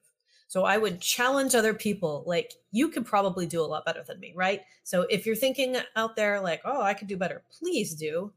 [0.48, 4.19] so i would challenge other people like you could probably do a lot better than
[4.19, 7.95] me right so if you're thinking out there like oh i could do better please
[7.95, 8.31] do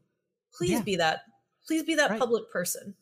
[0.53, 0.81] please yeah.
[0.81, 1.21] be that
[1.67, 2.19] please be that right.
[2.19, 2.95] public person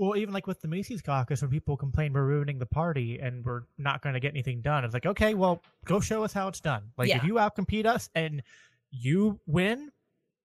[0.00, 3.44] well, even like with the Mises caucus, when people complain we're ruining the party and
[3.44, 6.48] we're not going to get anything done, it's like, okay, well, go show us how
[6.48, 6.84] it's done.
[6.96, 7.18] Like, yeah.
[7.18, 8.42] if you outcompete us and
[8.90, 9.90] you win,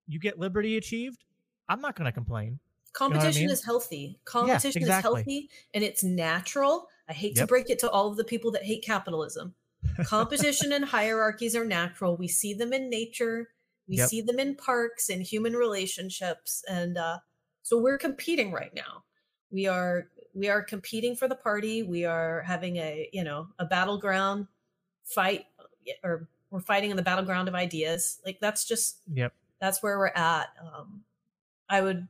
[0.07, 1.23] you get liberty achieved.
[1.69, 2.59] I'm not going to complain.
[2.91, 3.53] Competition you know I mean?
[3.53, 4.19] is healthy.
[4.25, 5.09] Competition yeah, exactly.
[5.09, 6.89] is healthy and it's natural.
[7.07, 7.45] I hate yep.
[7.45, 9.55] to break it to all of the people that hate capitalism.
[10.03, 12.17] Competition and hierarchies are natural.
[12.17, 13.47] We see them in nature.
[13.87, 14.09] We yep.
[14.09, 17.19] see them in parks and human relationships, and uh,
[17.61, 19.03] so we're competing right now
[19.51, 23.65] we are we are competing for the party we are having a you know a
[23.65, 24.47] battleground
[25.03, 25.45] fight
[26.03, 29.33] or we're fighting in the battleground of ideas like that's just yep.
[29.59, 31.01] that's where we're at um
[31.69, 32.07] i would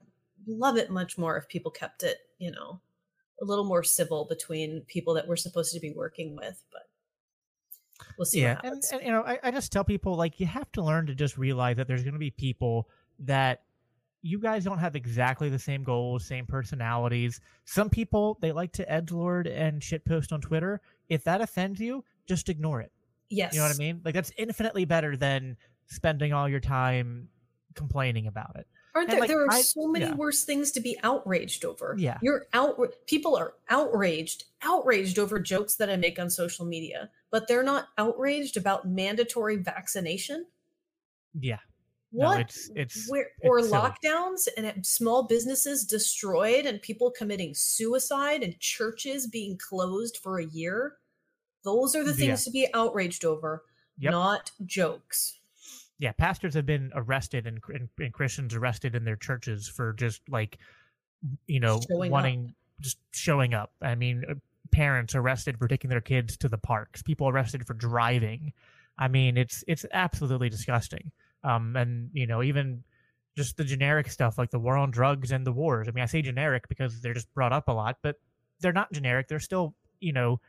[0.48, 2.80] love it much more if people kept it you know
[3.42, 6.88] a little more civil between people that we're supposed to be working with but
[8.18, 10.72] we'll see yeah and, and, you know I, I just tell people like you have
[10.74, 12.90] to learn to just realize that there's going to be people
[13.20, 13.64] that
[14.26, 17.40] you guys don't have exactly the same goals, same personalities.
[17.66, 20.82] Some people they like to edgelord and shitpost on Twitter.
[21.10, 22.92] If that offends you, just ignore it.
[23.30, 23.54] Yes.
[23.54, 24.02] You know what I mean?
[24.04, 27.30] Like that's infinitely better than spending all your time
[27.76, 28.66] complaining about it.
[28.96, 29.20] Aren't there?
[29.20, 30.16] Like, there are I, so many yeah.
[30.16, 31.96] worse things to be outraged over.
[31.96, 32.80] Yeah, you're out.
[33.06, 37.90] People are outraged, outraged over jokes that I make on social media, but they're not
[38.00, 40.48] outraged about mandatory vaccination.
[41.40, 41.60] Yeah,
[42.16, 47.54] what no, it's, it's where or it's lockdowns and small businesses destroyed and people committing
[47.54, 50.94] suicide and churches being closed for a year
[51.66, 52.46] those are the things yeah.
[52.46, 53.64] to be outraged over
[54.00, 54.12] yep.
[54.12, 55.40] not jokes
[56.00, 60.22] yeah pastors have been arrested and, and, and, christians arrested in their churches for just
[60.30, 60.58] like
[61.48, 62.82] you know showing wanting up.
[62.82, 64.34] just showing up i mean uh,
[64.72, 68.54] parents arrested for taking their kids to the parks people arrested for driving
[68.98, 71.12] i mean it's it's absolutely disgusting
[71.46, 72.84] um, and you know, even
[73.38, 75.88] just the generic stuff like the war on drugs and the wars.
[75.88, 78.16] I mean, I say generic because they're just brought up a lot, but
[78.62, 79.28] they're not generic.
[79.28, 80.40] They're still, you know,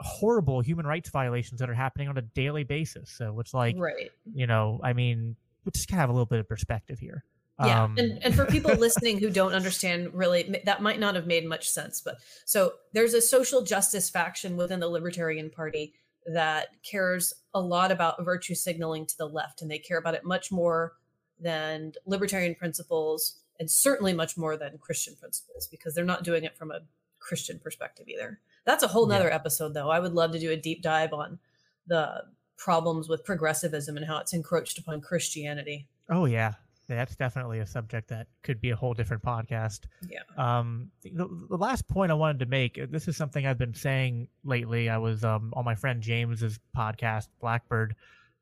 [0.00, 3.10] horrible human rights violations that are happening on a daily basis.
[3.10, 4.10] So it's like, right.
[4.32, 5.34] you know, I mean,
[5.64, 7.24] we just kind of have a little bit of perspective here.
[7.64, 11.26] Yeah, um, and and for people listening who don't understand, really, that might not have
[11.26, 12.00] made much sense.
[12.00, 15.92] But so there's a social justice faction within the Libertarian Party
[16.32, 20.24] that cares a lot about virtue signaling to the left, and they care about it
[20.24, 20.94] much more
[21.40, 26.56] than libertarian principles, and certainly much more than Christian principles, because they're not doing it
[26.56, 26.80] from a
[27.18, 28.40] Christian perspective either.
[28.64, 29.34] That's a whole nother yeah.
[29.34, 29.90] episode, though.
[29.90, 31.38] I would love to do a deep dive on
[31.86, 32.24] the
[32.56, 35.86] problems with progressivism and how it's encroached upon Christianity.
[36.10, 36.54] Oh yeah,
[36.96, 39.80] that's definitely a subject that could be a whole different podcast.
[40.08, 40.20] Yeah.
[40.36, 42.78] Um, the, the last point I wanted to make.
[42.78, 44.88] Uh, this is something I've been saying lately.
[44.88, 47.94] I was um on my friend James's podcast, Blackbird,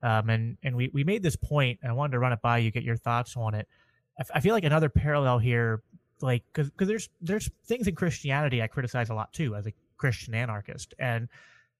[0.02, 2.58] um, and and we we made this point, and I wanted to run it by
[2.58, 3.68] you, get your thoughts on it.
[4.18, 5.82] I, f- I feel like another parallel here,
[6.20, 9.72] like because because there's there's things in Christianity I criticize a lot too as a
[9.96, 11.28] Christian anarchist, and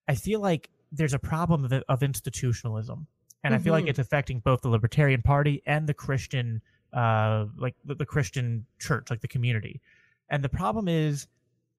[0.09, 3.07] I feel like there's a problem of, of institutionalism
[3.47, 3.61] and mm-hmm.
[3.61, 3.91] I feel like mm-hmm.
[3.91, 6.61] it's affecting both the Libertarian Party and the Christian,
[6.93, 9.81] uh, like the, the Christian church, like the community.
[10.29, 11.29] And the problem is,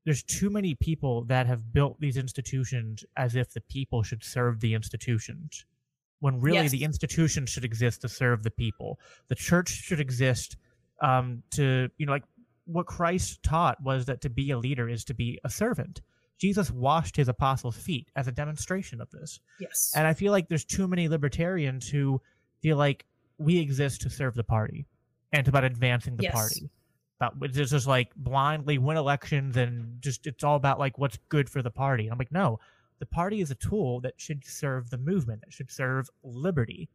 [0.06, 4.62] there's too many people that have built these institutions as if the people should serve
[4.62, 5.66] the institutions,
[6.22, 6.72] when really yes.
[6.72, 8.98] the institutions should exist to serve the people.
[9.28, 10.56] The church should exist
[11.02, 12.24] um, to, you know, like
[12.64, 16.02] what Christ taught was that to be a leader is to be a servant.
[16.38, 19.40] Jesus washed his apostles' feet as a demonstration of this.
[19.60, 19.92] Yes.
[19.96, 22.22] And I feel like there's too many libertarians who
[22.62, 23.06] feel like
[23.38, 24.86] we exist to serve the party
[25.34, 26.34] and to about advancing the yes.
[26.34, 26.70] party.
[27.20, 31.50] About it's just like blindly win elections and just it's all about like what's good
[31.50, 32.04] for the party.
[32.04, 32.60] And I'm like, no,
[33.00, 36.90] the party is a tool that should serve the movement, that should serve liberty.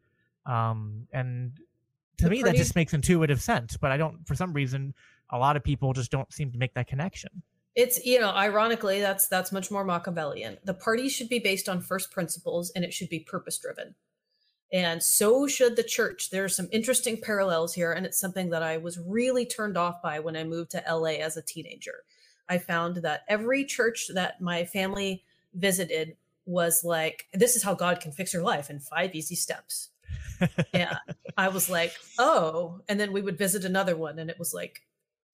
[0.45, 1.57] Um, and
[2.17, 2.51] to the me, party...
[2.51, 3.75] that just makes intuitive sense.
[3.75, 4.93] But I don't, for some reason,
[5.29, 7.41] a lot of people just don't seem to make that connection.
[7.75, 10.57] It's you know, ironically, that's that's much more Machiavellian.
[10.63, 13.95] The party should be based on first principles and it should be purpose driven.
[14.73, 16.31] And so should the church.
[16.31, 17.93] There are some interesting parallels here.
[17.93, 21.19] And it's something that I was really turned off by when I moved to LA
[21.21, 22.03] as a teenager.
[22.49, 25.23] I found that every church that my family
[25.53, 29.89] visited was like, this is how God can fix your life in five easy steps.
[30.73, 30.97] and
[31.37, 32.81] I was like, oh.
[32.89, 34.81] And then we would visit another one, and it was like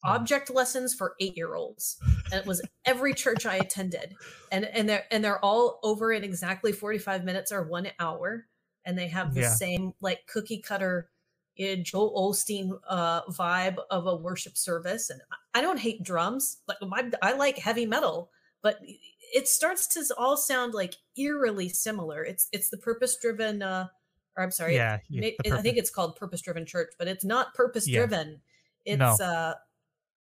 [0.04, 0.12] hmm.
[0.12, 1.98] object lessons for eight year olds.
[2.32, 4.16] And it was every church I attended.
[4.52, 8.46] And and they're and they're all over in exactly 45 minutes or one hour.
[8.86, 9.50] And they have the yeah.
[9.50, 11.10] same like cookie cutter
[11.82, 15.10] Joel Osteen uh, vibe of a worship service.
[15.10, 15.22] And
[15.54, 16.58] I don't hate drums.
[16.68, 18.30] Like my, I like heavy metal,
[18.62, 18.80] but
[19.34, 22.24] it starts to all sound like eerily similar.
[22.24, 23.62] It's it's the purpose driven.
[23.62, 23.88] Uh,
[24.38, 27.54] or I'm sorry, yeah, yeah I think it's called purpose driven church, but it's not
[27.54, 28.42] purpose driven.
[28.86, 28.94] Yeah.
[28.94, 29.26] It's no.
[29.26, 29.54] uh,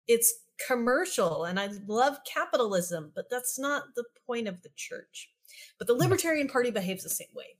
[0.06, 0.34] it's
[0.66, 5.30] commercial, and I love capitalism, but that's not the point of the church.
[5.78, 7.56] But the Libertarian Party behaves the same way.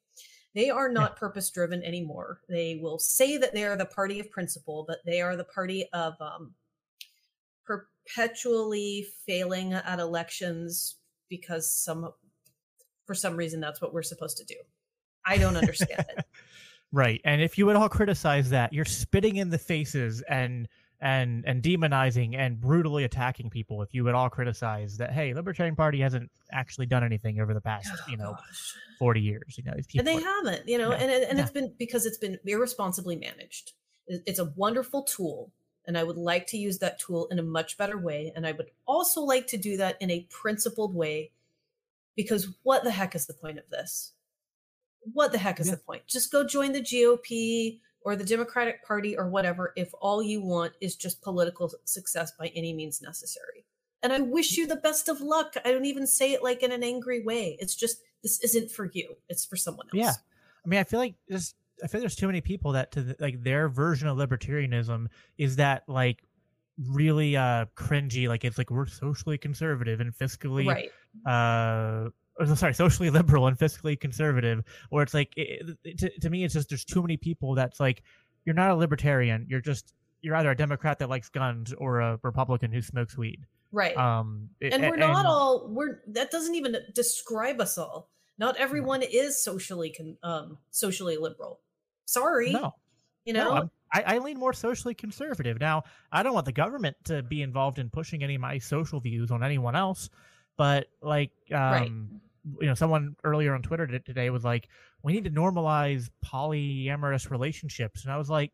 [0.55, 2.41] They are not purpose driven anymore.
[2.49, 5.89] They will say that they are the party of principle, but they are the party
[5.93, 6.55] of um,
[7.65, 10.97] perpetually failing at elections
[11.29, 12.13] because some
[13.07, 14.55] for some reason that's what we're supposed to do.
[15.27, 16.25] I don't understand it.
[16.93, 17.21] Right.
[17.25, 20.69] And if you would all criticize that, you're spitting in the faces and
[21.01, 25.77] and and demonizing and brutally attacking people if you would all criticize that hey libertarian
[25.77, 28.75] party hasn't actually done anything over the past oh, you know gosh.
[28.99, 32.07] 40 years you know and they are, haven't you know and, and it's been because
[32.07, 33.73] it's been irresponsibly managed
[34.07, 35.51] it's a wonderful tool
[35.87, 38.33] and I would like to use that tool in a much better way.
[38.35, 41.33] And I would also like to do that in a principled way
[42.17, 44.13] because what the heck is the point of this?
[45.13, 45.75] What the heck is yeah.
[45.75, 46.07] the point?
[46.07, 50.75] Just go join the GOP or the Democratic Party or whatever if all you want
[50.81, 53.65] is just political success by any means necessary.
[54.03, 55.55] And I wish you the best of luck.
[55.65, 57.57] I don't even say it like in an angry way.
[57.59, 59.95] It's just, this isn't for you, it's for someone else.
[59.95, 60.13] Yeah.
[60.65, 63.17] I mean, I feel like just I feel there's too many people that to the,
[63.19, 65.07] like their version of libertarianism
[65.39, 66.23] is that like
[66.89, 70.91] really uh cringy like it's like we're socially conservative and fiscally right.
[71.27, 72.11] uh
[72.55, 76.55] sorry socially liberal and fiscally conservative or it's like it, it, to, to me it's
[76.55, 78.03] just there's too many people that's like
[78.45, 82.19] you're not a libertarian you're just you're either a democrat that likes guns or a
[82.23, 83.41] republican who smokes weed
[83.73, 88.57] right um and we're not and, all we're that doesn't even describe us all not
[88.57, 91.61] everyone is socially con, um socially liberal
[92.07, 92.53] Sorry.
[92.53, 92.75] No.
[93.25, 95.59] You know, no, I, I lean more socially conservative.
[95.59, 99.01] Now, I don't want the government to be involved in pushing any of my social
[99.01, 100.11] views on anyone else,
[100.59, 101.91] but like, um, right.
[102.61, 104.69] You know, someone earlier on Twitter today was like,
[105.03, 108.53] "We need to normalize polyamorous relationships," and I was like,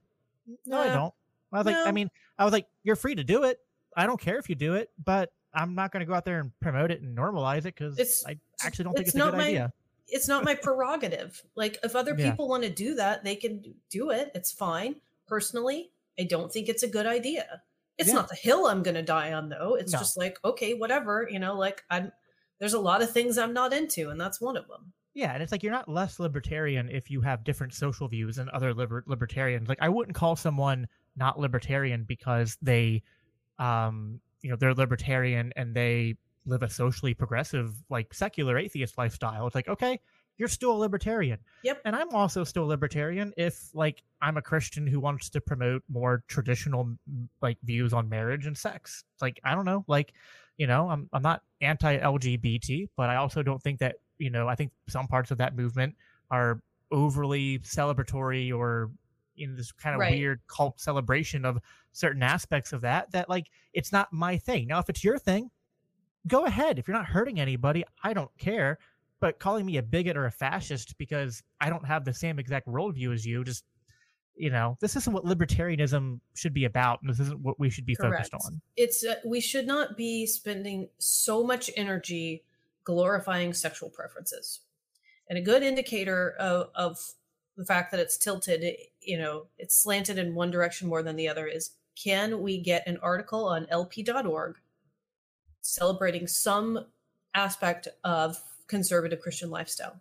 [0.67, 1.15] "No, I don't."
[1.53, 1.73] I was no.
[1.73, 3.59] like, I mean, I was like, "You're free to do it.
[3.97, 6.41] I don't care if you do it, but I'm not going to go out there
[6.41, 9.39] and promote it and normalize it because I actually don't think it's, it's a good
[9.39, 9.73] my, idea."
[10.11, 11.43] it's not my prerogative.
[11.55, 12.51] Like if other people yeah.
[12.51, 14.31] want to do that, they can do it.
[14.35, 14.97] It's fine.
[15.27, 17.63] Personally, I don't think it's a good idea.
[17.99, 18.17] It's yeah.
[18.17, 19.75] not the hill I'm going to die on though.
[19.75, 19.99] It's no.
[19.99, 22.13] just like, okay, whatever, you know, like I'm
[22.61, 24.93] there's a lot of things I'm not into and that's one of them.
[25.13, 28.49] Yeah, and it's like you're not less libertarian if you have different social views than
[28.53, 29.69] other liber- libertarians.
[29.69, 33.03] Like I wouldn't call someone not libertarian because they
[33.59, 36.17] um you know, they're libertarian and they
[36.47, 39.47] live a socially progressive, like secular atheist lifestyle.
[39.47, 40.01] It's like, okay,
[40.39, 41.39] you're still a libertarian.
[41.65, 41.83] Yep.
[41.85, 45.83] And I'm also still a libertarian if like I'm a Christian who wants to promote
[45.91, 46.97] more traditional
[47.43, 49.05] like views on marriage and sex.
[49.13, 50.15] It's like, I don't know, like,
[50.61, 54.47] you know, I'm I'm not anti LGBT, but I also don't think that, you know,
[54.47, 55.95] I think some parts of that movement
[56.31, 56.61] are
[56.93, 58.91] overly celebratory or
[59.39, 60.19] in this kind of right.
[60.19, 61.57] weird cult celebration of
[61.93, 64.67] certain aspects of that that like it's not my thing.
[64.67, 65.51] Now if it's your thing,
[66.27, 66.79] go ahead.
[66.79, 68.77] If you're not hurting anybody, I don't care.
[69.19, 72.67] But calling me a bigot or a fascist because I don't have the same exact
[72.67, 73.65] worldview as you, just
[74.41, 77.01] you know, this isn't what libertarianism should be about.
[77.03, 78.31] and This isn't what we should be Correct.
[78.31, 78.61] focused on.
[78.77, 82.45] It's uh, we should not be spending so much energy
[82.85, 84.61] glorifying sexual preferences.
[85.29, 86.99] And a good indicator of, of
[87.57, 88.65] the fact that it's tilted,
[89.03, 92.87] you know, it's slanted in one direction more than the other is can we get
[92.89, 94.57] an article on lp.org
[95.61, 96.87] celebrating some
[97.35, 100.01] aspect of conservative Christian lifestyle.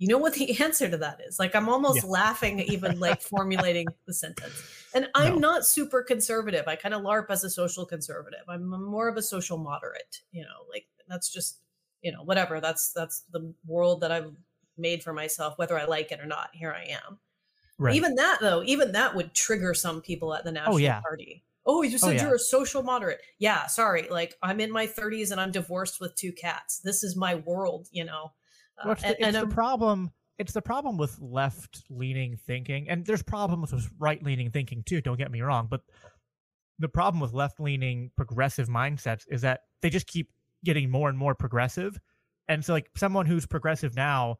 [0.00, 1.38] You know what the answer to that is?
[1.38, 2.10] Like I'm almost yeah.
[2.10, 4.60] laughing even like formulating the sentence.
[4.94, 5.38] And I'm no.
[5.38, 6.66] not super conservative.
[6.66, 8.40] I kind of LARP as a social conservative.
[8.48, 11.60] I'm more of a social moderate, you know, like that's just,
[12.02, 12.60] you know, whatever.
[12.60, 14.32] That's that's the world that I've
[14.76, 16.48] made for myself, whether I like it or not.
[16.54, 17.18] Here I am.
[17.78, 17.94] Right.
[17.94, 21.00] Even that though, even that would trigger some people at the oh, National oh, yeah.
[21.00, 21.44] Party.
[21.66, 22.22] Oh, you oh, said oh, yeah.
[22.22, 23.20] you're a social moderate.
[23.38, 24.08] Yeah, sorry.
[24.10, 26.80] Like I'm in my 30s and I'm divorced with two cats.
[26.80, 28.32] This is my world, you know.
[28.84, 30.10] Uh, and, the, it's and the problem.
[30.38, 35.00] it's the problem with left leaning thinking, and there's problems with right leaning thinking too.
[35.00, 35.80] Don't get me wrong, but
[36.78, 40.30] the problem with left leaning progressive mindsets is that they just keep
[40.64, 41.98] getting more and more progressive,
[42.48, 44.38] and so like someone who's progressive now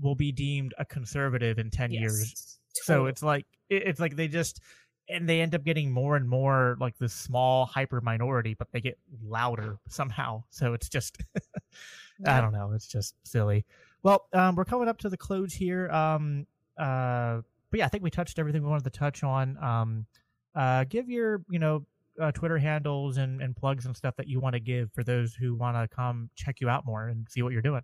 [0.00, 2.58] will be deemed a conservative in ten yes, years.
[2.86, 3.04] Totally.
[3.04, 4.60] So it's like it's like they just
[5.08, 8.80] and they end up getting more and more like this small hyper minority, but they
[8.80, 10.44] get louder somehow.
[10.50, 11.18] So it's just
[12.26, 12.72] I don't know.
[12.72, 13.64] It's just silly.
[14.02, 15.90] Well, um, we're coming up to the close here.
[15.90, 16.46] Um,
[16.78, 17.40] uh,
[17.70, 19.56] but yeah, I think we touched everything we wanted to touch on.
[19.62, 20.06] Um,
[20.54, 21.86] uh, give your, you know,
[22.20, 25.34] uh, Twitter handles and, and plugs and stuff that you want to give for those
[25.34, 27.82] who want to come check you out more and see what you're doing.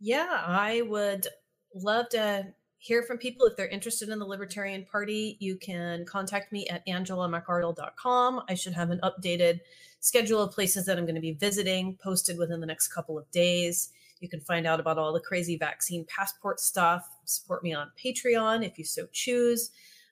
[0.00, 1.26] Yeah, I would
[1.74, 2.46] love to
[2.78, 5.36] hear from people if they're interested in the Libertarian Party.
[5.40, 8.42] You can contact me at angelamcardle.com.
[8.48, 9.60] I should have an updated
[10.00, 13.30] schedule of places that I'm going to be visiting posted within the next couple of
[13.30, 13.90] days.
[14.20, 17.08] You can find out about all the crazy vaccine passport stuff.
[17.24, 19.70] Support me on Patreon if you so choose.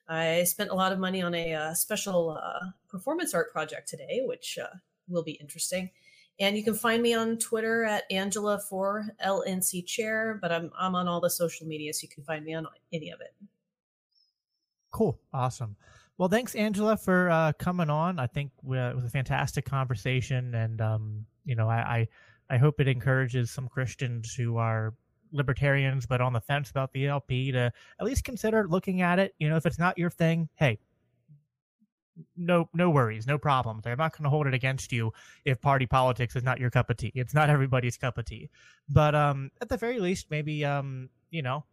[0.09, 4.21] I spent a lot of money on a uh, special uh, performance art project today,
[4.23, 4.77] which uh,
[5.09, 5.89] will be interesting.
[6.39, 10.95] And you can find me on Twitter at Angela for LNC Chair, but I'm I'm
[10.95, 13.33] on all the social media, so you can find me on any of it.
[14.91, 15.75] Cool, awesome.
[16.17, 18.19] Well, thanks, Angela, for uh, coming on.
[18.19, 22.07] I think uh, it was a fantastic conversation, and um, you know, I,
[22.49, 24.93] I I hope it encourages some Christians who are
[25.31, 29.33] libertarians but on the fence about the LP to at least consider looking at it.
[29.39, 30.79] You know, if it's not your thing, hey,
[32.35, 33.85] no no worries, no problems.
[33.85, 35.13] I'm not going to hold it against you
[35.45, 37.11] if party politics is not your cup of tea.
[37.15, 38.49] It's not everybody's cup of tea.
[38.89, 41.63] But um at the very least maybe um you know,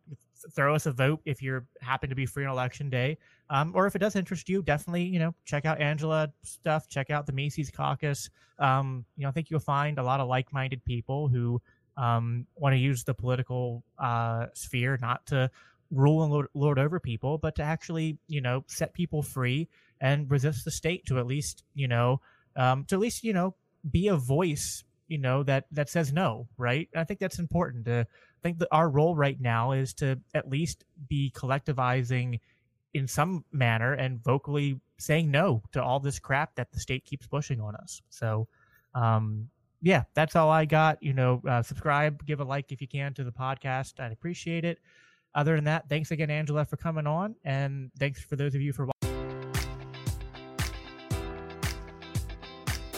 [0.54, 3.16] throw us a vote if you're happen to be free on election day.
[3.50, 7.10] Um, or if it does interest you, definitely, you know, check out Angela stuff, check
[7.10, 8.30] out the Mises caucus.
[8.58, 11.60] Um, you know, I think you'll find a lot of like-minded people who
[11.96, 15.50] um, want to use the political uh, sphere not to
[15.90, 19.68] rule and lord, lord over people, but to actually, you know, set people free
[20.05, 22.20] and resist the state to at least, you know,
[22.56, 23.55] um, to at least, you know,
[23.90, 26.90] be a voice, you know, that that says no, right?
[26.94, 30.51] I think that's important to I think that our role right now is to at
[30.51, 32.39] least be collectivizing
[32.93, 37.26] in some manner and vocally saying no to all this crap that the state keeps
[37.26, 38.02] pushing on us.
[38.10, 38.47] So,
[38.94, 39.48] um,
[39.81, 41.02] yeah, that's all I got.
[41.02, 44.01] You know, uh, subscribe, give a like if you can to the podcast.
[44.01, 44.81] I'd appreciate it.
[45.35, 48.72] Other than that, thanks again, Angela, for coming on, and thanks for those of you
[48.74, 48.93] for